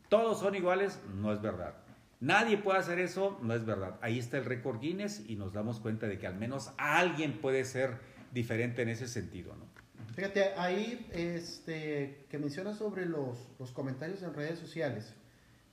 Todos 0.08 0.40
son 0.40 0.54
iguales, 0.54 1.00
no 1.16 1.32
es 1.32 1.40
verdad. 1.40 1.74
Nadie 2.20 2.58
puede 2.58 2.78
hacer 2.78 2.98
eso, 2.98 3.38
no 3.42 3.54
es 3.54 3.64
verdad. 3.64 3.98
Ahí 4.02 4.18
está 4.18 4.38
el 4.38 4.44
récord 4.44 4.80
Guinness 4.80 5.22
y 5.28 5.36
nos 5.36 5.52
damos 5.52 5.78
cuenta 5.78 6.06
de 6.08 6.18
que 6.18 6.26
al 6.26 6.34
menos 6.36 6.72
alguien 6.76 7.40
puede 7.40 7.64
ser 7.64 7.98
diferente 8.32 8.82
en 8.82 8.88
ese 8.88 9.06
sentido, 9.06 9.54
¿no? 9.54 9.66
Fíjate, 10.14 10.52
ahí 10.56 11.06
este, 11.12 12.26
que 12.28 12.38
mencionas 12.38 12.76
sobre 12.76 13.06
los, 13.06 13.38
los 13.60 13.70
comentarios 13.70 14.22
en 14.24 14.34
redes 14.34 14.58
sociales, 14.58 15.14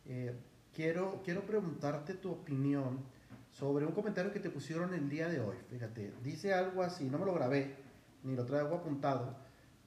eh, 0.05 0.35
quiero, 0.71 1.21
quiero 1.25 1.41
preguntarte 1.47 2.13
tu 2.13 2.31
opinión 2.31 2.99
sobre 3.49 3.87
un 3.87 3.93
comentario 3.93 4.31
que 4.31 4.39
te 4.39 4.51
pusieron 4.51 4.93
el 4.93 5.09
día 5.09 5.29
de 5.29 5.39
hoy. 5.39 5.55
Fíjate, 5.71 6.13
dice 6.21 6.53
algo 6.53 6.83
así, 6.83 7.05
no 7.05 7.17
me 7.17 7.25
lo 7.25 7.33
grabé, 7.33 7.75
ni 8.23 8.35
lo 8.35 8.45
traigo 8.45 8.75
apuntado, 8.75 9.35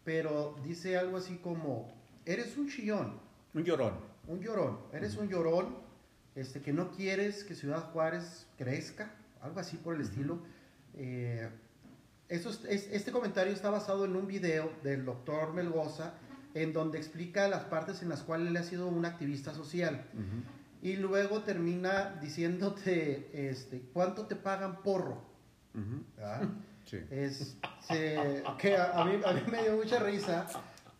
pero 0.02 0.56
dice 0.64 0.98
algo 0.98 1.18
así 1.18 1.36
como, 1.36 1.92
eres 2.24 2.56
un 2.56 2.68
chillón, 2.68 3.20
Un 3.54 3.62
llorón. 3.62 3.94
un 4.26 4.40
llorón, 4.40 4.80
eres 4.92 5.16
un 5.16 5.28
llorón 5.28 5.87
este, 6.38 6.60
que 6.60 6.72
no 6.72 6.90
quieres 6.92 7.44
que 7.44 7.54
Ciudad 7.54 7.90
Juárez 7.92 8.46
crezca, 8.56 9.10
algo 9.40 9.58
así 9.60 9.76
por 9.76 9.94
el 9.94 10.02
estilo. 10.02 10.38
Eh, 10.94 11.48
eso 12.28 12.50
es- 12.50 12.64
es- 12.68 12.88
este 12.92 13.10
comentario 13.12 13.52
está 13.52 13.70
basado 13.70 14.04
en 14.04 14.14
un 14.16 14.26
video 14.26 14.70
del 14.82 15.04
doctor 15.04 15.52
Melgoza, 15.54 16.14
en 16.54 16.72
donde 16.72 16.98
explica 16.98 17.48
las 17.48 17.64
partes 17.64 18.02
en 18.02 18.08
las 18.08 18.22
cuales 18.22 18.48
él 18.48 18.56
ha 18.56 18.62
sido 18.62 18.86
un 18.88 19.04
activista 19.04 19.54
social. 19.54 20.04
Y 20.82 20.96
luego 20.96 21.42
termina 21.42 22.16
diciéndote, 22.22 23.30
este, 23.50 23.80
¿cuánto 23.92 24.26
te 24.26 24.36
pagan 24.36 24.82
porro? 24.82 25.22
Ujú. 25.74 26.04
¿verdad? 26.16 26.48
Sí. 26.84 26.98
Es, 27.10 27.56
se- 27.86 28.42
que 28.58 28.76
a, 28.76 28.92
a 29.00 29.04
mí, 29.04 29.20
a 29.24 29.32
mí 29.32 29.42
me 29.50 29.62
dio 29.62 29.76
mucha 29.76 29.98
risa 29.98 30.46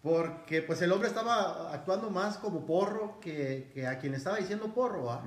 porque 0.02 0.62
pues 0.62 0.80
el 0.82 0.92
hombre 0.92 1.08
estaba 1.08 1.72
actuando 1.72 2.10
más 2.10 2.38
como 2.38 2.64
porro 2.66 3.18
que, 3.20 3.70
que 3.74 3.86
a 3.86 3.98
quien 3.98 4.14
estaba 4.14 4.36
diciendo 4.36 4.72
porro, 4.72 5.04
¿va? 5.04 5.24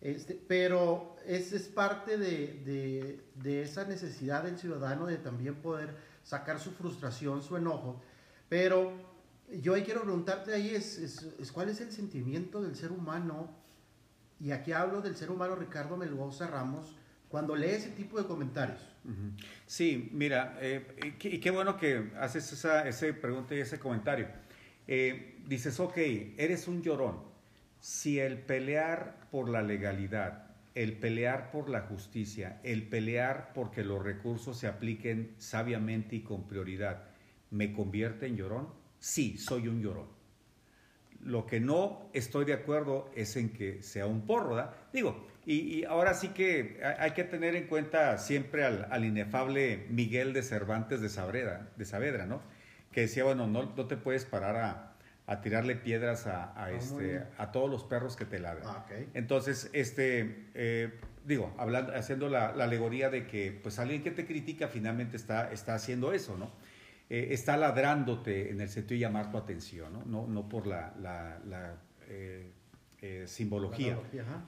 Este, 0.00 0.34
pero 0.48 1.16
es, 1.26 1.52
es 1.52 1.68
parte 1.68 2.18
de, 2.18 2.62
de- 2.64 3.24
de 3.36 3.62
esa 3.62 3.84
necesidad 3.84 4.42
del 4.42 4.58
ciudadano 4.58 5.06
de 5.06 5.16
también 5.16 5.54
poder 5.56 5.96
sacar 6.24 6.58
su 6.60 6.72
frustración, 6.72 7.42
su 7.42 7.56
enojo. 7.56 8.02
Pero 8.48 8.92
yo 9.60 9.74
ahí 9.74 9.82
quiero 9.82 10.02
preguntarte 10.02 10.52
ahí 10.52 10.74
es, 10.74 10.98
es- 10.98 11.22
es 11.38 11.52
cuál 11.52 11.68
es 11.70 11.80
el 11.80 11.90
sentimiento 11.92 12.60
del 12.62 12.74
ser 12.76 12.92
humano, 12.92 13.48
y 14.40 14.50
aquí 14.50 14.72
hablo 14.72 15.00
del 15.00 15.16
ser 15.16 15.30
humano 15.30 15.54
Ricardo 15.54 15.96
Melgoza 15.96 16.48
Ramos, 16.48 16.96
cuando 17.28 17.54
lee 17.56 17.70
ese 17.70 17.90
tipo 17.90 18.18
de 18.20 18.26
comentarios. 18.26 18.80
Sí, 19.66 20.08
mira, 20.12 20.56
eh, 20.60 21.14
y 21.22 21.38
qué, 21.38 21.50
bueno 21.50 21.76
que 21.76 22.10
haces 22.18 22.52
esa, 22.52 22.88
ese 22.88 23.12
pregunta 23.12 23.54
y 23.54 23.60
ese 23.60 23.78
comentario. 23.78 24.28
Eh, 24.86 25.40
dices, 25.46 25.78
ok, 25.80 25.96
eres 26.36 26.68
un 26.68 26.82
llorón. 26.82 27.22
Si 27.80 28.18
el 28.18 28.38
pelear 28.38 29.28
por 29.30 29.48
la 29.48 29.62
legalidad, 29.62 30.54
el 30.74 30.98
pelear 30.98 31.50
por 31.50 31.68
la 31.68 31.82
justicia, 31.82 32.60
el 32.62 32.88
pelear 32.88 33.52
porque 33.54 33.84
los 33.84 34.02
recursos 34.02 34.58
se 34.58 34.66
apliquen 34.66 35.34
sabiamente 35.38 36.16
y 36.16 36.20
con 36.20 36.46
prioridad, 36.46 37.04
me 37.50 37.72
convierte 37.72 38.26
en 38.26 38.36
llorón, 38.36 38.68
sí, 38.98 39.36
soy 39.38 39.68
un 39.68 39.80
llorón. 39.80 40.08
Lo 41.20 41.46
que 41.46 41.60
no 41.60 42.10
estoy 42.12 42.44
de 42.44 42.54
acuerdo 42.54 43.10
es 43.14 43.36
en 43.36 43.50
que 43.50 43.82
sea 43.82 44.06
un 44.06 44.26
porro. 44.26 44.70
Digo, 44.92 45.26
y, 45.46 45.78
y 45.80 45.84
ahora 45.84 46.14
sí 46.14 46.28
que 46.28 46.80
hay 46.98 47.12
que 47.12 47.24
tener 47.24 47.54
en 47.56 47.66
cuenta 47.66 48.18
siempre 48.18 48.64
al, 48.64 48.86
al 48.90 49.04
inefable 49.04 49.86
Miguel 49.90 50.32
de 50.32 50.42
Cervantes 50.42 51.00
de 51.00 51.08
Saavedra, 51.08 51.68
de 51.76 51.84
Saavedra, 51.84 52.26
¿no? 52.26 52.42
Que 52.92 53.02
decía, 53.02 53.24
bueno, 53.24 53.46
no, 53.46 53.74
no 53.76 53.86
te 53.86 53.96
puedes 53.96 54.24
parar 54.24 54.56
a, 54.56 54.94
a 55.26 55.40
tirarle 55.40 55.76
piedras 55.76 56.26
a, 56.26 56.44
a, 56.44 56.64
Ah, 56.64 56.70
este, 56.72 57.22
a 57.38 57.50
todos 57.52 57.70
los 57.70 57.84
perros 57.84 58.16
que 58.16 58.24
te 58.24 58.38
ladran. 58.38 58.66
Ah. 58.66 58.86
Entonces, 59.14 59.70
este, 59.72 60.46
eh, 60.54 60.92
digo, 61.24 61.54
hablando, 61.58 61.94
haciendo 61.94 62.28
la, 62.28 62.52
la 62.52 62.64
alegoría 62.64 63.10
de 63.10 63.26
que, 63.26 63.52
pues, 63.52 63.78
alguien 63.78 64.02
que 64.02 64.10
te 64.10 64.26
critica 64.26 64.68
finalmente 64.68 65.16
está, 65.16 65.52
está 65.52 65.74
haciendo 65.74 66.12
eso, 66.12 66.36
¿no? 66.36 66.52
Eh, 67.10 67.28
está 67.32 67.56
ladrándote 67.56 68.50
en 68.50 68.60
el 68.60 68.68
sentido 68.68 68.96
de 68.96 69.00
llamar 69.00 69.30
tu 69.30 69.36
atención, 69.36 69.92
¿no? 69.92 70.04
No, 70.04 70.26
no 70.26 70.48
por 70.48 70.66
la, 70.66 70.94
la, 71.00 71.38
la, 71.44 71.74
eh, 72.08 72.50
eh, 73.02 73.24
simbología, 73.26 73.98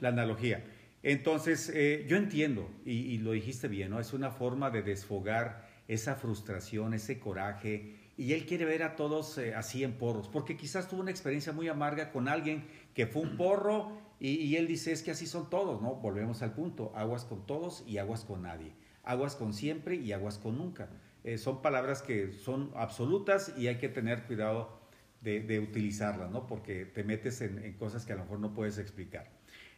la 0.01 0.09
analogía. 0.09 0.65
Entonces, 1.03 1.71
eh, 1.75 2.05
yo 2.09 2.17
entiendo, 2.17 2.69
y, 2.85 3.19
lo 3.19 3.33
dijiste 3.33 3.69
bien, 3.69 3.91
¿no? 3.91 4.01
Es 4.01 4.13
una 4.13 4.31
forma 4.31 4.71
de 4.71 4.83
desfogar 4.83 5.69
esa 5.89 6.17
frustración, 6.17 6.95
ese 6.95 7.21
coraje, 7.21 7.95
y 8.17 8.33
él 8.33 8.47
quiere 8.47 8.65
ver 8.65 8.83
a 8.83 8.97
todos 8.97 9.39
eh, 9.39 9.55
así 9.55 9.85
en 9.85 9.93
porros, 9.99 10.29
porque 10.29 10.57
quizás 10.57 10.89
tuvo 10.89 11.03
una 11.03 11.11
experiencia 11.11 11.53
muy 11.53 11.69
amarga 11.69 12.11
con 12.11 12.29
alguien 12.29 12.67
que 12.95 13.07
fue 13.07 13.23
un 13.23 13.37
porro, 13.37 13.93
y, 14.19 14.57
él 14.57 14.67
dice, 14.67 14.93
es 14.93 15.03
que 15.03 15.11
así 15.11 15.27
son 15.27 15.51
todos, 15.51 15.83
¿no? 15.83 15.97
Volvemos 15.97 16.41
al 16.41 16.55
punto, 16.55 16.91
aguas 16.97 17.25
con 17.25 17.47
todos 17.47 17.85
y 17.87 17.99
aguas 17.99 18.25
con 18.25 18.43
nadie, 18.43 18.73
aguas 19.05 19.37
con 19.37 19.53
siempre 19.53 19.97
y 19.97 20.13
aguas 20.13 20.39
con 20.39 20.57
nunca. 20.57 20.89
Eh, 21.23 21.37
son 21.37 21.61
palabras 21.61 22.01
que 22.01 22.33
son 22.33 22.71
absolutas 22.75 23.53
y 23.59 23.67
hay 23.67 23.77
que 23.77 23.91
tener 23.91 24.23
cuidado 24.23 24.81
de, 25.21 25.41
de 25.41 25.61
utilizarlas, 25.61 26.31
¿no? 26.31 26.47
Porque 26.47 26.87
te 26.87 27.05
metes 27.05 27.43
en, 27.43 27.59
en 27.63 27.75
cosas 27.75 28.07
que 28.07 28.15
a 28.15 28.17
lo 28.17 28.23
mejor 28.23 28.41
no 28.41 28.55
puedes 28.55 28.79
explicar. 28.79 29.36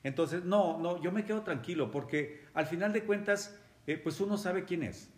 Entonces, 0.09 0.43
no, 0.43 0.79
no, 0.79 1.03
yo 1.03 1.13
me 1.13 1.27
quedo 1.27 1.43
tranquilo 1.43 1.91
porque 1.91 2.41
al 2.55 2.67
final 2.67 2.95
de 2.95 3.05
cuentas, 3.05 3.55
eh, 3.87 3.99
pues 3.99 4.21
uno 4.21 4.39
sabe 4.39 4.65
quién 4.65 4.83
es. 4.83 5.11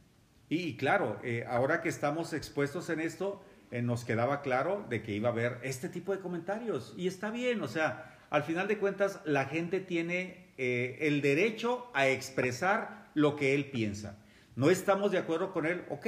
Y, 0.49 0.77
claro, 0.77 1.21
eh, 1.23 1.45
ahora 1.49 1.81
que 1.81 1.89
estamos 1.89 2.33
expuestos 2.33 2.91
en 2.91 2.99
esto, 2.99 3.41
eh, 3.71 3.83
nos 3.83 4.05
quedaba 4.05 4.43
claro 4.43 4.85
de 4.91 5.01
que 5.01 5.13
iba 5.13 5.29
a 5.29 5.33
haber 5.33 5.59
este 5.63 5.89
tipo 5.89 6.13
de 6.13 6.19
comentarios. 6.21 6.93
Y 6.97 7.07
está 7.07 7.31
bien, 7.31 7.63
o 7.63 7.69
sea, 7.69 8.19
al 8.31 8.43
final 8.43 8.67
de 8.67 8.79
cuentas, 8.79 9.21
la 9.25 9.45
gente 9.45 9.79
tiene 9.79 10.51
el 10.59 11.23
derecho 11.23 11.91
a 11.95 12.09
expresar 12.09 13.11
lo 13.15 13.37
que 13.37 13.55
él 13.55 13.71
piensa. 13.71 14.19
No 14.57 14.71
estamos 14.71 15.13
de 15.13 15.19
acuerdo 15.19 15.53
con 15.53 15.67
él, 15.67 15.85
ok, 15.89 16.07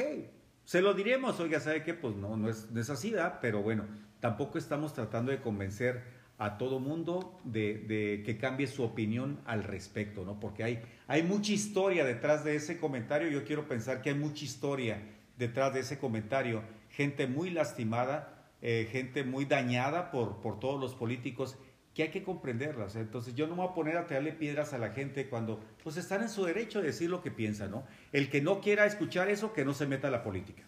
se 0.64 0.83
lo 0.83 0.93
diremos, 0.93 1.39
oiga, 1.39 1.61
¿sabe 1.61 1.85
qué? 1.85 1.95
Pues 1.95 2.16
no, 2.16 2.37
no 2.37 2.51
es, 2.51 2.91
así. 2.91 3.14
Pero 3.41 3.62
bueno, 3.62 3.87
tampoco 4.20 4.59
estamos 4.59 4.93
tratando 4.93 5.30
de 5.30 5.41
convencer 5.41 6.03
a 6.45 6.59
todo 6.59 6.80
mundo 6.80 7.40
de, 7.45 8.22
que 8.24 8.38
cambie 8.38 8.66
su 8.66 8.82
opinión 8.82 9.40
al 9.45 9.62
respecto, 9.64 10.24
¿no? 10.24 10.40
Porque 10.40 10.64
hay, 10.64 10.82
hay 11.07 11.22
mucha 11.22 11.53
historia 11.53 12.05
detrás 12.05 12.45
de 12.45 12.57
ese 12.57 12.78
comentario, 12.78 13.28
yo 13.28 13.45
quiero 13.45 13.68
pensar 13.68 14.03
que 14.03 14.11
hay 14.11 14.16
mucha 14.16 14.45
historia 14.45 15.03
detrás 15.38 15.74
de 15.74 15.80
ese 15.80 15.99
comentario, 15.99 16.62
gente 16.90 17.26
muy 17.26 17.51
lastimada 17.51 18.43
eh, 18.64 18.88
gente 18.93 19.24
muy 19.24 19.45
dañada 19.45 20.12
por, 20.12 20.40
por 20.40 20.61
todos 20.61 20.80
los 20.80 20.95
políticos 20.95 21.59
que 21.95 22.05
hay 22.05 22.11
que 22.11 22.22
comprenderlas. 22.22 22.95
Entonces 22.95 23.34
yo 23.34 23.49
no 23.49 23.57
me 23.57 23.62
voy 23.62 23.70
a 23.72 23.74
poner 23.74 23.97
a 23.97 24.07
tirarle 24.07 24.32
piedras 24.32 24.72
a 24.72 24.78
la 24.78 24.90
gente 24.90 25.28
cuando 25.28 25.59
pues 25.82 25.97
están 25.97 26.22
en 26.22 26.28
su 26.28 26.45
derecho 26.45 26.80
de 26.80 26.86
decir 26.86 27.11
lo 27.11 27.22
que 27.22 27.32
piensan, 27.32 27.72
¿no? 27.72 27.84
El 28.12 28.30
que 28.30 28.40
no 28.40 28.61
quiera 28.61 28.86
escuchar 28.86 29.28
eso, 29.30 29.53
que 29.53 29.64
no 29.64 29.74
se 29.74 29.86
meta 29.86 30.07
a 30.07 30.11
la 30.12 30.22
política. 30.22 30.62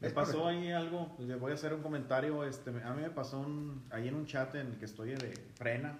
Me 0.00 0.10
pasó 0.10 0.46
ahí 0.46 0.70
algo, 0.70 1.14
pues, 1.16 1.26
le 1.26 1.36
voy 1.36 1.52
a 1.52 1.54
hacer 1.54 1.72
un 1.72 1.82
comentario, 1.82 2.44
este, 2.44 2.70
a 2.70 2.92
mí 2.92 3.02
me 3.02 3.10
pasó 3.10 3.40
un, 3.40 3.82
ahí 3.90 4.08
en 4.08 4.14
un 4.14 4.26
chat 4.26 4.54
en 4.54 4.66
el 4.68 4.78
que 4.78 4.84
estoy 4.84 5.10
de 5.10 5.32
Frena, 5.54 5.98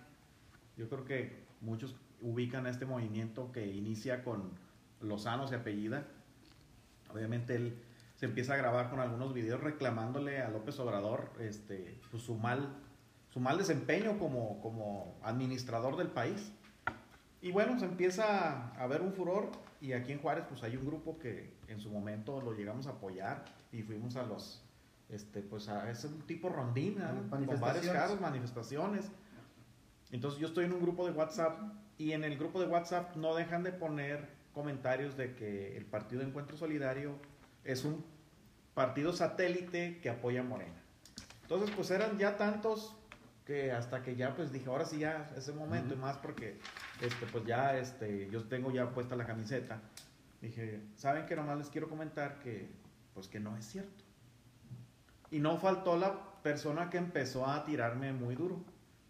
yo 0.76 0.88
creo 0.88 1.04
que 1.04 1.46
muchos 1.62 1.96
ubican 2.20 2.66
este 2.66 2.84
movimiento 2.84 3.50
que 3.52 3.66
inicia 3.66 4.22
con 4.22 4.50
Lozano, 5.00 5.48
se 5.48 5.54
apellida, 5.54 6.04
obviamente 7.10 7.54
él 7.54 7.78
se 8.16 8.26
empieza 8.26 8.54
a 8.54 8.56
grabar 8.56 8.90
con 8.90 9.00
algunos 9.00 9.32
videos 9.32 9.60
reclamándole 9.62 10.42
a 10.42 10.50
López 10.50 10.78
Obrador 10.78 11.30
este, 11.40 11.98
pues, 12.10 12.22
su, 12.22 12.34
mal, 12.34 12.74
su 13.30 13.40
mal 13.40 13.58
desempeño 13.58 14.18
como, 14.18 14.60
como 14.60 15.18
administrador 15.22 15.96
del 15.96 16.08
país. 16.08 16.52
Y 17.42 17.52
bueno, 17.52 17.78
se 17.78 17.84
empieza 17.84 18.72
a 18.72 18.86
ver 18.86 19.02
un 19.02 19.12
furor 19.12 19.50
y 19.80 19.92
aquí 19.92 20.12
en 20.12 20.18
Juárez 20.18 20.44
pues 20.48 20.62
hay 20.62 20.76
un 20.76 20.86
grupo 20.86 21.18
que 21.18 21.54
en 21.68 21.78
su 21.78 21.90
momento 21.90 22.40
lo 22.40 22.52
llegamos 22.52 22.86
a 22.86 22.90
apoyar 22.90 23.44
y 23.76 23.82
fuimos 23.82 24.16
a 24.16 24.22
los, 24.22 24.62
este, 25.08 25.42
pues 25.42 25.68
a 25.68 25.90
ese 25.90 26.08
tipo 26.26 26.48
rondín, 26.48 26.98
con 27.28 27.60
varios 27.60 27.86
carros, 27.86 28.20
manifestaciones. 28.20 29.10
Entonces 30.10 30.40
yo 30.40 30.48
estoy 30.48 30.64
en 30.64 30.72
un 30.72 30.80
grupo 30.80 31.06
de 31.06 31.12
WhatsApp 31.12 31.58
y 31.98 32.12
en 32.12 32.24
el 32.24 32.38
grupo 32.38 32.60
de 32.60 32.66
WhatsApp 32.68 33.16
no 33.16 33.34
dejan 33.34 33.62
de 33.62 33.72
poner 33.72 34.28
comentarios 34.54 35.16
de 35.16 35.34
que 35.34 35.76
el 35.76 35.84
Partido 35.84 36.22
Encuentro 36.22 36.56
Solidario 36.56 37.18
es 37.64 37.84
un 37.84 38.04
partido 38.74 39.12
satélite 39.12 40.00
que 40.00 40.08
apoya 40.08 40.40
a 40.40 40.44
Morena. 40.44 40.80
Entonces 41.42 41.70
pues 41.74 41.90
eran 41.90 42.18
ya 42.18 42.36
tantos 42.36 42.96
que 43.44 43.72
hasta 43.72 44.02
que 44.02 44.16
ya 44.16 44.34
pues 44.34 44.52
dije, 44.52 44.68
ahora 44.68 44.84
sí 44.84 44.98
ya 44.98 45.30
es 45.36 45.48
el 45.48 45.54
momento 45.54 45.94
y 45.94 45.96
más 45.96 46.16
porque 46.18 46.58
este 47.00 47.26
pues 47.26 47.44
ya 47.44 47.76
este 47.76 48.28
yo 48.30 48.44
tengo 48.44 48.70
ya 48.70 48.90
puesta 48.90 49.16
la 49.16 49.26
camiseta. 49.26 49.80
Dije, 50.40 50.80
¿saben 50.96 51.26
que 51.26 51.36
nomás 51.36 51.58
les 51.58 51.68
quiero 51.68 51.88
comentar 51.88 52.38
que 52.40 52.68
pues 53.16 53.28
que 53.28 53.40
no 53.40 53.56
es 53.56 53.64
cierto? 53.64 54.04
Y 55.30 55.38
no 55.40 55.56
faltó 55.56 55.96
la 55.96 56.42
persona 56.42 56.90
que 56.90 56.98
empezó 56.98 57.46
a 57.46 57.64
tirarme 57.64 58.12
muy 58.12 58.34
duro. 58.34 58.62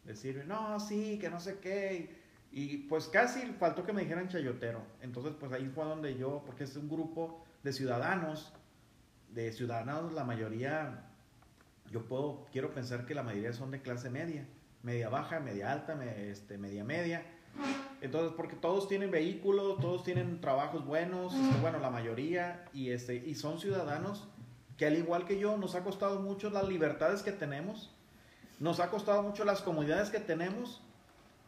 Decir, 0.04 0.44
no, 0.46 0.78
sí, 0.78 1.18
que 1.18 1.28
no 1.28 1.40
sé 1.40 1.58
qué. 1.58 2.16
Y, 2.52 2.76
pues 2.88 3.08
casi 3.08 3.40
faltó 3.54 3.84
que 3.84 3.92
me 3.92 4.02
dijeran 4.02 4.28
chayotero. 4.28 4.80
Entonces, 5.02 5.34
pues 5.38 5.50
ahí 5.52 5.68
fue 5.68 5.84
donde 5.84 6.16
yo, 6.16 6.44
porque 6.46 6.62
es 6.62 6.76
un 6.76 6.88
grupo 6.88 7.44
de 7.64 7.72
ciudadanos, 7.72 8.52
de 9.30 9.50
ciudadanos, 9.52 10.12
la 10.12 10.22
mayoría, 10.22 11.10
yo 11.90 12.06
puedo, 12.06 12.46
quiero 12.52 12.72
pensar 12.72 13.06
que 13.06 13.14
la 13.16 13.24
mayoría 13.24 13.52
son 13.52 13.72
de 13.72 13.82
clase 13.82 14.08
media, 14.08 14.46
media 14.84 15.08
baja, 15.08 15.40
media 15.40 15.72
alta, 15.72 15.96
me- 15.96 16.30
este, 16.30 16.58
media 16.58 16.84
media. 16.84 17.26
Entonces, 18.00 18.32
porque 18.36 18.56
todos 18.56 18.88
tienen 18.88 19.10
vehículos, 19.10 19.78
todos 19.80 20.04
tienen 20.04 20.40
trabajos 20.40 20.84
buenos, 20.84 21.34
este, 21.34 21.60
bueno, 21.60 21.78
la 21.78 21.90
mayoría, 21.90 22.64
y, 22.72 22.90
este, 22.90 23.14
y 23.16 23.34
son 23.34 23.58
ciudadanos 23.58 24.28
que 24.76 24.86
al 24.86 24.96
igual 24.96 25.24
que 25.24 25.38
yo, 25.38 25.56
nos 25.56 25.74
ha 25.74 25.82
costado 25.82 26.20
mucho 26.20 26.50
las 26.50 26.68
libertades 26.68 27.22
que 27.22 27.32
tenemos, 27.32 27.90
nos 28.60 28.78
ha 28.80 28.90
costado 28.90 29.22
mucho 29.22 29.44
las 29.44 29.62
comodidades 29.62 30.10
que 30.10 30.20
tenemos, 30.20 30.82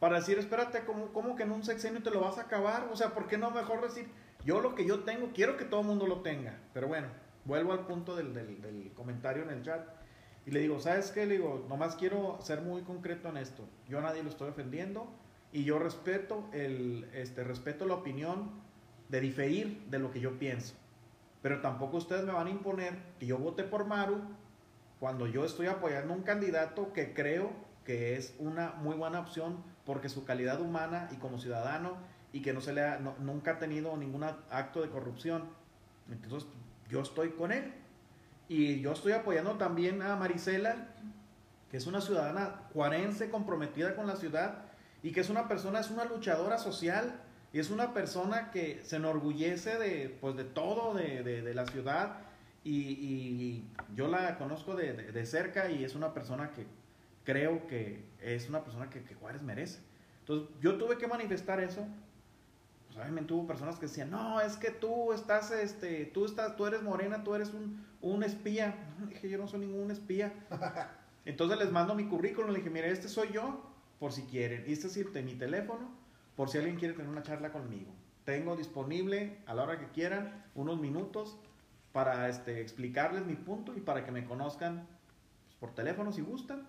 para 0.00 0.16
decir, 0.16 0.38
espérate, 0.38 0.84
¿cómo, 0.86 1.12
cómo 1.12 1.36
que 1.36 1.42
en 1.42 1.52
un 1.52 1.62
sexenio 1.64 2.02
te 2.02 2.10
lo 2.10 2.20
vas 2.20 2.38
a 2.38 2.42
acabar? 2.42 2.88
O 2.92 2.96
sea, 2.96 3.12
¿por 3.14 3.26
qué 3.26 3.36
no 3.36 3.50
mejor 3.50 3.82
decir, 3.82 4.08
yo 4.44 4.60
lo 4.60 4.74
que 4.74 4.86
yo 4.86 5.00
tengo, 5.00 5.30
quiero 5.34 5.56
que 5.56 5.64
todo 5.64 5.80
el 5.80 5.86
mundo 5.86 6.06
lo 6.06 6.20
tenga? 6.22 6.58
Pero 6.72 6.88
bueno, 6.88 7.08
vuelvo 7.44 7.72
al 7.72 7.80
punto 7.86 8.16
del, 8.16 8.32
del- 8.32 8.62
del 8.62 8.92
comentario 8.94 9.42
en 9.42 9.50
el 9.50 9.62
chat. 9.62 9.86
Y 10.46 10.50
le 10.52 10.60
digo, 10.60 10.80
¿sabes 10.80 11.10
qué? 11.10 11.26
Le 11.26 11.34
digo, 11.34 11.66
nomás 11.68 11.96
quiero 11.96 12.38
ser 12.40 12.62
muy 12.62 12.82
concreto 12.82 13.28
en 13.28 13.36
esto. 13.36 13.64
Yo 13.88 13.98
a 13.98 14.02
nadie 14.02 14.22
lo 14.22 14.30
estoy 14.30 14.48
ofendiendo 14.48 15.06
y 15.52 15.64
yo 15.64 15.78
respeto, 15.78 16.44
el, 16.52 17.08
este, 17.14 17.44
respeto 17.44 17.86
la 17.86 17.94
opinión 17.94 18.50
de 19.08 19.20
diferir 19.20 19.82
de 19.88 19.98
lo 19.98 20.10
que 20.10 20.20
yo 20.20 20.38
pienso. 20.38 20.74
Pero 21.42 21.60
tampoco 21.60 21.96
ustedes 21.96 22.24
me 22.24 22.32
van 22.32 22.48
a 22.48 22.50
imponer 22.50 22.98
que 23.18 23.26
yo 23.26 23.38
vote 23.38 23.64
por 23.64 23.86
Maru 23.86 24.20
cuando 25.00 25.26
yo 25.26 25.44
estoy 25.44 25.68
apoyando 25.68 26.12
un 26.12 26.22
candidato 26.22 26.92
que 26.92 27.14
creo 27.14 27.50
que 27.84 28.16
es 28.16 28.34
una 28.38 28.72
muy 28.72 28.96
buena 28.96 29.20
opción 29.20 29.62
porque 29.86 30.08
su 30.08 30.24
calidad 30.24 30.60
humana 30.60 31.08
y 31.12 31.16
como 31.16 31.38
ciudadano 31.38 31.96
y 32.32 32.42
que 32.42 32.52
no 32.52 32.60
se 32.60 32.72
le 32.74 32.82
ha, 32.82 32.98
no- 32.98 33.14
nunca 33.20 33.52
ha 33.52 33.58
tenido 33.58 33.96
ningún 33.96 34.24
acto 34.24 34.82
de 34.82 34.90
corrupción. 34.90 35.44
Entonces, 36.10 36.46
yo 36.90 37.00
estoy 37.00 37.30
con 37.30 37.52
él. 37.52 37.72
Y 38.50 38.80
yo 38.80 38.92
estoy 38.92 39.12
apoyando 39.12 39.52
también 39.56 40.02
a 40.02 40.16
Marisela, 40.16 40.88
que 41.70 41.76
es 41.78 41.86
una 41.86 42.00
ciudadana 42.00 42.62
cuarense 42.72 43.30
comprometida 43.30 43.94
con 43.94 44.06
la 44.06 44.16
ciudad 44.16 44.64
y 45.02 45.12
que 45.12 45.20
es 45.20 45.30
una 45.30 45.48
persona, 45.48 45.80
es 45.80 45.90
una 45.90 46.04
luchadora 46.04 46.58
social 46.58 47.20
y 47.52 47.58
es 47.60 47.70
una 47.70 47.94
persona 47.94 48.50
que 48.50 48.80
se 48.84 48.96
enorgullece 48.96 49.78
de, 49.78 50.16
pues, 50.20 50.36
de 50.36 50.44
todo 50.44 50.94
de, 50.94 51.22
de- 51.22 51.42
de 51.42 51.54
la 51.54 51.66
ciudad 51.66 52.18
y, 52.64 52.72
y 52.80 53.64
yo 53.94 54.08
la 54.08 54.36
conozco 54.38 54.74
de, 54.74 54.92
de- 54.94 55.26
cerca 55.26 55.70
y 55.70 55.84
es 55.84 55.94
una 55.94 56.12
persona 56.12 56.50
que 56.52 56.66
creo 57.24 57.66
que 57.66 58.04
es 58.20 58.48
una 58.48 58.64
persona 58.64 58.90
que, 58.90 59.02
que 59.02 59.14
Juárez 59.14 59.42
merece. 59.42 59.80
Entonces 60.20 60.48
yo 60.60 60.76
tuve 60.76 60.98
que 60.98 61.06
manifestar 61.06 61.60
eso. 61.60 61.86
Pues, 62.86 62.98
obviamente 62.98 63.32
hubo 63.34 63.46
personas 63.46 63.76
que 63.78 63.86
decían, 63.86 64.10
no, 64.10 64.40
es 64.40 64.56
que 64.56 64.70
tú 64.70 65.12
estás, 65.12 65.50
este, 65.50 66.06
tú 66.06 66.24
estás, 66.26 66.56
tú 66.56 66.66
eres 66.66 66.82
morena, 66.82 67.22
tú 67.24 67.34
eres 67.34 67.52
un, 67.54 67.86
un 68.02 68.22
espía. 68.24 68.74
Dije, 69.08 69.28
yo 69.28 69.38
no 69.38 69.46
soy 69.46 69.60
ningún 69.60 69.90
espía. 69.90 70.32
Entonces 71.24 71.58
les 71.58 71.70
mando 71.70 71.94
mi 71.94 72.06
currículum, 72.08 72.50
le 72.50 72.58
dije, 72.58 72.70
mire, 72.70 72.90
este 72.90 73.08
soy 73.08 73.28
yo, 73.32 73.62
por 73.98 74.12
si 74.12 74.22
quieren. 74.22 74.64
Y 74.66 74.72
este 74.72 74.86
es 74.88 74.96
el- 74.96 75.24
mi 75.24 75.34
teléfono, 75.34 75.90
por 76.36 76.48
si 76.48 76.58
alguien 76.58 76.76
quiere 76.76 76.94
tener 76.94 77.10
una 77.10 77.22
charla 77.22 77.52
conmigo. 77.52 77.92
Tengo 78.24 78.56
disponible 78.56 79.38
a 79.46 79.54
la 79.54 79.64
hora 79.64 79.78
que 79.78 79.88
quieran 79.88 80.44
unos 80.54 80.78
minutos 80.78 81.38
para 81.92 82.28
este, 82.28 82.60
explicarles 82.60 83.24
mi 83.26 83.34
punto 83.34 83.76
y 83.76 83.80
para 83.80 84.04
que 84.04 84.12
me 84.12 84.24
conozcan 84.24 84.86
pues, 85.44 85.56
por 85.56 85.74
teléfono 85.74 86.12
si 86.12 86.20
gustan. 86.20 86.68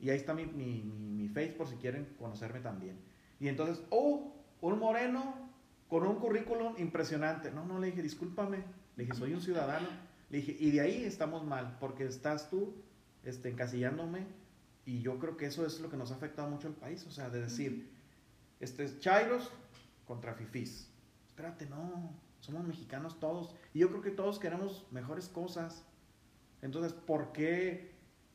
Y 0.00 0.10
ahí 0.10 0.16
está 0.16 0.34
mi, 0.34 0.44
mi 0.46 1.28
face 1.28 1.54
por 1.56 1.66
si 1.66 1.76
quieren 1.76 2.14
conocerme 2.18 2.60
también. 2.60 2.98
Y 3.40 3.48
entonces, 3.48 3.82
oh, 3.90 4.32
un 4.60 4.78
moreno 4.78 5.34
con 5.88 6.06
un 6.06 6.16
currículum 6.16 6.74
impresionante. 6.78 7.50
No, 7.50 7.64
no, 7.64 7.78
le 7.78 7.86
dije, 7.88 8.02
discúlpame. 8.02 8.58
Le 8.96 9.04
dije, 9.04 9.16
soy 9.16 9.32
un 9.32 9.40
ciudadano. 9.40 9.88
Le 10.30 10.38
dije, 10.38 10.56
y 10.60 10.70
de 10.70 10.80
ahí 10.82 11.04
estamos 11.04 11.44
mal, 11.44 11.78
porque 11.80 12.04
estás 12.04 12.50
tú 12.50 12.74
este, 13.24 13.48
encasillándome. 13.48 14.26
Y 14.88 15.02
yo 15.02 15.18
creo 15.18 15.36
que 15.36 15.44
eso 15.44 15.66
es 15.66 15.80
lo 15.80 15.90
que 15.90 15.98
nos 15.98 16.12
ha 16.12 16.14
afectado 16.14 16.48
mucho 16.48 16.66
al 16.66 16.72
país. 16.72 17.04
O 17.06 17.10
sea, 17.10 17.28
de 17.28 17.42
decir, 17.42 17.92
este, 18.58 18.98
Chairos 19.00 19.50
contra 20.06 20.32
Fifís. 20.32 20.88
Espérate, 21.26 21.66
no. 21.66 22.14
Somos 22.40 22.64
mexicanos 22.64 23.20
todos. 23.20 23.54
Y 23.74 23.80
yo 23.80 23.90
creo 23.90 24.00
que 24.00 24.10
todos 24.10 24.38
queremos 24.38 24.86
mejores 24.90 25.28
cosas. 25.28 25.84
Entonces, 26.62 26.94
¿por 26.94 27.32
qué 27.32 27.92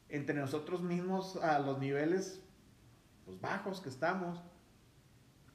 entre 0.10 0.39
nosotros 0.39 0.84
mismos 0.84 1.38
a 1.38 1.58
los 1.58 1.80
niveles 1.80 2.39
pues, 3.26 3.41
bajos 3.41 3.82
que 3.82 3.89
estamos, 3.89 4.39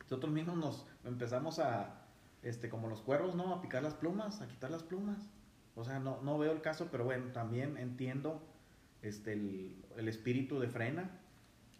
nosotros 0.00 0.32
mismos 0.32 0.56
nos 0.56 0.86
empezamos 1.04 1.60
a, 1.60 2.08
este, 2.42 2.68
como 2.68 2.88
los 2.88 3.02
cuervos, 3.02 3.36
¿no? 3.36 3.54
A 3.54 3.62
picar 3.62 3.84
las 3.84 3.94
plumas, 3.94 4.40
a 4.40 4.48
quitar 4.48 4.72
las 4.72 4.82
plumas. 4.82 5.30
O 5.76 5.84
sea, 5.84 6.00
no, 6.00 6.20
no 6.22 6.38
veo 6.38 6.50
el 6.50 6.60
caso, 6.60 6.88
pero 6.90 7.04
bueno, 7.04 7.30
también 7.30 7.76
entiendo 7.76 8.42
este, 9.02 9.32
el, 9.32 10.08
espíritu 10.08 10.58
de 10.58 10.68
frena. 10.68 11.10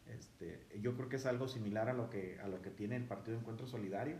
Este, 0.07 0.67
yo 0.81 0.97
creo 0.97 1.09
que 1.09 1.17
es 1.17 1.27
algo 1.27 1.49
similar 1.49 1.89
a 1.89 1.93
lo 1.93 2.09
que, 2.11 2.39
a 2.41 2.49
lo 2.49 2.63
que 2.63 2.71
tiene 2.71 2.97
el 2.97 3.05
Partido 3.05 3.39
Encuentro 3.39 3.67
Solidario. 3.67 4.17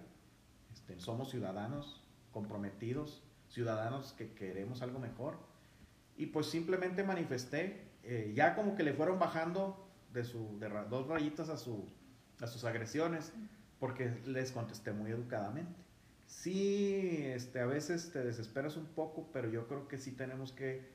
Este, 0.73 0.99
somos 1.01 1.31
ciudadanos 1.31 2.05
comprometidos, 2.33 3.23
ciudadanos 3.49 4.13
que 4.13 4.33
queremos 4.33 4.83
algo 4.83 4.99
mejor. 4.99 5.39
Y 6.17 6.27
pues 6.27 6.47
simplemente 6.47 7.05
manifesté, 7.05 7.85
eh, 8.03 8.33
ya 8.35 8.55
como 8.55 8.75
que 8.75 8.83
le 8.83 8.93
fueron 8.93 9.19
bajando 9.19 9.89
de, 10.13 10.25
su, 10.25 10.59
de 10.59 10.69
dos 10.91 11.07
rayitas 11.07 11.49
a, 11.49 11.57
su, 11.57 11.87
a 12.41 12.47
sus 12.47 12.65
agresiones, 12.65 13.33
porque 13.79 14.13
les 14.27 14.53
contesté 14.53 14.93
muy 14.93 15.11
educadamente. 15.11 15.89
Sí, 16.27 17.23
este, 17.23 17.61
a 17.61 17.67
veces 17.67 18.13
te 18.13 18.23
desesperas 18.23 18.77
un 18.77 18.87
poco, 18.87 19.31
pero 19.33 19.49
yo 19.49 19.67
creo 19.67 19.89
que 19.89 19.97
sí 19.97 20.13
tenemos 20.13 20.53
que, 20.53 20.87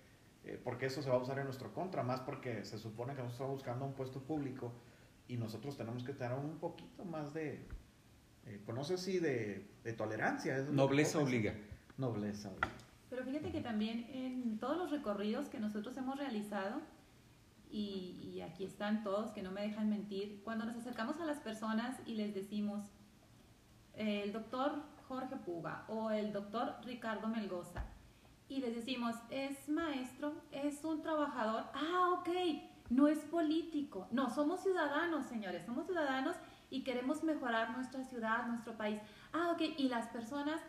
eh, 0.46 0.60
porque 0.64 0.88
eso 0.88 1.02
se 1.02 1.10
va 1.10 1.16
a 1.16 1.20
usar 1.20 1.40
en 1.40 1.46
nuestro 1.46 1.74
contra, 1.74 2.04
más 2.04 2.20
porque 2.22 2.66
se 2.66 2.78
supone 2.78 3.14
que 3.14 3.22
nosotros 3.22 3.34
estamos 3.34 3.56
buscando 3.56 3.86
un 3.86 3.94
puesto 3.94 4.22
público 4.22 4.74
y 5.28 5.38
nosotros 5.38 5.78
tenemos 5.78 6.04
que 6.04 6.14
tener 6.14 6.38
un 6.38 6.58
poquito 6.58 7.06
más 7.06 7.34
de, 7.34 7.66
eh, 8.46 8.62
pues 8.66 8.78
no 8.78 8.84
sé 8.84 8.98
si 8.98 9.20
de, 9.20 9.70
de 9.84 9.94
tolerancia. 9.94 10.58
es 10.58 10.70
Nobleza 10.70 11.20
obliga. 11.20 11.54
Nobleza 11.98 12.50
obliga. 12.50 12.74
Pero 13.10 13.24
fíjate 13.24 13.52
que 13.52 13.62
también 13.62 14.08
en 14.12 14.58
todos 14.60 14.78
los 14.78 14.92
recorridos 14.92 15.48
que 15.48 15.60
nosotros 15.60 15.96
hemos 15.98 16.18
realizado, 16.18 16.82
y, 17.70 18.20
y 18.34 18.42
aquí 18.42 18.66
están 18.66 19.04
todos 19.04 19.32
que 19.32 19.42
no 19.42 19.52
me 19.52 19.62
dejan 19.62 19.90
mentir, 19.90 20.42
cuando 20.44 20.66
nos 20.66 20.76
acercamos 20.76 21.20
a 21.20 21.26
las 21.26 21.40
personas 21.40 21.98
y 22.06 22.16
les 22.16 22.34
decimos, 22.34 22.82
el 23.96 24.34
doctor 24.34 24.84
Jorge 25.08 25.36
Puga 25.38 25.86
o 25.88 26.12
el 26.12 26.34
doctor 26.34 26.76
Ricardo 26.84 27.28
Melgoza, 27.28 27.86
y 28.50 28.60
les 28.60 28.76
decimos, 28.76 29.16
es 29.30 29.68
maestro, 29.70 30.34
es 30.52 30.84
un 30.84 31.02
trabajador, 31.02 31.66
ah, 31.74 32.12
ok, 32.20 32.30
no 32.90 33.08
es 33.08 33.20
político. 33.20 34.08
No, 34.12 34.30
somos 34.30 34.62
ciudadanos, 34.62 35.26
señores, 35.26 35.66
somos 35.66 35.86
ciudadanos 35.86 36.36
y 36.70 36.84
queremos 36.84 37.24
mejorar 37.24 37.76
nuestra 37.76 38.04
ciudad, 38.04 38.48
nuestro 38.48 38.74
país. 38.74 39.00
Ah, 39.32 39.52
ok, 39.54 39.62
y 39.78 39.90
las 39.90 40.08
personas, 40.08 40.62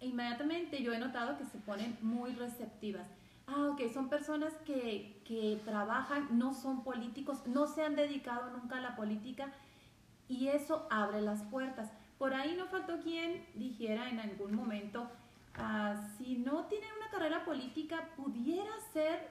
inmediatamente 0.00 0.82
yo 0.82 0.92
he 0.92 0.98
notado 0.98 1.38
que 1.38 1.44
se 1.44 1.58
ponen 1.58 1.96
muy 2.00 2.32
receptivas. 2.32 3.08
Ah, 3.46 3.68
ok, 3.72 3.82
son 3.92 4.08
personas 4.08 4.52
que, 4.66 5.22
que 5.24 5.60
trabajan, 5.64 6.38
no 6.38 6.54
son 6.54 6.84
políticos, 6.84 7.46
no 7.46 7.66
se 7.66 7.82
han 7.82 7.96
dedicado 7.96 8.50
nunca 8.50 8.76
a 8.76 8.80
la 8.80 8.96
política 8.96 9.52
y 10.28 10.48
eso 10.48 10.86
abre 10.90 11.22
las 11.22 11.42
puertas. 11.44 11.90
Por 12.18 12.34
ahí 12.34 12.54
no 12.56 12.66
faltó 12.66 12.98
quien 13.00 13.46
dijera 13.54 14.10
en 14.10 14.20
algún 14.20 14.54
momento, 14.54 15.08
ah, 15.58 15.94
si 16.16 16.38
no 16.38 16.64
tienen 16.66 16.90
una 16.96 17.10
carrera 17.10 17.44
política, 17.44 18.10
pudiera 18.16 18.72
ser 18.92 19.28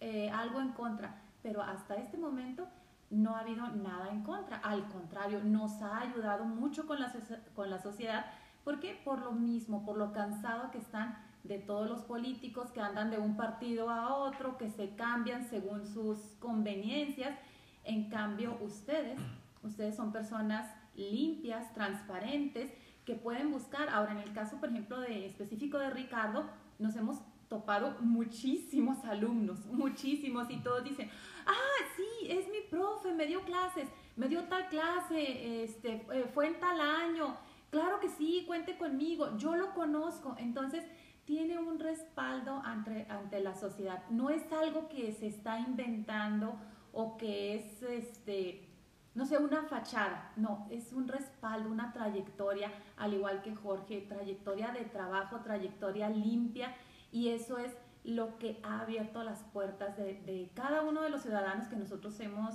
eh, 0.00 0.30
algo 0.30 0.60
en 0.60 0.72
contra, 0.72 1.22
pero 1.42 1.62
hasta 1.62 1.96
este 1.96 2.16
momento 2.16 2.66
no 3.10 3.36
ha 3.36 3.40
habido 3.40 3.68
nada 3.68 4.10
en 4.10 4.22
contra. 4.22 4.58
Al 4.58 4.88
contrario, 4.88 5.40
nos 5.44 5.80
ha 5.82 6.00
ayudado 6.00 6.44
mucho 6.44 6.86
con 6.86 7.00
la, 7.00 7.12
con 7.54 7.70
la 7.70 7.78
sociedad. 7.78 8.26
¿Por 8.64 8.80
qué? 8.80 9.00
Por 9.04 9.20
lo 9.20 9.32
mismo, 9.32 9.84
por 9.84 9.96
lo 9.96 10.12
cansado 10.12 10.70
que 10.70 10.78
están 10.78 11.16
de 11.44 11.58
todos 11.58 11.88
los 11.88 12.00
políticos 12.02 12.72
que 12.72 12.80
andan 12.80 13.10
de 13.10 13.18
un 13.18 13.36
partido 13.36 13.90
a 13.90 14.16
otro, 14.16 14.56
que 14.56 14.70
se 14.70 14.94
cambian 14.96 15.48
según 15.48 15.86
sus 15.86 16.18
conveniencias. 16.40 17.38
En 17.84 18.08
cambio, 18.08 18.56
ustedes, 18.62 19.20
ustedes 19.62 19.94
son 19.94 20.10
personas 20.10 20.74
limpias, 20.96 21.72
transparentes, 21.74 22.72
que 23.04 23.14
pueden 23.14 23.50
buscar. 23.50 23.88
Ahora, 23.88 24.12
en 24.12 24.18
el 24.18 24.32
caso, 24.32 24.58
por 24.58 24.68
ejemplo, 24.68 25.00
de 25.00 25.26
específico 25.26 25.78
de 25.78 25.90
Ricardo, 25.90 26.48
nos 26.78 26.96
hemos 26.96 27.18
topado 27.48 27.96
muchísimos 28.00 29.04
alumnos, 29.04 29.64
muchísimos, 29.66 30.50
y 30.50 30.56
todos 30.58 30.82
dicen, 30.84 31.10
ah, 31.46 31.84
sí, 31.96 32.28
es 32.28 32.48
mi 32.48 32.60
profe, 32.70 33.12
me 33.12 33.26
dio 33.26 33.42
clases, 33.42 33.88
me 34.16 34.28
dio 34.28 34.44
tal 34.44 34.68
clase, 34.68 35.62
este, 35.62 36.06
eh, 36.12 36.30
fue 36.32 36.48
en 36.48 36.58
tal 36.58 36.80
año, 36.80 37.36
claro 37.70 38.00
que 38.00 38.08
sí, 38.08 38.44
cuente 38.46 38.76
conmigo, 38.76 39.36
yo 39.36 39.54
lo 39.54 39.74
conozco, 39.74 40.34
entonces 40.38 40.84
tiene 41.24 41.58
un 41.58 41.78
respaldo 41.78 42.60
ante, 42.64 43.06
ante 43.08 43.40
la 43.40 43.54
sociedad, 43.54 44.02
no 44.10 44.30
es 44.30 44.50
algo 44.52 44.88
que 44.88 45.12
se 45.12 45.26
está 45.26 45.58
inventando 45.58 46.56
o 46.92 47.16
que 47.16 47.56
es, 47.56 47.82
este, 47.82 48.68
no 49.14 49.26
sé, 49.26 49.38
una 49.38 49.62
fachada, 49.62 50.32
no, 50.36 50.66
es 50.70 50.92
un 50.92 51.06
respaldo, 51.06 51.70
una 51.70 51.92
trayectoria, 51.92 52.72
al 52.96 53.14
igual 53.14 53.42
que 53.42 53.54
Jorge, 53.54 54.00
trayectoria 54.08 54.72
de 54.72 54.84
trabajo, 54.84 55.40
trayectoria 55.40 56.08
limpia, 56.08 56.74
y 57.12 57.28
eso 57.28 57.58
es 57.58 57.72
lo 58.02 58.38
que 58.38 58.60
ha 58.64 58.80
abierto 58.80 59.22
las 59.22 59.44
puertas 59.44 59.96
de, 59.96 60.50
cada 60.54 60.82
uno 60.82 61.02
de 61.02 61.10
los 61.10 61.22
ciudadanos 61.22 61.68
que 61.68 61.76
nosotros 61.76 62.18
hemos, 62.20 62.54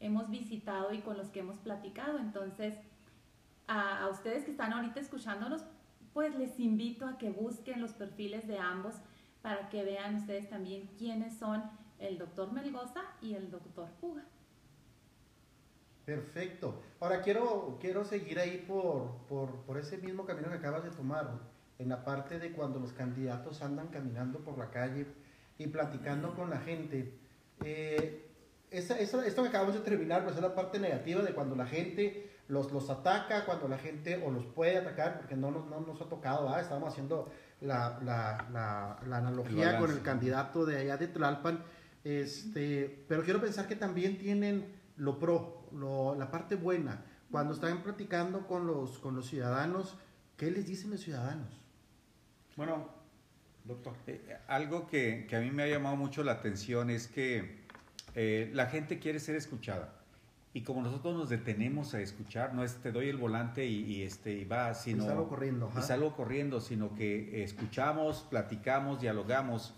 hemos 0.00 0.30
visitado 0.30 0.92
y 0.92 1.00
con 1.00 1.16
los 1.16 1.28
que 1.28 1.40
hemos 1.40 1.58
platicado. 1.58 2.18
Entonces, 2.18 2.74
a, 3.66 4.02
a 4.02 4.08
ustedes 4.08 4.44
que 4.44 4.50
están 4.50 4.72
ahorita 4.72 4.98
escuchándonos, 4.98 5.62
pues 6.14 6.34
les 6.36 6.58
invito 6.58 7.06
a 7.06 7.18
que 7.18 7.30
busquen 7.30 7.80
los 7.80 7.92
perfiles 7.92 8.48
de 8.48 8.58
ambos 8.58 8.94
para 9.42 9.68
que 9.68 9.84
vean 9.84 10.16
ustedes 10.16 10.48
también 10.48 10.88
quiénes 10.98 11.38
son 11.38 11.62
el 11.98 12.18
doctor 12.18 12.52
Melgoza 12.52 13.02
y 13.20 13.34
el 13.34 13.50
doctor 13.50 13.88
Puga. 14.00 14.24
Perfecto. 16.08 16.80
Ahora 17.00 17.20
quiero, 17.20 17.76
quiero 17.82 18.02
seguir 18.02 18.38
ahí 18.38 18.64
por, 18.66 19.18
por, 19.28 19.50
por, 19.66 19.76
ese 19.76 19.98
mismo 19.98 20.24
camino 20.24 20.48
que 20.48 20.56
acabas 20.56 20.82
de 20.82 20.90
tomar, 20.90 21.38
en 21.78 21.90
la 21.90 22.02
parte 22.02 22.38
de 22.38 22.50
cuando 22.52 22.80
los 22.80 22.94
candidatos 22.94 23.60
andan 23.60 23.88
caminando 23.88 24.38
por 24.38 24.56
la 24.56 24.70
calle 24.70 25.06
y 25.58 25.66
platicando 25.66 26.34
con 26.34 26.48
la 26.48 26.60
gente. 26.60 27.12
Eh, 27.62 28.26
esa, 28.70 28.98
esa, 28.98 29.26
esto 29.26 29.42
que 29.42 29.50
acabamos 29.50 29.74
de 29.74 29.80
terminar, 29.80 30.24
pues 30.24 30.36
es 30.36 30.40
la 30.40 30.54
parte 30.54 30.78
negativa 30.78 31.20
de 31.20 31.34
cuando 31.34 31.54
la 31.54 31.66
gente 31.66 32.30
los, 32.48 32.72
los 32.72 32.88
ataca, 32.88 33.44
cuando 33.44 33.68
la 33.68 33.76
gente 33.76 34.22
o 34.24 34.30
los 34.30 34.46
puede 34.46 34.78
atacar, 34.78 35.18
porque 35.18 35.36
no, 35.36 35.50
no, 35.50 35.80
nos 35.80 36.00
ha 36.00 36.08
tocado, 36.08 36.58
estábamos 36.58 36.88
haciendo 36.88 37.30
la, 37.60 38.00
la, 38.02 38.48
la, 38.50 38.98
la 39.06 39.16
analogía 39.18 39.78
con 39.78 39.90
el 39.90 40.00
candidato 40.00 40.64
de 40.64 40.78
allá 40.78 40.96
de 40.96 41.08
Tlalpan, 41.08 41.62
este, 42.02 43.04
pero 43.06 43.22
quiero 43.24 43.42
pensar 43.42 43.68
que 43.68 43.76
también 43.76 44.16
tienen 44.16 44.74
lo 44.96 45.18
pro, 45.18 45.57
lo, 45.72 46.14
la 46.14 46.30
parte 46.30 46.54
buena. 46.56 47.04
Cuando 47.30 47.54
están 47.54 47.82
platicando 47.82 48.46
con 48.46 48.66
los, 48.66 48.98
con 48.98 49.14
los 49.14 49.26
ciudadanos, 49.28 49.96
¿qué 50.36 50.50
les 50.50 50.66
dicen 50.66 50.90
los 50.90 51.00
ciudadanos? 51.00 51.48
Bueno, 52.56 52.88
doctor. 53.64 53.94
Eh, 54.06 54.38
algo 54.48 54.86
que, 54.86 55.26
que, 55.28 55.36
a 55.36 55.40
mí 55.40 55.50
me 55.50 55.62
ha 55.62 55.68
llamado 55.68 55.96
mucho 55.96 56.24
la 56.24 56.32
atención 56.32 56.90
es 56.90 57.06
que 57.06 57.58
eh, 58.14 58.50
la 58.54 58.66
gente 58.66 58.98
quiere 58.98 59.20
ser 59.20 59.36
escuchada. 59.36 59.94
Y 60.54 60.62
como 60.62 60.82
nosotros 60.82 61.14
nos 61.14 61.28
detenemos 61.28 61.94
a 61.94 62.00
escuchar, 62.00 62.54
no 62.54 62.64
es 62.64 62.76
te 62.76 62.90
doy 62.90 63.08
el 63.08 63.18
volante 63.18 63.66
y, 63.66 63.84
y 63.84 64.02
este, 64.02 64.32
y 64.32 64.44
va, 64.44 64.74
sino... 64.74 65.04
Y 65.04 65.06
salgo 65.06 65.28
corriendo. 65.28 65.70
Y 65.76 65.82
salgo 65.82 66.16
corriendo, 66.16 66.60
sino 66.60 66.94
que 66.94 67.44
escuchamos, 67.44 68.26
platicamos, 68.30 69.00
dialogamos. 69.00 69.74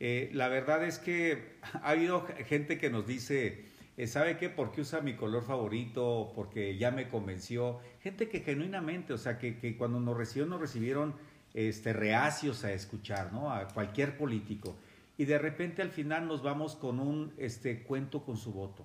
Eh, 0.00 0.30
la 0.32 0.48
verdad 0.48 0.84
es 0.84 0.98
que 0.98 1.58
ha 1.82 1.90
habido 1.90 2.26
gente 2.46 2.78
que 2.78 2.90
nos 2.90 3.06
dice, 3.06 3.46
eh, 3.46 3.70
¿sabe 4.06 4.36
qué? 4.36 4.50
¿Por 4.50 4.72
qué 4.72 4.82
usa 4.82 5.00
mi 5.00 5.14
color 5.14 5.42
favorito? 5.42 6.32
Porque 6.34 6.76
ya 6.76 6.90
me 6.90 7.08
convenció. 7.08 7.78
Gente 8.00 8.28
que 8.28 8.40
genuinamente, 8.40 9.12
o 9.12 9.18
sea, 9.18 9.38
que, 9.38 9.58
que 9.58 9.76
cuando 9.76 10.00
nos 10.00 10.16
recibieron, 10.16 10.50
nos 10.50 10.60
recibieron 10.60 11.14
este, 11.54 11.92
reacios 11.92 12.64
a 12.64 12.72
escuchar, 12.72 13.32
¿no? 13.32 13.50
A 13.52 13.68
cualquier 13.68 14.18
político 14.18 14.76
y 15.18 15.24
de 15.24 15.38
repente 15.38 15.82
al 15.82 15.90
final 15.90 16.26
nos 16.26 16.42
vamos 16.42 16.76
con 16.76 17.00
un 17.00 17.32
este 17.38 17.82
cuento 17.82 18.22
con 18.22 18.36
su 18.36 18.52
voto. 18.52 18.84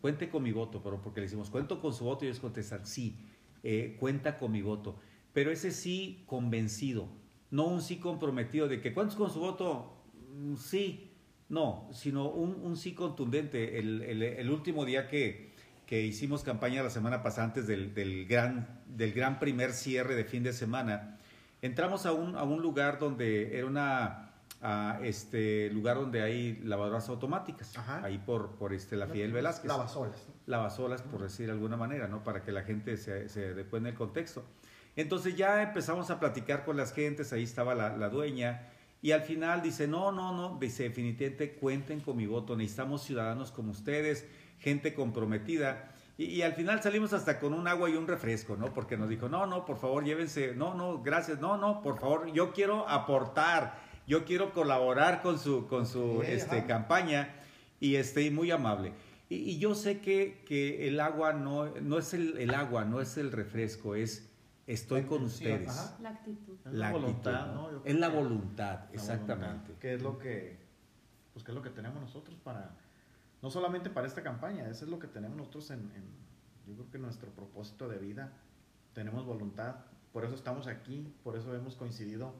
Cuente 0.00 0.28
con 0.28 0.42
mi 0.42 0.50
voto, 0.50 0.82
pero 0.82 1.00
porque 1.00 1.20
le 1.20 1.26
decimos 1.26 1.50
cuento 1.50 1.80
con 1.80 1.92
su 1.92 2.04
voto 2.04 2.24
y 2.24 2.28
ellos 2.28 2.40
contestan 2.40 2.84
sí, 2.84 3.16
eh, 3.62 3.96
cuenta 4.00 4.38
con 4.38 4.50
mi 4.50 4.60
voto. 4.60 4.96
Pero 5.32 5.52
ese 5.52 5.70
sí 5.70 6.24
convencido, 6.26 7.08
no 7.50 7.66
un 7.66 7.80
sí 7.80 7.98
comprometido 7.98 8.66
de 8.66 8.80
que 8.80 8.92
cuentas 8.92 9.16
con 9.16 9.30
su 9.30 9.38
voto, 9.38 9.92
mm, 10.34 10.56
sí, 10.56 11.11
no, 11.52 11.86
sino 11.92 12.30
un, 12.30 12.54
un 12.62 12.78
sí 12.78 12.94
contundente. 12.94 13.78
El, 13.78 14.00
el, 14.02 14.22
el, 14.22 14.50
último 14.50 14.86
día 14.86 15.06
que, 15.06 15.52
que 15.84 16.00
hicimos 16.00 16.42
campaña 16.42 16.82
la 16.82 16.88
semana 16.88 17.22
pasada 17.22 17.48
antes 17.48 17.66
del, 17.66 17.94
del, 17.94 18.26
gran, 18.26 18.80
del 18.86 19.12
gran 19.12 19.38
primer 19.38 19.74
cierre 19.74 20.14
de 20.14 20.24
fin 20.24 20.42
de 20.42 20.54
semana, 20.54 21.18
entramos 21.60 22.06
a 22.06 22.12
un, 22.12 22.36
a 22.36 22.42
un 22.42 22.62
lugar 22.62 22.98
donde 22.98 23.58
era 23.58 23.66
una 23.66 24.30
a 24.62 25.00
este 25.02 25.68
lugar 25.70 25.96
donde 25.96 26.22
hay 26.22 26.60
lavadoras 26.62 27.08
automáticas, 27.08 27.76
Ajá. 27.76 28.02
ahí 28.04 28.16
por, 28.16 28.52
por 28.52 28.72
este, 28.72 28.96
la 28.96 29.08
Fidel 29.08 29.32
Velázquez. 29.32 29.66
Lavasolas. 29.66 30.24
Lavasolas, 30.46 31.02
por 31.02 31.20
decir 31.20 31.46
de 31.46 31.52
alguna 31.52 31.76
manera, 31.76 32.06
¿no? 32.06 32.22
Para 32.22 32.42
que 32.42 32.52
la 32.52 32.62
gente 32.62 32.96
se, 32.96 33.28
se 33.28 33.54
dé 33.54 33.64
cuenta 33.64 33.88
del 33.88 33.98
contexto. 33.98 34.44
Entonces 34.94 35.36
ya 35.36 35.62
empezamos 35.62 36.10
a 36.10 36.20
platicar 36.20 36.64
con 36.64 36.76
las 36.76 36.94
gentes, 36.94 37.32
ahí 37.32 37.42
estaba 37.42 37.74
la, 37.74 37.96
la 37.96 38.08
dueña, 38.08 38.68
y 39.02 39.10
al 39.10 39.22
final 39.22 39.60
dice, 39.60 39.86
no, 39.86 40.12
no, 40.12 40.32
no, 40.34 40.58
dice, 40.58 40.84
definitivamente 40.84 41.54
cuenten 41.54 42.00
con 42.00 42.16
mi 42.16 42.26
voto, 42.26 42.56
necesitamos 42.56 43.02
ciudadanos 43.02 43.50
como 43.50 43.72
ustedes, 43.72 44.26
gente 44.58 44.94
comprometida. 44.94 45.92
Y, 46.16 46.26
y, 46.26 46.42
al 46.42 46.52
final 46.52 46.82
salimos 46.82 47.12
hasta 47.12 47.38
con 47.38 47.52
un 47.52 47.66
agua 47.66 47.90
y 47.90 47.96
un 47.96 48.06
refresco, 48.06 48.56
¿no? 48.56 48.72
Porque 48.72 48.96
nos 48.96 49.08
dijo, 49.08 49.28
no, 49.28 49.46
no, 49.46 49.64
por 49.64 49.78
favor, 49.78 50.04
llévense, 50.04 50.54
no, 50.54 50.74
no, 50.74 51.02
gracias, 51.02 51.40
no, 51.40 51.56
no, 51.56 51.82
por 51.82 51.98
favor, 51.98 52.32
yo 52.32 52.52
quiero 52.52 52.88
aportar 52.88 53.92
yo 54.06 54.24
quiero 54.24 54.52
colaborar 54.52 55.22
con 55.22 55.38
su, 55.38 55.66
con 55.68 55.86
su 55.86 56.22
sí, 56.24 56.32
este, 56.32 56.66
campaña 56.66 57.34
y 57.80 57.96
estoy 57.96 58.30
muy 58.30 58.50
amable. 58.50 58.92
Y, 59.28 59.36
y, 59.36 59.58
yo 59.58 59.74
sé 59.74 60.00
que, 60.00 60.42
que 60.46 60.88
el 60.88 61.00
agua 61.00 61.32
no, 61.32 61.70
no 61.80 61.98
es 61.98 62.12
el, 62.12 62.36
el, 62.38 62.54
agua, 62.54 62.84
no 62.84 63.00
es 63.00 63.16
el 63.16 63.32
refresco, 63.32 63.94
es 63.94 64.28
estoy 64.72 65.04
con 65.04 65.24
ustedes. 65.24 65.68
Ajá. 65.68 65.96
La 66.00 66.10
actitud. 66.10 66.56
La, 66.64 66.88
actitud, 66.88 67.02
voluntad, 67.02 67.54
¿no? 67.54 67.84
Es 67.84 67.94
la 67.94 68.08
voluntad, 68.08 68.80
la 68.88 68.94
exactamente. 68.94 69.46
Voluntad, 69.48 69.78
que 69.78 69.94
es 69.94 70.02
lo 70.02 70.18
que, 70.18 70.58
pues, 71.32 71.44
que 71.44 71.50
es 71.50 71.54
lo 71.54 71.62
que 71.62 71.70
tenemos 71.70 72.00
nosotros 72.00 72.38
para, 72.42 72.76
no 73.40 73.50
solamente 73.50 73.90
para 73.90 74.06
esta 74.06 74.22
campaña, 74.22 74.68
eso 74.68 74.84
es 74.84 74.90
lo 74.90 74.98
que 74.98 75.08
tenemos 75.08 75.36
nosotros 75.36 75.70
en, 75.70 75.80
en 75.94 76.22
yo 76.66 76.74
creo 76.74 76.90
que 76.90 76.98
nuestro 76.98 77.30
propósito 77.30 77.88
de 77.88 77.98
vida, 77.98 78.32
tenemos 78.92 79.24
voluntad, 79.24 79.76
por 80.12 80.24
eso 80.24 80.34
estamos 80.34 80.66
aquí, 80.66 81.14
por 81.24 81.36
eso 81.36 81.54
hemos 81.54 81.76
coincidido 81.76 82.34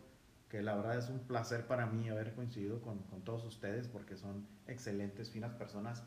que 0.49 0.63
la 0.63 0.75
verdad 0.75 0.99
es 0.99 1.09
un 1.09 1.21
placer 1.21 1.67
para 1.67 1.87
mí 1.87 2.09
haber 2.11 2.35
coincidido 2.35 2.81
con, 2.83 2.99
con, 3.05 3.23
todos 3.23 3.45
ustedes 3.45 3.89
porque 3.89 4.17
son 4.17 4.47
excelentes, 4.67 5.31
finas 5.31 5.55
personas 5.55 6.05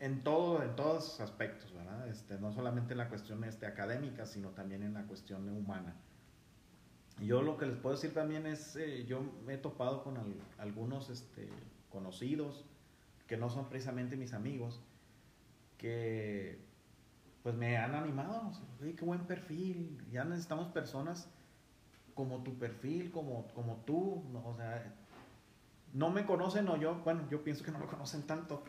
en 0.00 0.22
todo, 0.22 0.62
en 0.62 0.76
todos 0.76 1.10
sus 1.10 1.20
aspectos, 1.20 1.72
¿verdad? 1.72 2.08
Este, 2.08 2.38
no 2.38 2.52
solamente 2.52 2.92
en 2.92 2.98
la 2.98 3.08
cuestión 3.08 3.44
este, 3.44 3.66
académica, 3.66 4.26
sino 4.26 4.50
también 4.50 4.82
en 4.82 4.94
la 4.94 5.04
cuestión 5.04 5.48
humana. 5.48 5.94
Yo 7.20 7.40
lo 7.40 7.56
que 7.56 7.66
les 7.66 7.76
puedo 7.76 7.94
decir 7.94 8.12
también 8.12 8.46
es, 8.46 8.76
eh, 8.76 9.06
yo 9.06 9.22
me 9.46 9.54
he 9.54 9.58
topado 9.58 10.02
con 10.04 10.18
al, 10.18 10.34
algunos 10.58 11.08
este, 11.08 11.48
conocidos 11.90 12.66
que 13.26 13.36
no 13.36 13.48
son 13.48 13.68
precisamente 13.68 14.16
mis 14.16 14.34
amigos, 14.34 14.80
que 15.78 16.58
pues 17.42 17.54
me 17.54 17.76
han 17.76 17.94
animado, 17.94 18.52
qué 18.80 19.04
buen 19.04 19.20
perfil, 19.26 20.04
ya 20.10 20.24
necesitamos 20.24 20.68
personas 20.68 21.28
como 22.14 22.42
tu 22.42 22.58
perfil, 22.58 23.10
como, 23.10 23.46
como 23.48 23.76
tú, 23.86 24.24
o 24.44 24.54
sea, 24.56 24.94
no 25.92 26.10
me 26.10 26.26
conocen 26.26 26.68
o 26.68 26.76
yo, 26.76 26.96
bueno, 27.04 27.28
yo 27.30 27.44
pienso 27.44 27.62
que 27.62 27.70
no 27.70 27.78
me 27.78 27.86
conocen 27.86 28.22
tanto, 28.22 28.64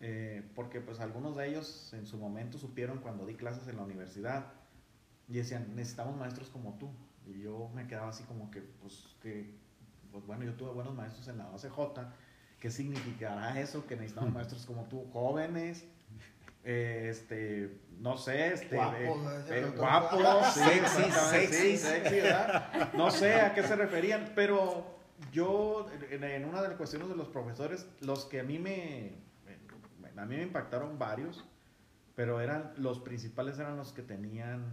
eh, 0.00 0.42
porque 0.54 0.80
pues 0.80 0.98
algunos 1.00 1.36
de 1.36 1.48
ellos 1.48 1.92
en 1.92 2.06
su 2.06 2.16
momento 2.16 2.58
supieron 2.58 2.98
cuando 2.98 3.26
di 3.26 3.34
clases 3.34 3.68
en 3.68 3.76
la 3.76 3.82
universidad 3.82 4.46
y 5.28 5.34
decían, 5.34 5.74
necesitamos 5.76 6.16
maestros 6.16 6.48
como 6.48 6.76
tú. 6.78 6.90
Y 7.26 7.42
yo 7.42 7.70
me 7.74 7.86
quedaba 7.86 8.08
así 8.08 8.24
como 8.24 8.50
que, 8.50 8.60
pues, 8.60 9.14
que, 9.22 9.54
pues 10.10 10.26
bueno, 10.26 10.44
yo 10.44 10.54
tuve 10.54 10.72
buenos 10.72 10.94
maestros 10.94 11.28
en 11.28 11.38
la 11.38 11.48
OCJ. 11.50 12.00
¿Qué 12.58 12.70
significará 12.70 13.60
eso? 13.60 13.86
Que 13.86 13.94
necesitamos 13.96 14.32
maestros 14.34 14.66
como 14.66 14.84
tú, 14.84 15.06
jóvenes, 15.12 15.84
eh, 16.64 17.06
este, 17.10 17.80
no 18.00 18.16
sé, 18.16 18.52
este, 18.54 18.76
Guapos, 18.76 19.32
eh, 19.50 19.60
eh, 19.60 19.72
guapos, 19.76 20.46
Sexy, 20.54 21.10
sexy. 21.30 21.76
sexy, 21.78 22.14
¿verdad? 22.16 22.92
No 22.94 23.10
sé 23.10 23.34
a 23.40 23.54
qué 23.54 23.62
se 23.62 23.76
referían, 23.76 24.32
pero 24.34 24.98
yo, 25.32 25.86
en, 26.10 26.24
en 26.24 26.44
una 26.44 26.60
de 26.62 26.68
las 26.68 26.76
cuestiones 26.76 27.08
de 27.08 27.16
los 27.16 27.28
profesores, 27.28 27.86
los 28.00 28.24
que 28.24 28.40
a 28.40 28.42
mí 28.42 28.58
me- 28.58 29.29
a 30.20 30.26
mí 30.26 30.36
me 30.36 30.42
impactaron 30.42 30.98
varios, 30.98 31.44
pero 32.14 32.40
eran, 32.40 32.72
los 32.76 32.98
principales 33.00 33.58
eran 33.58 33.76
los 33.76 33.92
que 33.92 34.02
tenían, 34.02 34.64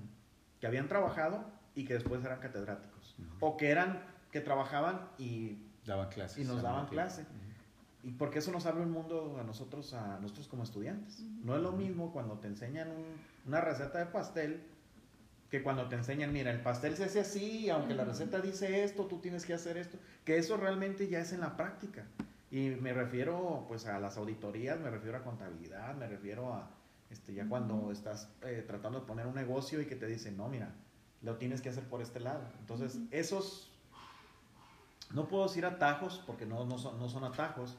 que 0.60 0.68
habían 0.68 0.88
trabajado 0.88 1.46
y 1.76 1.86
que 1.86 1.94
después 1.94 2.24
eran 2.26 2.40
catedráticos, 2.40 3.16
o 3.40 3.58
que 3.58 3.70
eran, 3.70 4.02
que 4.32 4.42
trabajaban 4.42 5.08
y 5.18 5.64
Daban 5.86 6.10
clases. 6.10 6.38
y 6.38 6.44
nos 6.48 6.62
daban 6.62 6.88
clase. 6.88 7.26
Y 8.04 8.12
porque 8.12 8.40
eso 8.40 8.52
nos 8.52 8.66
abre 8.66 8.84
un 8.84 8.92
mundo 8.92 9.38
a 9.40 9.44
nosotros, 9.44 9.94
a 9.94 10.20
nosotros 10.20 10.48
como 10.48 10.64
estudiantes. 10.64 11.20
No 11.44 11.56
es 11.56 11.62
lo 11.62 11.72
mismo 11.72 12.12
cuando 12.14 12.38
te 12.40 12.48
enseñan 12.48 12.90
un- 12.90 13.16
una 13.46 13.62
receta 13.62 14.00
de 14.00 14.06
pastel 14.06 14.62
que 15.50 15.64
cuando 15.64 15.88
te 15.88 15.96
enseñan, 15.96 16.32
mira, 16.34 16.52
el 16.52 16.62
pastel 16.62 16.96
se 16.98 17.06
hace 17.06 17.22
así, 17.22 17.70
aunque 17.70 17.96
la 17.96 18.04
receta 18.06 18.40
dice 18.42 18.84
esto, 18.84 19.06
tú 19.06 19.20
tienes 19.20 19.46
que 19.46 19.54
hacer 19.54 19.78
esto, 19.78 19.98
que 20.26 20.38
eso 20.38 20.58
realmente 20.58 21.08
ya 21.08 21.20
es 21.20 21.32
en 21.32 21.40
la 21.40 21.56
práctica. 21.56 22.06
Y 22.50 22.70
me 22.82 22.94
refiero 22.94 23.66
pues 23.68 23.86
a 23.88 24.00
las 24.00 24.18
auditorías, 24.18 24.80
me 24.80 24.90
refiero 24.90 25.18
a 25.18 25.24
contabilidad, 25.24 25.96
me 25.96 26.08
refiero 26.08 26.54
a 26.54 26.70
este 27.10 27.34
ya 27.34 27.48
cuando 27.48 27.92
estás 27.92 28.30
eh, 28.44 28.64
tratando 28.68 29.00
de 29.02 29.06
poner 29.06 29.28
un 29.28 29.36
negocio 29.36 29.82
y 29.82 29.86
que 29.86 29.96
te 29.96 30.08
dicen, 30.08 30.38
no, 30.38 30.48
mira, 30.50 30.74
lo 31.22 31.38
tienes 31.38 31.62
que 31.62 31.70
hacer 31.70 31.84
por 31.88 32.02
este 32.02 32.20
lado. 32.20 32.44
Entonces, 32.60 33.00
esos 33.12 33.72
no 35.14 35.28
puedo 35.28 35.44
decir 35.44 35.66
atajos 35.66 36.22
porque 36.26 36.46
no, 36.46 36.66
no, 36.66 36.78
son, 36.78 37.00
no 37.00 37.10
son 37.10 37.24
atajos. 37.24 37.78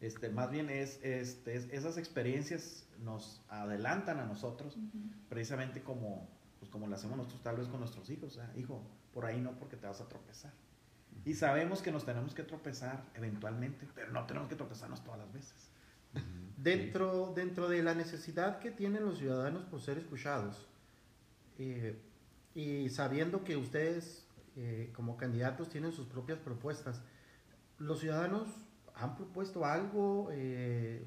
Este, 0.00 0.28
más 0.28 0.50
bien 0.50 0.70
es, 0.70 1.00
este, 1.02 1.56
es- 1.56 1.68
esas 1.72 1.98
experiencias 1.98 2.86
nos 3.00 3.42
adelantan 3.48 4.20
a 4.20 4.26
nosotros, 4.26 4.76
precisamente 5.28 5.82
como, 5.82 6.28
pues 6.60 6.70
como 6.70 6.86
lo 6.86 6.94
hacemos 6.94 7.16
nosotros 7.16 7.42
tal 7.42 7.56
vez 7.56 7.66
con 7.68 7.80
nuestros 7.80 8.08
hijos. 8.10 8.32
O 8.32 8.34
sea, 8.36 8.52
hijo, 8.56 8.80
por 9.12 9.26
ahí 9.26 9.40
no 9.40 9.52
porque 9.58 9.76
te 9.76 9.86
vas 9.86 10.00
a 10.00 10.08
tropezar. 10.08 10.52
Y 11.24 11.34
sabemos 11.34 11.82
que 11.82 11.92
nos 11.92 12.04
tenemos 12.04 12.34
que 12.34 12.42
tropezar 12.42 13.04
eventualmente, 13.14 13.86
pero 13.94 14.10
no 14.12 14.24
tenemos 14.26 14.48
que 14.48 14.54
tropezarnos 14.54 15.04
todas 15.04 15.20
las 15.20 15.32
veces. 15.32 15.70
Dentro, 16.56 17.32
dentro 17.36 17.68
de 17.68 17.82
la 17.82 17.94
necesidad 17.94 18.58
que 18.58 18.70
tienen 18.70 19.04
los 19.04 19.18
ciudadanos 19.18 19.64
por 19.64 19.80
ser 19.80 19.98
escuchados, 19.98 20.66
eh, 21.58 22.00
y 22.54 22.88
sabiendo 22.88 23.44
que 23.44 23.56
ustedes 23.56 24.26
eh, 24.56 24.90
como 24.94 25.16
candidatos 25.16 25.68
tienen 25.68 25.92
sus 25.92 26.06
propias 26.06 26.38
propuestas, 26.38 27.02
¿los 27.78 28.00
ciudadanos 28.00 28.48
han 28.94 29.14
propuesto 29.14 29.64
algo 29.64 30.30
eh, 30.32 31.06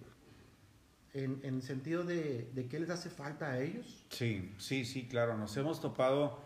en, 1.14 1.39
en 1.43 1.62
sentido 1.62 2.04
de, 2.04 2.49
de 2.54 2.68
qué 2.68 2.80
les 2.80 2.89
hace 2.89 3.10
falta 3.10 3.52
a 3.52 3.60
ellos? 3.60 4.06
Sí, 4.10 4.54
sí, 4.58 4.86
sí, 4.86 5.08
claro. 5.08 5.38
Nos 5.38 5.58
hemos 5.58 5.82
topado 5.82 6.39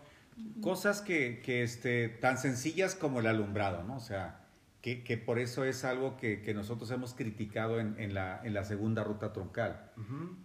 cosas 0.60 1.00
que, 1.00 1.40
que, 1.44 1.62
este, 1.62 2.08
tan 2.08 2.38
sencillas 2.38 2.94
como 2.94 3.20
el 3.20 3.26
alumbrado, 3.26 3.82
¿no? 3.84 3.96
O 3.96 4.00
sea, 4.00 4.42
que, 4.82 5.02
que 5.02 5.16
por 5.16 5.38
eso 5.40 5.64
es 5.64 5.84
algo 5.84 6.16
que, 6.16 6.42
que 6.42 6.54
nosotros 6.54 6.90
hemos 6.92 7.12
criticado 7.14 7.80
en, 7.80 7.96
en 7.98 8.14
la, 8.14 8.40
en 8.44 8.54
la 8.54 8.62
segunda 8.64 9.02
ruta 9.02 9.32
troncal. 9.32 9.90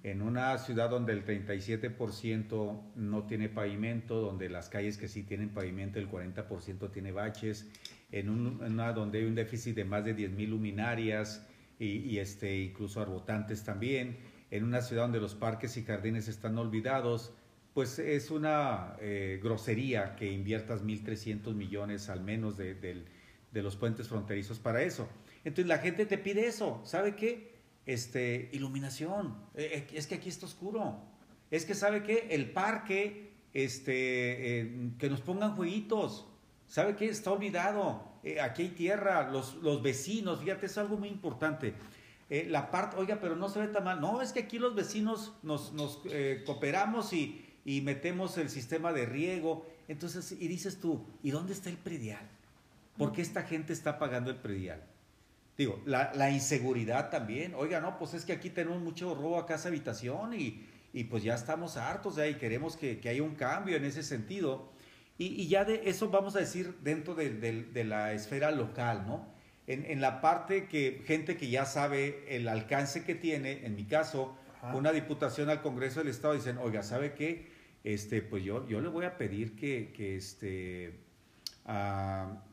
En 0.04 0.22
una 0.24 0.58
ciudad 0.58 0.90
donde 0.90 1.14
el 1.14 1.24
37% 1.26 2.82
no 2.96 3.24
tiene 3.28 3.50
pavimento, 3.50 4.20
donde 4.22 4.50
las 4.50 4.70
calles 4.70 4.98
que 4.98 5.08
sí 5.08 5.24
tienen 5.24 5.50
pavimento, 5.50 6.00
el 6.00 6.10
40% 6.10 6.92
tiene 6.92 7.12
baches, 7.12 7.70
en, 8.12 8.30
un- 8.30 8.60
en 8.66 8.74
una 8.74 8.94
donde 8.94 9.20
hay 9.20 9.26
un 9.26 9.36
déficit 9.36 9.76
de 9.76 9.86
más 9.86 10.04
de 10.06 10.16
10.000 10.16 10.48
luminarias 10.50 11.46
y, 11.80 11.86
y, 11.98 12.20
este, 12.20 12.60
incluso 12.62 13.02
arbotantes 13.02 13.64
también, 13.64 14.18
en 14.50 14.64
una 14.64 14.82
ciudad 14.82 15.04
donde 15.04 15.20
los 15.20 15.36
parques 15.36 15.78
y 15.78 15.84
jardines 15.84 16.28
están 16.28 16.58
olvidados, 16.58 17.34
pues 17.74 18.00
es 18.00 18.32
una 18.32 18.98
eh, 19.00 19.40
grosería 19.42 20.16
que 20.16 20.30
inviertas 20.32 20.84
1.300 20.84 21.54
millones 21.54 22.10
al 22.10 22.22
menos 22.22 22.58
de, 22.58 23.06
los 23.54 23.76
puentes 23.76 24.08
fronterizos 24.10 24.60
para 24.60 24.82
eso. 24.84 25.08
Entonces 25.44 25.68
la 25.68 25.78
gente 25.78 26.06
te 26.06 26.18
pide 26.18 26.48
eso, 26.48 26.82
¿sabe 26.84 27.16
qué? 27.16 27.52
Este, 27.86 28.50
iluminación, 28.54 29.36
Eh, 29.56 29.88
eh, 29.90 29.98
es 29.98 30.06
que 30.06 30.16
aquí 30.16 30.30
está 30.30 30.46
oscuro, 30.46 31.02
es 31.50 31.66
que 31.66 31.74
¿sabe 31.74 32.04
qué? 32.04 32.28
El 32.30 32.52
parque, 32.52 33.32
este, 33.54 34.92
que 35.00 35.10
nos 35.10 35.22
pongan 35.22 35.56
jueguitos, 35.56 36.28
¿sabe 36.68 36.96
qué? 36.96 37.06
Está 37.06 37.32
olvidado, 37.32 38.20
aquí 38.42 38.64
hay 38.64 38.70
tierra, 38.70 39.30
los, 39.32 39.56
los 39.56 39.82
vecinos, 39.82 40.42
fíjate, 40.42 40.68
es 40.68 40.78
algo 40.78 40.98
muy 40.98 41.10
importante. 41.10 41.74
La 42.48 42.72
parte, 42.72 42.96
oiga, 42.96 43.20
pero 43.20 43.36
no 43.36 43.50
se 43.50 43.60
ve 43.60 43.68
tan 43.68 43.84
mal. 43.84 44.00
No, 44.00 44.22
es 44.22 44.32
que 44.32 44.40
aquí 44.40 44.58
los 44.58 44.74
vecinos 44.74 45.34
nos, 45.44 45.74
nos 45.74 46.02
cooperamos 46.46 47.12
y, 47.12 47.51
y 47.66 47.82
metemos 47.82 48.38
el 48.38 48.50
sistema 48.50 48.94
de 48.94 49.06
riego. 49.06 49.66
Entonces, 49.88 50.32
y 50.32 50.48
dices 50.48 50.80
tú, 50.80 51.06
¿y 51.24 51.32
dónde 51.32 51.54
está 51.54 51.70
el 51.70 51.78
predial? 51.78 52.28
¿Por 52.98 53.12
qué 53.14 53.22
esta 53.22 53.44
gente 53.44 53.74
está 53.74 53.98
pagando 54.00 54.30
el 54.30 54.38
predial? 54.38 54.84
Digo, 55.58 55.82
la, 55.86 56.12
la 56.16 56.30
inseguridad 56.32 57.10
también. 57.10 57.54
Oiga, 57.56 57.80
no, 57.82 57.98
pues 58.00 58.14
es 58.14 58.26
que 58.26 58.34
aquí 58.34 58.50
tenemos 58.50 58.82
mucho 58.82 59.14
robo 59.16 59.38
a 59.38 59.46
casa 59.46 59.70
habitación 59.70 60.34
y, 60.34 60.66
y 60.94 61.04
pues 61.06 61.24
ya 61.24 61.36
estamos 61.36 61.78
hartos 61.78 62.16
de 62.16 62.24
ahí, 62.24 62.36
queremos 62.36 62.78
que, 62.78 63.00
que 63.00 63.10
haya 63.10 63.24
un 63.24 63.36
cambio 63.36 63.76
en 63.78 63.86
ese 63.86 64.04
sentido. 64.04 64.72
Y, 65.18 65.26
y 65.42 65.48
ya 65.48 65.66
de 65.66 65.84
eso 65.90 66.10
vamos 66.10 66.36
a 66.36 66.40
decir 66.40 66.76
dentro 66.82 67.14
de, 67.16 67.30
de- 67.32 67.64
de 67.64 67.84
la 67.84 68.14
esfera 68.14 68.50
local, 68.52 69.06
¿no? 69.06 69.30
En, 69.68 69.86
en 69.86 70.02
la 70.02 70.20
parte 70.22 70.68
que 70.68 71.04
gente 71.06 71.38
que 71.38 71.50
ya 71.50 71.66
sabe 71.66 72.26
el 72.36 72.48
alcance 72.48 73.04
que 73.04 73.14
tiene, 73.14 73.66
en 73.66 73.76
mi 73.76 73.86
caso, 73.86 74.36
Ajá. 74.58 74.76
una 74.76 74.92
diputación 74.92 75.50
al 75.50 75.62
Congreso 75.62 76.00
del 76.00 76.08
Estado 76.10 76.34
dicen, 76.34 76.58
oiga, 76.58 76.82
¿sabe 76.82 77.14
qué? 77.14 77.51
Este, 77.84 78.22
pues 78.22 78.44
yo, 78.44 78.68
yo 78.68 78.80
le 78.82 78.90
voy 78.90 79.06
a 79.06 79.18
pedir 79.18 79.56
que, 79.56 79.92
que 79.94 80.16
este, 80.16 81.00
ah, 81.66 82.44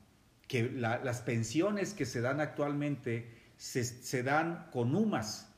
que 0.46 0.70
la- 0.70 0.98
las 1.04 1.20
pensiones 1.20 1.92
que 1.92 2.06
se 2.06 2.20
dan 2.20 2.40
actualmente 2.40 3.30
se, 3.56 3.84
se 3.84 4.22
dan 4.22 4.68
con 4.72 4.94
UMAS. 4.94 5.52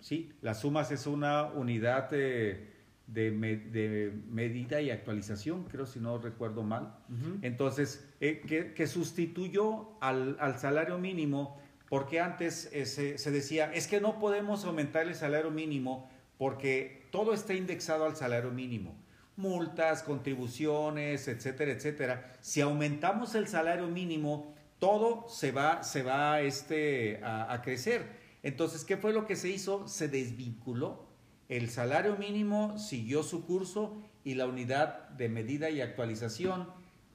¿sí? 0.00 0.32
Las 0.42 0.64
UMAS 0.64 0.92
es 0.92 1.06
una 1.06 1.44
unidad 1.46 2.10
de, 2.10 2.70
de 3.08 3.30
me- 3.32 3.56
de 3.56 4.12
medida 4.28 4.80
y 4.80 4.90
actualización, 4.90 5.64
creo 5.64 5.86
si 5.86 5.98
no 5.98 6.18
recuerdo 6.18 6.62
mal. 6.62 6.94
Entonces, 7.42 8.08
eh, 8.20 8.40
que, 8.46 8.72
que 8.74 8.86
sustituyó 8.86 9.98
al, 10.00 10.36
al 10.38 10.58
salario 10.58 10.98
mínimo, 10.98 11.60
porque 11.88 12.20
antes 12.20 12.70
eh, 12.72 12.86
se, 12.86 13.18
se 13.18 13.30
decía, 13.32 13.72
es 13.72 13.86
que 13.88 14.00
no 14.00 14.18
podemos 14.20 14.64
aumentar 14.64 15.06
el 15.08 15.14
salario 15.14 15.50
mínimo 15.50 16.08
porque 16.42 17.06
todo 17.12 17.34
está 17.34 17.54
indexado 17.54 18.04
al 18.04 18.16
salario 18.16 18.50
mínimo. 18.50 18.96
Multas, 19.36 20.02
contribuciones, 20.02 21.28
etcétera, 21.28 21.70
etcétera. 21.70 22.32
Si 22.40 22.60
aumentamos 22.60 23.36
el 23.36 23.46
salario 23.46 23.86
mínimo, 23.86 24.52
todo 24.80 25.28
se 25.28 25.52
va, 25.52 25.84
se 25.84 26.02
va 26.02 26.40
este, 26.40 27.20
a, 27.22 27.62
crecer. 27.62 28.18
Entonces, 28.42 28.84
¿qué 28.84 28.96
fue 28.96 29.12
lo 29.12 29.24
que 29.24 29.36
se 29.36 29.50
hizo? 29.50 29.86
Se 29.86 30.08
desvinculó. 30.08 31.06
El 31.48 31.70
salario 31.70 32.16
mínimo 32.16 32.76
siguió 32.76 33.22
su 33.22 33.46
curso 33.46 34.02
y 34.24 34.34
la 34.34 34.46
unidad 34.46 35.10
de 35.10 35.28
medida 35.28 35.70
y 35.70 35.80
actualización 35.80 36.68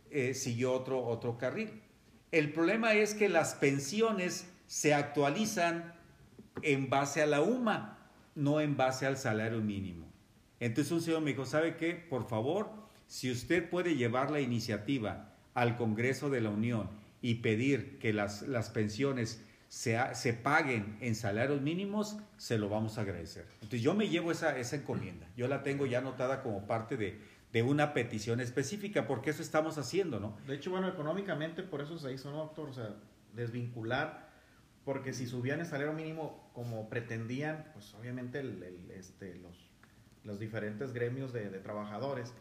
eh, 0.10 0.36
siguió 0.36 0.72
otro, 0.72 1.06
otro 1.06 1.38
carril. 1.38 1.82
El 2.32 2.54
problema 2.54 2.94
es 2.94 3.14
que 3.14 3.28
las 3.28 3.56
pensiones 3.56 4.48
se 4.68 4.94
actualizan 4.94 5.94
en 6.62 6.90
base 6.90 7.22
a 7.22 7.26
la 7.26 7.42
UMA, 7.42 7.97
no 8.38 8.62
en 8.62 8.78
base 8.78 9.06
al 9.06 9.18
salario 9.18 9.60
mínimo. 9.62 10.06
Entonces 10.60 10.92
un 10.92 11.02
señor 11.02 11.22
me 11.22 11.32
dijo, 11.32 11.46
¿sabe 11.46 11.76
qué? 11.76 11.94
Por 11.94 12.28
favor, 12.28 12.70
si 13.08 13.32
usted 13.32 13.70
puede 13.70 13.96
llevar 13.96 14.32
la 14.32 14.40
iniciativa 14.40 15.34
al 15.54 15.76
Congreso 15.76 16.30
de 16.30 16.42
la 16.42 16.50
Unión 16.50 16.90
y 17.22 17.36
pedir 17.36 17.98
que 18.00 18.14
las, 18.14 18.44
las 18.44 18.70
pensiones 18.70 19.44
se, 19.70 20.00
se 20.14 20.34
paguen 20.34 20.98
en 21.02 21.16
salarios 21.16 21.62
mínimos, 21.62 22.18
se 22.38 22.58
lo 22.58 22.70
vamos 22.70 22.98
a 22.98 23.02
agradecer. 23.02 23.46
Entonces 23.56 23.82
yo 23.82 23.94
me 23.96 24.08
llevo 24.08 24.32
esa, 24.32 24.58
esa 24.58 24.76
encomienda. 24.76 25.28
Yo 25.36 25.48
la 25.48 25.64
tengo 25.64 25.86
ya 25.86 25.98
anotada 25.98 26.44
como 26.44 26.68
parte 26.68 26.96
de, 26.96 27.20
de 27.52 27.64
una 27.64 27.94
petición 27.94 28.40
específica, 28.40 29.08
porque 29.08 29.32
eso 29.32 29.42
estamos 29.42 29.78
haciendo, 29.78 30.20
¿no? 30.20 30.38
De 30.46 30.56
hecho, 30.56 30.70
bueno, 30.70 30.88
económicamente 30.88 31.64
por 31.64 31.82
eso 31.82 31.98
se 31.98 32.14
hizo, 32.14 32.32
¿no, 32.32 32.38
doctor? 32.38 32.70
O 32.70 32.74
sea, 32.74 32.96
desvincular, 33.34 34.27
porque 34.88 35.12
si 35.12 35.28
subían 35.28 35.60
el 35.60 35.66
salario 35.66 35.92
mínimo 35.92 36.50
como 36.54 36.88
pretendían, 36.88 37.66
pues 37.74 37.94
obviamente 37.94 38.40
el- 38.40 38.64
el, 38.64 38.92
este, 38.92 39.36
los, 39.36 39.70
los 40.24 40.40
diferentes 40.40 40.94
gremios 40.94 41.34
de, 41.34 41.50
de 41.50 41.60
trabajadores, 41.60 42.32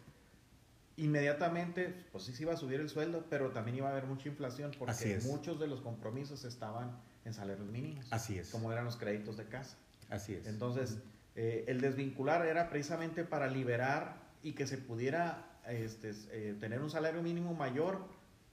inmediatamente, 0.97 1.93
pues 2.13 2.23
sí 2.23 2.33
se 2.33 2.45
iba 2.45 2.53
a 2.55 2.57
subir 2.57 2.79
el 2.79 2.89
sueldo, 2.89 3.27
pero 3.29 3.51
también 3.51 3.79
iba 3.79 3.89
a 3.89 3.91
haber 3.91 4.07
mucha 4.07 4.29
inflación, 4.29 4.71
porque 4.79 5.19
muchos 5.25 5.59
de 5.59 5.67
los 5.67 5.81
compromisos 5.81 6.45
estaban 6.45 6.97
en 7.25 7.35
salarios 7.35 7.67
mínimos, 7.69 8.07
Así 8.13 8.39
es. 8.39 8.51
como 8.51 8.71
eran 8.71 8.85
los 8.85 8.97
créditos 8.97 9.37
de 9.37 9.47
casa. 9.47 9.77
Así 10.09 10.35
es. 10.35 10.47
Entonces, 10.47 10.99
eh, 11.35 11.65
el 11.67 11.81
desvincular 11.81 12.47
era 12.47 12.71
precisamente 12.71 13.25
para 13.25 13.49
liberar 13.49 14.19
y 14.45 14.53
que 14.53 14.69
se 14.69 14.79
pudiera 14.79 15.59
este, 15.67 16.13
eh, 16.31 16.57
tener 16.61 16.81
un 16.81 16.91
salario 16.91 17.23
mínimo 17.25 17.55
mayor, 17.55 18.07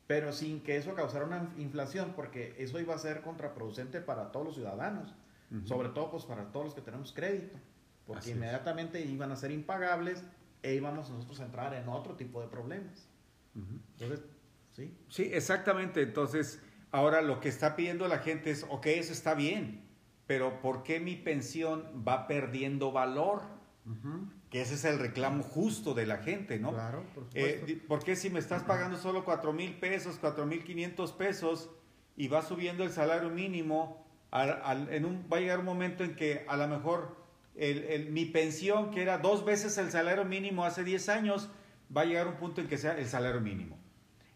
pero 0.07 0.31
sin 0.33 0.61
que 0.61 0.77
eso 0.77 0.93
causara 0.95 1.25
una 1.25 1.53
inflación, 1.57 2.13
porque 2.15 2.55
eso 2.57 2.79
iba 2.79 2.93
a 2.93 2.97
ser 2.97 3.21
contraproducente 3.21 4.01
para 4.01 4.31
todos 4.31 4.45
los 4.45 4.55
ciudadanos, 4.55 5.13
Ujú. 5.51 5.67
sobre 5.67 5.89
todo 5.89 6.11
pues 6.11 6.25
para 6.25 6.51
todos 6.51 6.65
los 6.67 6.75
que 6.75 6.81
tenemos 6.81 7.13
crédito, 7.13 7.57
porque 8.05 8.19
Así 8.19 8.31
es. 8.31 8.35
inmediatamente 8.37 8.99
iban 9.01 9.31
a 9.31 9.35
ser 9.35 9.51
impagables 9.51 10.23
e 10.61 10.75
íbamos 10.75 11.09
nosotros 11.09 11.39
a 11.39 11.45
entrar 11.45 11.73
en 11.73 11.87
otro 11.89 12.15
tipo 12.15 12.41
de 12.41 12.47
problemas. 12.47 13.07
Ujú. 13.55 13.79
Entonces, 13.99 14.25
sí, 14.73 14.97
Sí, 15.09 15.29
exactamente. 15.31 16.01
Entonces, 16.01 16.61
ahora 16.91 17.21
lo 17.21 17.39
que 17.39 17.49
está 17.49 17.75
pidiendo 17.75 18.07
la 18.07 18.19
gente 18.19 18.51
es, 18.51 18.65
ok, 18.69 18.85
eso 18.87 19.13
está 19.13 19.35
bien, 19.35 19.87
pero 20.27 20.61
¿por 20.61 20.83
qué 20.83 20.99
mi 20.99 21.15
pensión 21.15 22.03
va 22.07 22.27
perdiendo 22.27 22.91
valor? 22.91 23.41
Ujú, 23.85 24.27
Que 24.53 24.61
ese 24.61 24.75
es 24.75 24.85
el 24.85 24.99
reclamo 24.99 25.41
justo 25.43 25.95
de 25.95 26.05
la 26.05 26.17
gente, 26.19 26.59
¿no? 26.59 26.71
Claro, 26.73 27.03
por 27.15 27.23
Eh, 27.33 27.55
supuesto. 27.57 27.65
di- 27.65 27.75
¿Por 27.75 28.03
qué 28.03 28.15
si 28.15 28.29
me 28.29 28.37
estás 28.39 28.61
pagando 28.61 28.97
solo 28.99 29.25
4 29.25 29.51
mil 29.51 29.73
pesos, 29.79 30.17
4 30.21 30.45
mil 30.45 30.63
500 30.63 31.11
pesos 31.11 31.71
y 32.15 32.27
va 32.27 32.43
subiendo 32.43 32.83
el 32.83 32.91
salario 32.91 33.31
mínimo, 33.31 34.05
al- 34.29 34.61
al- 34.63 34.93
en 34.93 35.05
un, 35.05 35.27
va 35.31 35.37
a 35.37 35.39
llegar 35.39 35.57
un 35.57 35.65
momento 35.65 36.03
en 36.03 36.15
que 36.15 36.45
a 36.47 36.55
lo 36.55 36.67
mejor 36.67 37.17
el- 37.55 37.83
el- 37.85 38.11
mi 38.11 38.25
pensión, 38.25 38.91
que 38.91 39.01
era 39.01 39.17
dos 39.17 39.43
veces 39.43 39.75
el 39.79 39.89
salario 39.89 40.23
mínimo 40.23 40.65
hace 40.65 40.83
10 40.83 41.09
años, 41.09 41.49
va 41.95 42.01
a 42.01 42.05
llegar 42.05 42.27
un 42.27 42.35
punto 42.35 42.61
en 42.61 42.67
que 42.67 42.77
sea 42.77 42.95
el 42.97 43.07
salario 43.07 43.41
mínimo. 43.41 43.79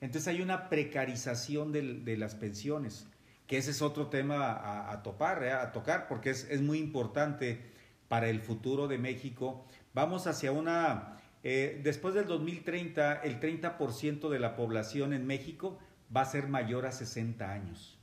Entonces 0.02 0.28
hay 0.28 0.42
una 0.42 0.68
precarización 0.70 1.72
de 1.72 2.18
las 2.18 2.34
pensiones, 2.34 3.08
que 3.46 3.58
ese 3.58 3.70
es 3.70 3.84
otro 3.84 4.08
tema 4.08 4.52
a, 4.52 4.92
a 4.92 5.04
topar, 5.04 5.44
¿eh? 5.44 5.52
a 5.54 5.72
tocar, 5.72 6.08
porque 6.08 6.32
es, 6.32 6.48
es 6.50 6.62
muy 6.62 6.80
importante 6.80 7.62
para 8.08 8.30
el 8.30 8.40
futuro 8.42 8.88
de 8.88 8.98
México. 8.98 9.66
Vamos 9.98 10.28
hacia 10.28 10.52
una, 10.52 11.18
eh, 11.44 11.82
después 11.84 12.14
del 12.14 12.28
2030, 12.28 13.16
el 13.24 13.40
30% 13.40 14.30
de 14.30 14.38
la 14.38 14.56
población 14.56 15.12
en 15.12 15.26
México 15.26 15.80
va 16.16 16.22
a 16.22 16.26
ser 16.26 16.48
mayor 16.48 16.86
a 16.86 16.92
60 16.92 17.52
años. 17.52 17.98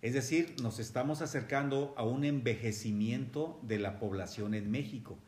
Es 0.00 0.14
decir, 0.14 0.56
nos 0.62 0.78
estamos 0.78 1.20
acercando 1.20 1.92
a 1.98 2.04
un 2.04 2.24
envejecimiento 2.24 3.60
de 3.64 3.78
la 3.78 3.98
población 3.98 4.54
en 4.54 4.70
México. 4.70 5.18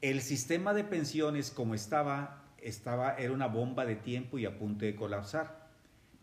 El 0.00 0.20
sistema 0.20 0.74
de 0.74 0.84
pensiones 0.84 1.50
como 1.50 1.74
estaba, 1.74 2.44
estaba 2.58 3.14
era 3.14 3.32
una 3.32 3.48
bomba 3.48 3.84
de 3.84 3.96
tiempo 3.96 4.38
y 4.38 4.46
a 4.46 4.56
punto 4.56 4.84
de 4.84 4.94
colapsar. 4.94 5.66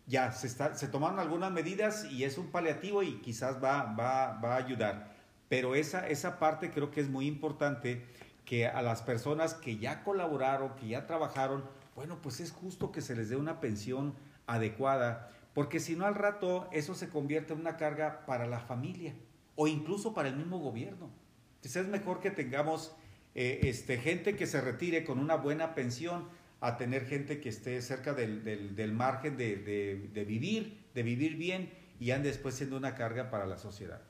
Ya 0.08 0.32
se, 0.32 0.48
está, 0.48 0.76
se 0.76 0.88
tomaron 0.88 1.20
algunas 1.20 1.52
medidas 1.52 2.10
y 2.10 2.24
es 2.24 2.38
un 2.38 2.52
paliativo 2.52 3.04
y 3.04 3.20
quizás 3.20 3.62
va, 3.62 3.84
va, 3.84 4.40
va 4.40 4.54
a 4.54 4.60
ayudar. 4.60 5.14
Pero 5.50 5.76
esa, 5.76 6.08
esa 6.08 6.40
parte 6.40 6.72
creo 6.72 6.90
que 6.90 7.02
es 7.02 7.10
muy 7.10 7.28
importante 7.28 8.06
que 8.46 8.68
a 8.68 8.82
las 8.82 9.02
personas 9.02 9.54
que 9.56 9.78
ya 9.78 10.04
colaboraron, 10.04 10.76
que 10.76 10.88
ya 10.88 11.06
trabajaron, 11.08 11.64
bueno, 11.96 12.20
pues 12.22 12.40
es 12.40 12.52
justo 12.52 12.92
que 12.92 13.02
se 13.02 13.16
les 13.16 13.30
dé 13.30 13.36
una 13.36 13.60
pensión 13.60 14.14
adecuada, 14.48 15.30
porque 15.54 15.80
si 15.80 15.96
no 15.96 16.06
al 16.06 16.16
rato 16.16 16.70
eso 16.72 16.94
se 16.96 17.10
convierte 17.10 17.54
en 17.54 17.60
una 17.62 17.78
carga 17.78 18.26
para 18.26 18.46
la 18.46 18.60
familia 18.60 19.16
o 19.56 19.68
incluso 19.68 20.14
para 20.14 20.30
el 20.30 20.36
mismo 20.36 20.60
gobierno. 20.60 21.10
Entonces 21.56 21.84
es 21.84 21.88
mejor 21.88 22.20
que 22.20 22.30
tengamos 22.32 22.96
eh, 23.34 23.62
este, 23.64 23.98
gente 23.98 24.36
que 24.36 24.46
se 24.48 24.62
retire 24.62 25.04
con 25.04 25.18
una 25.20 25.36
buena 25.36 25.74
pensión 25.74 26.28
a 26.62 26.78
tener 26.78 27.06
gente 27.06 27.42
que 27.42 27.50
esté 27.50 27.82
cerca 27.82 28.14
del, 28.14 28.44
del- 28.44 28.76
del 28.76 28.94
margen 28.94 29.38
de, 29.38 29.56
de- 29.58 30.10
de 30.14 30.26
vivir, 30.26 30.86
de 30.94 31.04
vivir 31.04 31.36
bien 31.36 31.72
y 32.00 32.12
ande 32.12 32.30
después 32.30 32.56
siendo 32.56 32.78
una 32.78 32.96
carga 32.96 33.30
para 33.30 33.46
la 33.46 33.58
sociedad. 33.58 34.02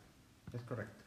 Es 0.54 0.62
correcto. 0.64 1.05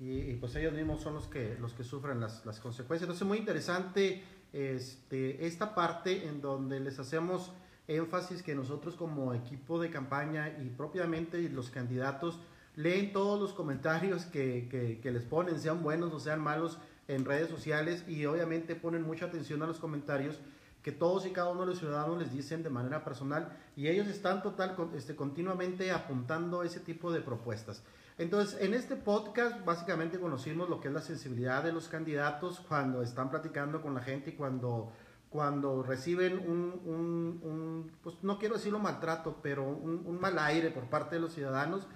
Y, 0.00 0.30
y, 0.30 0.34
pues 0.34 0.54
ellos 0.56 0.72
mismos 0.72 1.00
son 1.02 1.14
los 1.14 1.26
que, 1.26 1.56
los 1.60 1.72
que 1.74 1.84
sufren 1.84 2.20
las, 2.20 2.46
las 2.46 2.60
consecuencias. 2.60 3.06
Entonces, 3.06 3.26
muy 3.26 3.38
interesante 3.38 4.22
este, 4.52 5.46
esta 5.46 5.74
parte 5.74 6.26
en 6.26 6.40
donde 6.40 6.80
les 6.80 6.98
hacemos 6.98 7.52
énfasis 7.86 8.42
que 8.42 8.54
nosotros 8.54 8.94
como 8.94 9.34
equipo 9.34 9.80
de 9.80 9.90
campaña 9.90 10.56
y 10.60 10.68
propiamente 10.68 11.48
los 11.48 11.70
candidatos 11.70 12.38
leen 12.76 13.12
todos 13.12 13.40
los 13.40 13.52
comentarios 13.52 14.24
que, 14.26 14.68
que, 14.70 15.00
que 15.00 15.10
les 15.10 15.24
ponen, 15.24 15.58
sean 15.58 15.82
buenos 15.82 16.12
o 16.12 16.20
sean 16.20 16.40
malos 16.40 16.78
en 17.08 17.24
redes 17.24 17.48
sociales 17.48 18.04
y 18.06 18.24
obviamente 18.26 18.76
ponen 18.76 19.02
mucha 19.02 19.26
atención 19.26 19.62
a 19.62 19.66
los 19.66 19.78
comentarios 19.78 20.38
que 20.82 20.92
todos 20.92 21.26
y 21.26 21.30
cada 21.30 21.50
uno 21.50 21.62
de 21.62 21.66
los 21.66 21.78
ciudadanos 21.78 22.18
les 22.18 22.32
dicen 22.32 22.62
de 22.62 22.70
manera 22.70 23.04
personal 23.04 23.56
y 23.76 23.88
ellos 23.88 24.06
están 24.06 24.42
total 24.42 24.76
este, 24.94 25.16
continuamente 25.16 25.90
apuntando 25.90 26.62
ese 26.62 26.80
tipo 26.80 27.10
de 27.10 27.20
propuestas. 27.20 27.82
Entonces, 28.18 28.60
en 28.60 28.74
este 28.74 28.96
podcast 28.96 29.64
básicamente 29.64 30.18
conocimos 30.18 30.68
lo 30.68 30.80
que 30.80 30.88
es 30.88 30.94
la 30.94 31.00
sensibilidad 31.00 31.62
de 31.62 31.72
los 31.72 31.88
candidatos 31.88 32.60
cuando 32.66 33.00
están 33.02 33.30
platicando 33.30 33.80
con 33.80 33.94
la 33.94 34.00
gente 34.00 34.30
y 34.30 34.32
cuando, 34.32 34.90
cuando 35.30 35.82
reciben 35.84 36.38
un, 36.38 36.80
un- 36.84 37.40
un, 37.44 37.92
pues 38.02 38.16
no 38.22 38.38
quiero 38.38 38.56
decirlo 38.56 38.80
maltrato, 38.80 39.38
pero 39.42 39.64
un, 39.68 40.02
un 40.04 40.20
mal 40.20 40.36
aire 40.40 40.70
por 40.70 40.84
parte 40.90 41.14
de 41.14 41.20
los 41.22 41.32
ciudadanos. 41.32 41.86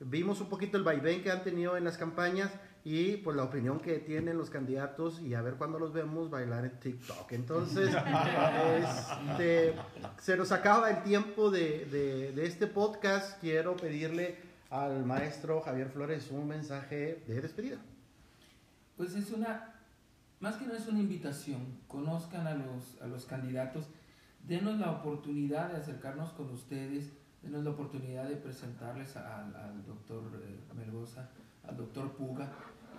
Vimos 0.00 0.40
un 0.40 0.48
poquito 0.48 0.76
el 0.78 0.82
vaivén 0.84 1.22
que 1.22 1.30
han 1.30 1.42
tenido 1.44 1.76
en 1.76 1.84
las 1.84 1.98
campañas 1.98 2.50
y 2.84 3.18
pues 3.18 3.36
la 3.36 3.44
opinión 3.44 3.80
que 3.80 3.98
tienen 3.98 4.38
los 4.38 4.48
candidatos 4.48 5.20
y 5.20 5.34
a 5.34 5.42
ver 5.42 5.54
cuándo 5.54 5.78
los 5.78 5.92
vemos 5.92 6.30
bailar 6.30 6.64
en 6.64 6.80
TikTok. 6.80 7.30
Entonces, 7.32 7.90
este, 9.30 9.74
se 10.20 10.36
nos 10.36 10.52
acaba 10.52 10.90
el 10.90 11.02
tiempo 11.02 11.50
de, 11.50 11.86
de- 11.86 12.32
de 12.32 12.46
este 12.46 12.66
podcast. 12.66 13.40
Quiero 13.40 13.76
pedirle 13.76 14.49
al 14.70 15.04
maestro 15.04 15.60
Javier 15.60 15.90
Flores 15.90 16.30
un 16.30 16.48
mensaje 16.48 17.22
de 17.26 17.40
despedida. 17.40 17.78
Pues 18.96 19.14
es 19.14 19.32
una, 19.32 19.74
más 20.40 20.56
que 20.56 20.66
no 20.66 20.74
es 20.74 20.86
una 20.86 21.00
invitación, 21.00 21.60
conozcan 21.88 22.46
a 22.46 22.54
los, 22.54 23.00
a 23.02 23.06
los 23.06 23.24
candidatos, 23.24 23.86
denos 24.46 24.78
la 24.78 24.90
oportunidad 24.90 25.70
de 25.70 25.78
acercarnos 25.78 26.30
con 26.30 26.50
ustedes, 26.50 27.10
denos 27.42 27.64
la 27.64 27.70
oportunidad 27.70 28.28
de 28.28 28.36
presentarles 28.36 29.16
al, 29.16 29.54
al 29.56 29.84
doctor 29.86 30.22
eh, 30.42 30.74
Melgoza, 30.76 31.28
al 31.66 31.76
doctor 31.76 32.12
Puga, 32.12 32.50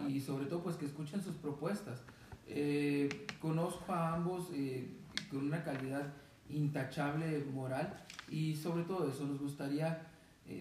y 0.08 0.20
sobre 0.20 0.46
todo 0.46 0.64
pues 0.64 0.76
que 0.76 0.86
escuchen 0.86 1.22
sus 1.22 1.36
propuestas. 1.36 2.02
Eh, 2.48 3.28
conozco 3.40 3.94
a 3.94 4.14
ambos 4.14 4.50
eh, 4.54 4.98
con 5.30 5.46
una 5.46 5.64
calidad 5.64 6.14
intachable 6.50 7.46
moral 7.54 8.04
y 8.30 8.56
sobre 8.56 8.84
todo 8.84 9.10
eso 9.10 9.26
nos 9.26 9.40
gustaría, 9.40 10.11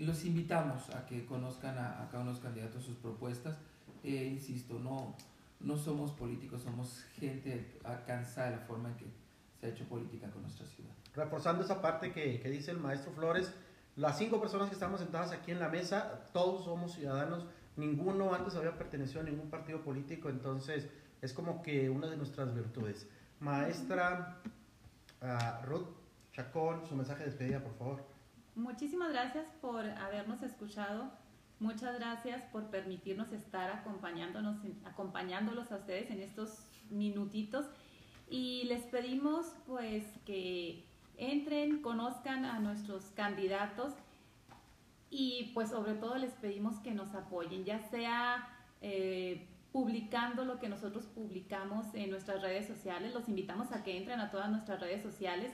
los 0.01 0.25
invitamos 0.25 0.91
a 0.91 1.07
que 1.07 1.27
conozcan 1.27 1.79
a, 1.79 2.07
cada 2.11 2.23
uno 2.23 2.31
de 2.31 2.37
los 2.37 2.43
candidatos 2.43 2.85
sus 2.85 2.97
propuestas. 2.97 3.59
Eh, 4.05 4.29
insisto, 4.33 4.79
no, 4.79 5.17
no 5.61 5.77
somos 5.77 6.13
políticos, 6.13 6.63
somos 6.63 7.05
gente 7.17 7.79
cansada 8.07 8.51
de 8.51 8.57
la 8.57 8.63
forma 8.63 8.91
en 8.91 8.97
que 8.97 9.07
se 9.61 9.67
ha 9.67 9.69
hecho 9.71 9.85
política 9.85 10.31
con 10.31 10.43
nuestra 10.43 10.67
ciudad. 10.67 10.91
Reforzando 11.15 11.65
esa 11.65 11.83
parte 11.83 12.13
que, 12.13 12.41
que 12.41 12.49
dice 12.49 12.71
el 12.71 12.79
maestro 12.79 13.13
Flores, 13.13 13.53
las 13.97 14.17
cinco 14.17 14.41
personas 14.41 14.69
que 14.69 14.75
estamos 14.75 15.01
sentadas 15.01 15.33
aquí 15.33 15.51
en 15.51 15.59
la 15.59 15.69
mesa, 15.69 16.25
todos 16.33 16.65
somos 16.65 16.93
ciudadanos, 16.93 17.45
ninguno 17.77 18.33
antes 18.33 18.55
había 18.55 18.77
pertenecido 18.79 19.21
a 19.21 19.25
ningún 19.25 19.51
partido 19.51 19.83
político, 19.83 20.29
entonces 20.29 20.89
es 21.21 21.33
como 21.33 21.63
que 21.63 21.91
una 21.91 22.07
de 22.09 22.17
nuestras 22.17 22.55
virtudes. 22.55 23.07
Maestra 23.41 24.41
ah, 25.21 25.63
Ruth 25.65 25.89
Chacón, 26.33 26.87
su 26.87 26.95
mensaje 26.95 27.21
de 27.21 27.31
despedida, 27.31 27.61
por 27.61 27.75
favor. 27.75 28.10
Muchísimas 28.55 29.11
gracias 29.11 29.47
por 29.61 29.85
habernos 29.85 30.43
escuchado. 30.43 31.11
Muchas 31.61 31.99
gracias 31.99 32.43
por 32.53 32.71
permitirnos 32.71 33.33
estar 33.33 33.71
acompañándonos, 33.71 34.57
acompañándolos 34.85 35.71
a 35.73 35.77
ustedes 35.77 36.11
en 36.11 36.21
estos 36.21 36.67
minutitos. 36.91 37.67
Y 38.29 38.65
les 38.65 38.83
pedimos 38.85 39.47
pues 39.67 40.05
que 40.25 40.85
entren, 41.17 41.83
conozcan 41.83 42.45
a 42.45 42.59
nuestros 42.61 43.05
candidatos 43.11 43.93
y 45.11 45.51
pues 45.55 45.71
sobre 45.71 45.95
todo 45.95 46.17
les 46.17 46.33
pedimos 46.33 46.79
que 46.79 46.93
nos 46.93 47.15
apoyen, 47.15 47.65
ya 47.65 47.81
sea 47.91 48.49
eh, 48.81 49.49
publicando 49.73 50.45
lo 50.45 50.59
que 50.59 50.69
nosotros 50.69 51.05
publicamos 51.07 51.87
en 51.95 52.11
nuestras 52.11 52.41
redes 52.43 52.67
sociales. 52.67 53.13
Los 53.13 53.29
invitamos 53.29 53.73
a 53.73 53.83
que 53.83 53.97
entren 53.97 54.21
a 54.21 54.31
todas 54.31 54.51
nuestras 54.51 54.81
redes 54.81 55.03
sociales 55.03 55.53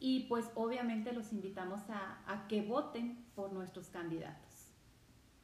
y 0.00 0.24
pues 0.28 0.46
obviamente 0.54 1.12
los 1.12 1.32
invitamos 1.32 1.80
a, 1.90 2.22
a 2.26 2.46
que 2.48 2.62
voten 2.62 3.24
por 3.34 3.52
nuestros 3.52 3.88
candidatos. 3.88 4.70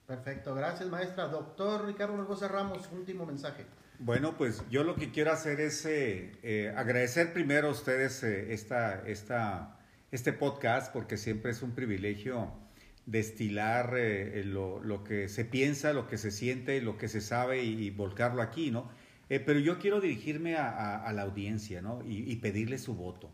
Perfecto, 0.07 0.55
gracias 0.55 0.89
maestra. 0.89 1.29
Doctor 1.29 1.87
Ricardo 1.87 2.17
Melgoza 2.17 2.49
Ramos, 2.49 2.89
último 2.93 3.25
mensaje. 3.27 3.65
Bueno, 3.99 4.37
pues 4.37 4.63
yo 4.71 4.85
lo 4.85 4.97
que 4.97 5.11
quiero 5.13 5.33
hacer 5.33 5.61
es 5.61 5.87
eh, 5.87 6.33
eh, 6.43 6.75
agradecer 6.77 7.33
primero 7.33 7.69
a 7.69 7.71
ustedes 7.71 8.23
eh, 8.23 8.53
esta, 8.53 9.01
esta, 9.07 9.79
este 10.11 10.33
podcast, 10.33 10.93
porque 10.93 11.17
siempre 11.17 11.53
es 11.53 11.63
un 11.63 11.73
privilegio 11.73 12.53
destilar 13.07 13.95
eh, 13.97 14.43
lo, 14.45 14.83
lo 14.83 15.05
que 15.05 15.29
se 15.29 15.45
piensa, 15.45 15.93
lo 15.93 16.07
que 16.09 16.19
se 16.19 16.31
siente, 16.31 16.81
lo 16.83 16.99
que 16.99 17.09
se 17.09 17.21
sabe 17.21 17.63
y, 17.63 17.85
y 17.87 17.91
volcarlo 17.91 18.43
aquí, 18.43 18.71
¿no? 18.71 18.91
Eh, 19.31 19.41
pero 19.41 19.59
yo 19.59 19.79
quiero 19.79 20.01
dirigirme 20.01 20.57
a, 20.57 20.69
a- 20.71 21.05
a 21.09 21.13
la 21.13 21.23
audiencia, 21.23 21.81
¿no? 21.81 22.03
Y, 22.05 22.31
y 22.31 22.37
pedirle 22.37 22.79
su 22.79 22.95
voto. 22.95 23.31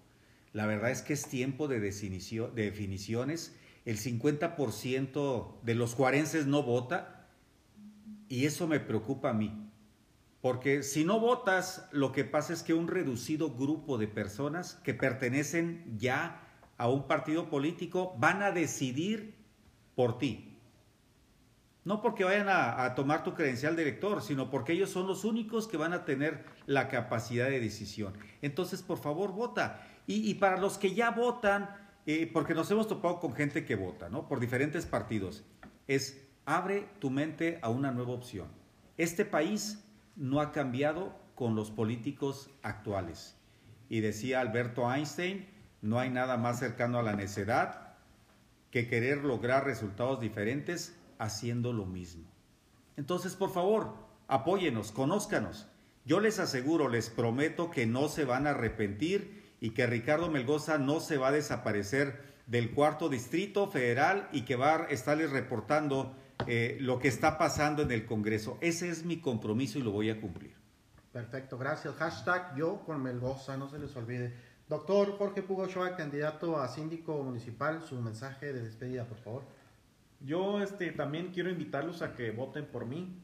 La 0.53 0.67
verdad 0.67 0.91
es 0.91 1.03
que 1.03 1.13
es 1.13 1.27
tiempo 1.27 1.69
de, 1.69 1.81
de 1.81 2.63
definiciones. 2.63 3.57
El 3.85 3.99
50% 3.99 5.63
de 5.63 5.75
los 5.75 5.95
juarenses 5.95 6.47
no 6.47 6.63
vota 6.63 7.29
y 8.29 8.47
eso 8.47 8.69
me 8.69 8.79
preocupa 8.79 9.31
a 9.31 9.33
mí 9.33 9.71
Porque 10.41 10.83
si 10.83 11.05
no 11.05 11.19
votas, 11.19 11.89
lo 11.91 12.13
que 12.13 12.25
pasa 12.25 12.53
es 12.53 12.63
que 12.63 12.75
un 12.75 12.89
reducido 12.89 13.51
grupo 13.51 13.99
de 13.99 14.07
personas 14.07 14.75
que 14.85 14.95
pertenecen 14.95 15.97
ya 15.99 16.47
a 16.79 16.89
un 16.89 17.07
partido 17.07 17.51
político 17.51 18.15
van 18.19 18.43
a 18.43 18.53
decidir 18.53 19.35
por 19.95 20.19
ti. 20.19 20.51
No 21.85 22.03
porque 22.03 22.25
vayan 22.25 22.49
a, 22.49 22.95
tomar 22.95 23.25
tu 23.25 23.35
credencial 23.35 23.75
de 23.75 23.99
sino 24.21 24.51
porque 24.51 24.75
ellos 24.75 24.91
son 24.91 25.07
los 25.07 25.25
únicos 25.25 25.67
que 25.67 25.77
van 25.77 25.93
a 25.93 26.05
tener 26.05 26.45
la 26.67 26.89
capacidad 26.89 27.49
de 27.49 27.59
decisión. 27.59 28.15
Entonces, 28.43 28.83
por 28.83 28.99
favor, 28.99 29.33
vota. 29.33 29.87
Y, 30.13 30.35
para 30.35 30.57
los 30.57 30.77
que 30.77 30.93
ya 30.93 31.13
votan, 31.13 31.71
eh, 32.05 32.29
porque 32.33 32.53
nos 32.53 32.69
hemos 32.73 32.89
topado 32.89 33.21
con 33.21 33.33
gente 33.33 33.65
que 33.65 33.77
vota, 33.77 34.09
¿no? 34.09 34.27
Por 34.27 34.41
diferentes 34.41 34.85
partidos, 34.85 35.45
es 35.87 36.27
abre 36.47 36.89
tu 36.99 37.11
mente 37.11 37.61
a 37.63 37.69
una 37.69 37.93
nueva 37.93 38.11
opción. 38.11 38.49
Este 38.97 39.25
país 39.25 39.85
no 40.17 40.41
ha 40.41 40.51
cambiado 40.51 41.15
con 41.37 41.55
los 41.55 41.71
políticos 41.71 42.51
actuales. 42.65 43.37
Y 43.89 44.01
decía 44.01 44.41
Alberto 44.41 44.93
Einstein, 44.93 45.47
no 45.81 46.01
hay 46.01 46.11
nada 46.11 46.37
más 46.37 46.59
cercano 46.59 46.99
a 46.99 47.05
la 47.05 47.15
necedad 47.15 47.95
que 48.73 48.89
querer 48.89 49.19
lograr 49.19 49.65
resultados 49.65 50.19
diferentes 50.19 50.99
haciendo 51.19 51.73
lo 51.73 51.87
mismo. 51.87 52.25
Entonces, 52.97 53.37
por 53.37 53.53
favor, 53.53 53.95
apóyenos, 54.27 54.91
conózcanos. 54.91 55.69
Yo 56.05 56.19
les 56.19 56.41
aseguro, 56.41 56.89
les 56.89 57.11
prometo 57.11 57.71
que 57.71 57.87
no 57.87 58.09
se 58.09 58.25
van 58.25 58.49
a 58.49 58.51
arrepentir 58.51 59.40
y 59.61 59.71
que 59.71 59.87
Ricardo 59.87 60.31
Melgoza 60.31 60.79
no 60.79 61.01
se 61.01 61.19
va 61.19 61.29
a 61.29 61.33
desaparecer 61.33 62.21
del 62.47 62.73
cuarto 62.73 63.09
distrito 63.09 63.69
federal 63.69 64.29
y 64.33 64.43
que 64.43 64.57
va 64.57 64.77
a 64.77 64.85
estarles 64.87 65.31
reportando 65.31 66.17
eh, 66.47 66.79
lo 66.81 66.99
que 66.99 67.09
está 67.09 67.39
pasando 67.39 67.83
en 67.83 67.93
el 67.93 68.07
Congreso. 68.07 68.59
Ese 68.61 68.89
es 68.89 69.05
mi 69.05 69.21
compromiso 69.21 69.79
y 69.79 69.83
lo 69.83 69.93
voy 69.93 70.11
a 70.11 70.21
cumplir. 70.21 70.55
Perfecto, 71.13 71.59
gracias. 71.59 71.95
Hashtag 71.97 72.57
yo 72.57 72.83
con 72.85 73.03
Melgoza, 73.03 73.57
no 73.57 73.69
se 73.69 73.79
les 73.79 73.95
olvide. 73.97 74.35
Doctor 74.69 75.19
Jorge 75.19 75.43
Pugo 75.43 75.63
Ochoa, 75.63 75.97
candidato 75.97 76.59
a 76.59 76.69
síndico 76.69 77.23
municipal, 77.23 77.83
su 77.83 78.01
mensaje 78.01 78.53
de 78.53 78.63
despedida, 78.63 79.05
por 79.05 79.19
favor. 79.19 79.43
Yo 80.21 80.63
este, 80.63 80.93
también 80.93 81.33
quiero 81.33 81.51
invitarlos 81.51 82.03
a 82.03 82.15
que 82.15 82.31
voten 82.31 82.67
por 82.67 82.87
mí. 82.87 83.21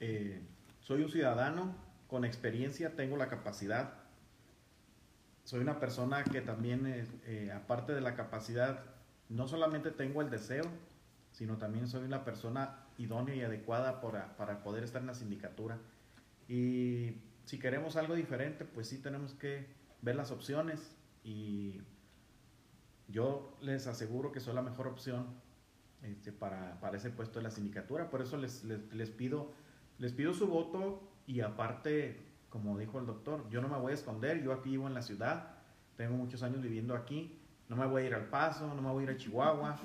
Eh, 0.00 0.42
soy 0.80 1.02
un 1.02 1.10
ciudadano 1.10 1.76
con 2.08 2.24
experiencia, 2.24 2.96
tengo 2.96 3.16
la 3.16 3.28
capacidad. 3.28 4.03
Soy 5.44 5.60
una 5.60 5.78
persona 5.78 6.24
que 6.24 6.40
también, 6.40 6.86
eh, 6.86 7.06
eh, 7.26 7.52
aparte 7.52 7.92
de 7.92 8.00
la 8.00 8.14
capacidad, 8.14 8.84
no 9.28 9.46
solamente 9.46 9.90
tengo 9.90 10.22
el 10.22 10.30
deseo, 10.30 10.64
sino 11.32 11.58
también 11.58 11.88
soy 11.88 12.04
una 12.04 12.24
persona 12.24 12.86
idónea 12.98 13.34
y 13.34 13.42
adecuada 13.42 14.00
para, 14.00 14.36
para 14.36 14.62
poder 14.62 14.84
estar 14.84 15.00
en 15.02 15.08
la 15.08 15.14
sindicatura. 15.14 15.78
Y 16.48 17.16
si 17.44 17.58
queremos 17.58 17.96
algo 17.96 18.14
diferente, 18.14 18.64
pues 18.64 18.88
sí 18.88 18.98
tenemos 18.98 19.34
que 19.34 19.66
ver 20.02 20.16
las 20.16 20.30
opciones 20.30 20.96
y 21.24 21.80
yo 23.08 23.56
les 23.60 23.86
aseguro 23.86 24.32
que 24.32 24.40
soy 24.40 24.54
la 24.54 24.62
mejor 24.62 24.86
opción 24.86 25.26
este, 26.02 26.32
para, 26.32 26.80
para, 26.80 26.96
ese 26.96 27.10
puesto 27.10 27.38
de 27.38 27.44
la 27.44 27.50
sindicatura. 27.50 28.10
Por 28.10 28.22
eso 28.22 28.36
les, 28.36 28.64
les, 28.64 29.10
pido, 29.10 29.52
les 29.98 30.12
pido 30.12 30.32
su 30.34 30.46
voto 30.46 31.02
y 31.26 31.40
aparte, 31.40 32.23
como 32.54 32.78
dijo 32.78 33.00
el 33.00 33.06
doctor, 33.06 33.44
yo 33.50 33.60
no 33.60 33.68
me 33.68 33.76
voy 33.78 33.90
a 33.90 33.94
esconder, 33.96 34.40
yo 34.40 34.52
aquí 34.52 34.70
vivo 34.70 34.86
en 34.86 34.94
la 34.94 35.02
ciudad, 35.02 35.56
tengo 35.96 36.16
muchos 36.16 36.44
años 36.44 36.62
viviendo 36.62 36.94
aquí, 36.94 37.36
no 37.68 37.74
me 37.74 37.84
voy 37.84 38.02
a 38.02 38.06
ir 38.06 38.14
al 38.14 38.26
Paso, 38.26 38.72
no 38.72 38.80
me 38.80 38.92
voy 38.92 39.02
a 39.02 39.06
ir 39.06 39.10
a 39.10 39.16
Chihuahua. 39.16 39.76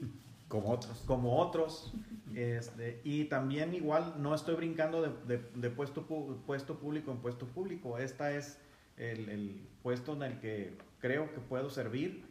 Como 0.48 0.70
otros. 0.70 0.98
Como 1.06 1.38
otros. 1.38 1.94
Este, 2.34 3.00
y 3.02 3.24
también 3.24 3.74
igual 3.74 4.16
no 4.18 4.34
estoy 4.34 4.56
brincando 4.56 5.00
de, 5.26 5.42
de, 5.54 5.70
puesto, 5.70 6.06
puesto 6.46 6.78
público 6.78 7.10
en 7.12 7.16
puesto 7.18 7.46
público. 7.46 7.96
Esta 7.96 8.30
es 8.32 8.58
el, 8.98 9.30
el, 9.30 9.66
puesto 9.82 10.12
en 10.12 10.22
el 10.22 10.38
que 10.38 10.76
creo 11.00 11.32
que 11.32 11.40
puedo 11.40 11.70
servir 11.70 12.26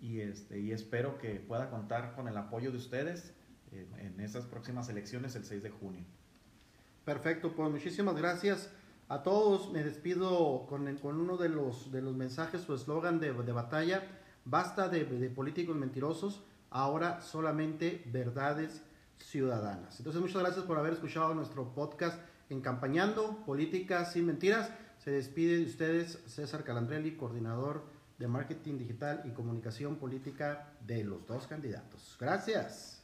y, 0.00 0.20
este, 0.20 0.60
y 0.60 0.70
espero 0.70 1.18
que 1.18 1.40
pueda 1.40 1.70
contar 1.70 2.14
con 2.14 2.28
el 2.28 2.36
apoyo 2.36 2.70
de 2.70 2.76
ustedes 2.76 3.34
en, 3.72 3.88
en 3.98 4.20
esas 4.20 4.44
próximas 4.44 4.88
elecciones 4.88 5.34
el 5.34 5.44
6 5.44 5.64
de 5.64 5.70
junio. 5.70 6.04
Perfecto, 7.04 7.52
pues 7.52 7.68
muchísimas 7.68 8.14
gracias 8.14 8.70
a 9.10 9.22
todos. 9.22 9.70
Me 9.72 9.84
despido 9.84 10.66
con, 10.66 10.88
uno 11.20 11.36
de 11.36 11.50
los, 11.50 11.90
mensajes 11.90 12.68
o 12.70 12.74
eslogan 12.74 13.20
de, 13.20 13.32
de, 13.34 13.52
batalla. 13.52 14.02
Basta 14.46 14.88
de, 14.88 15.04
de 15.04 15.28
políticos 15.28 15.76
mentirosos, 15.76 16.42
ahora 16.70 17.20
solamente 17.20 18.02
verdades 18.06 18.82
ciudadanas. 19.18 19.98
Entonces, 19.98 20.22
muchas 20.22 20.40
gracias 20.40 20.64
por 20.64 20.78
haber 20.78 20.94
escuchado 20.94 21.34
nuestro 21.34 21.74
podcast 21.74 22.18
Encampañando 22.48 23.44
Políticas 23.44 24.12
sin 24.12 24.26
Mentiras. 24.26 24.70
Se 24.98 25.10
despide 25.10 25.58
de 25.58 25.64
ustedes 25.64 26.22
César 26.26 26.64
Calandrelli, 26.64 27.16
coordinador 27.16 27.84
de 28.18 28.28
marketing 28.28 28.78
digital 28.78 29.22
y 29.24 29.30
comunicación 29.30 29.96
política 29.96 30.72
de 30.86 31.04
los 31.04 31.26
dos 31.26 31.46
candidatos. 31.46 32.16
Gracias. 32.20 33.02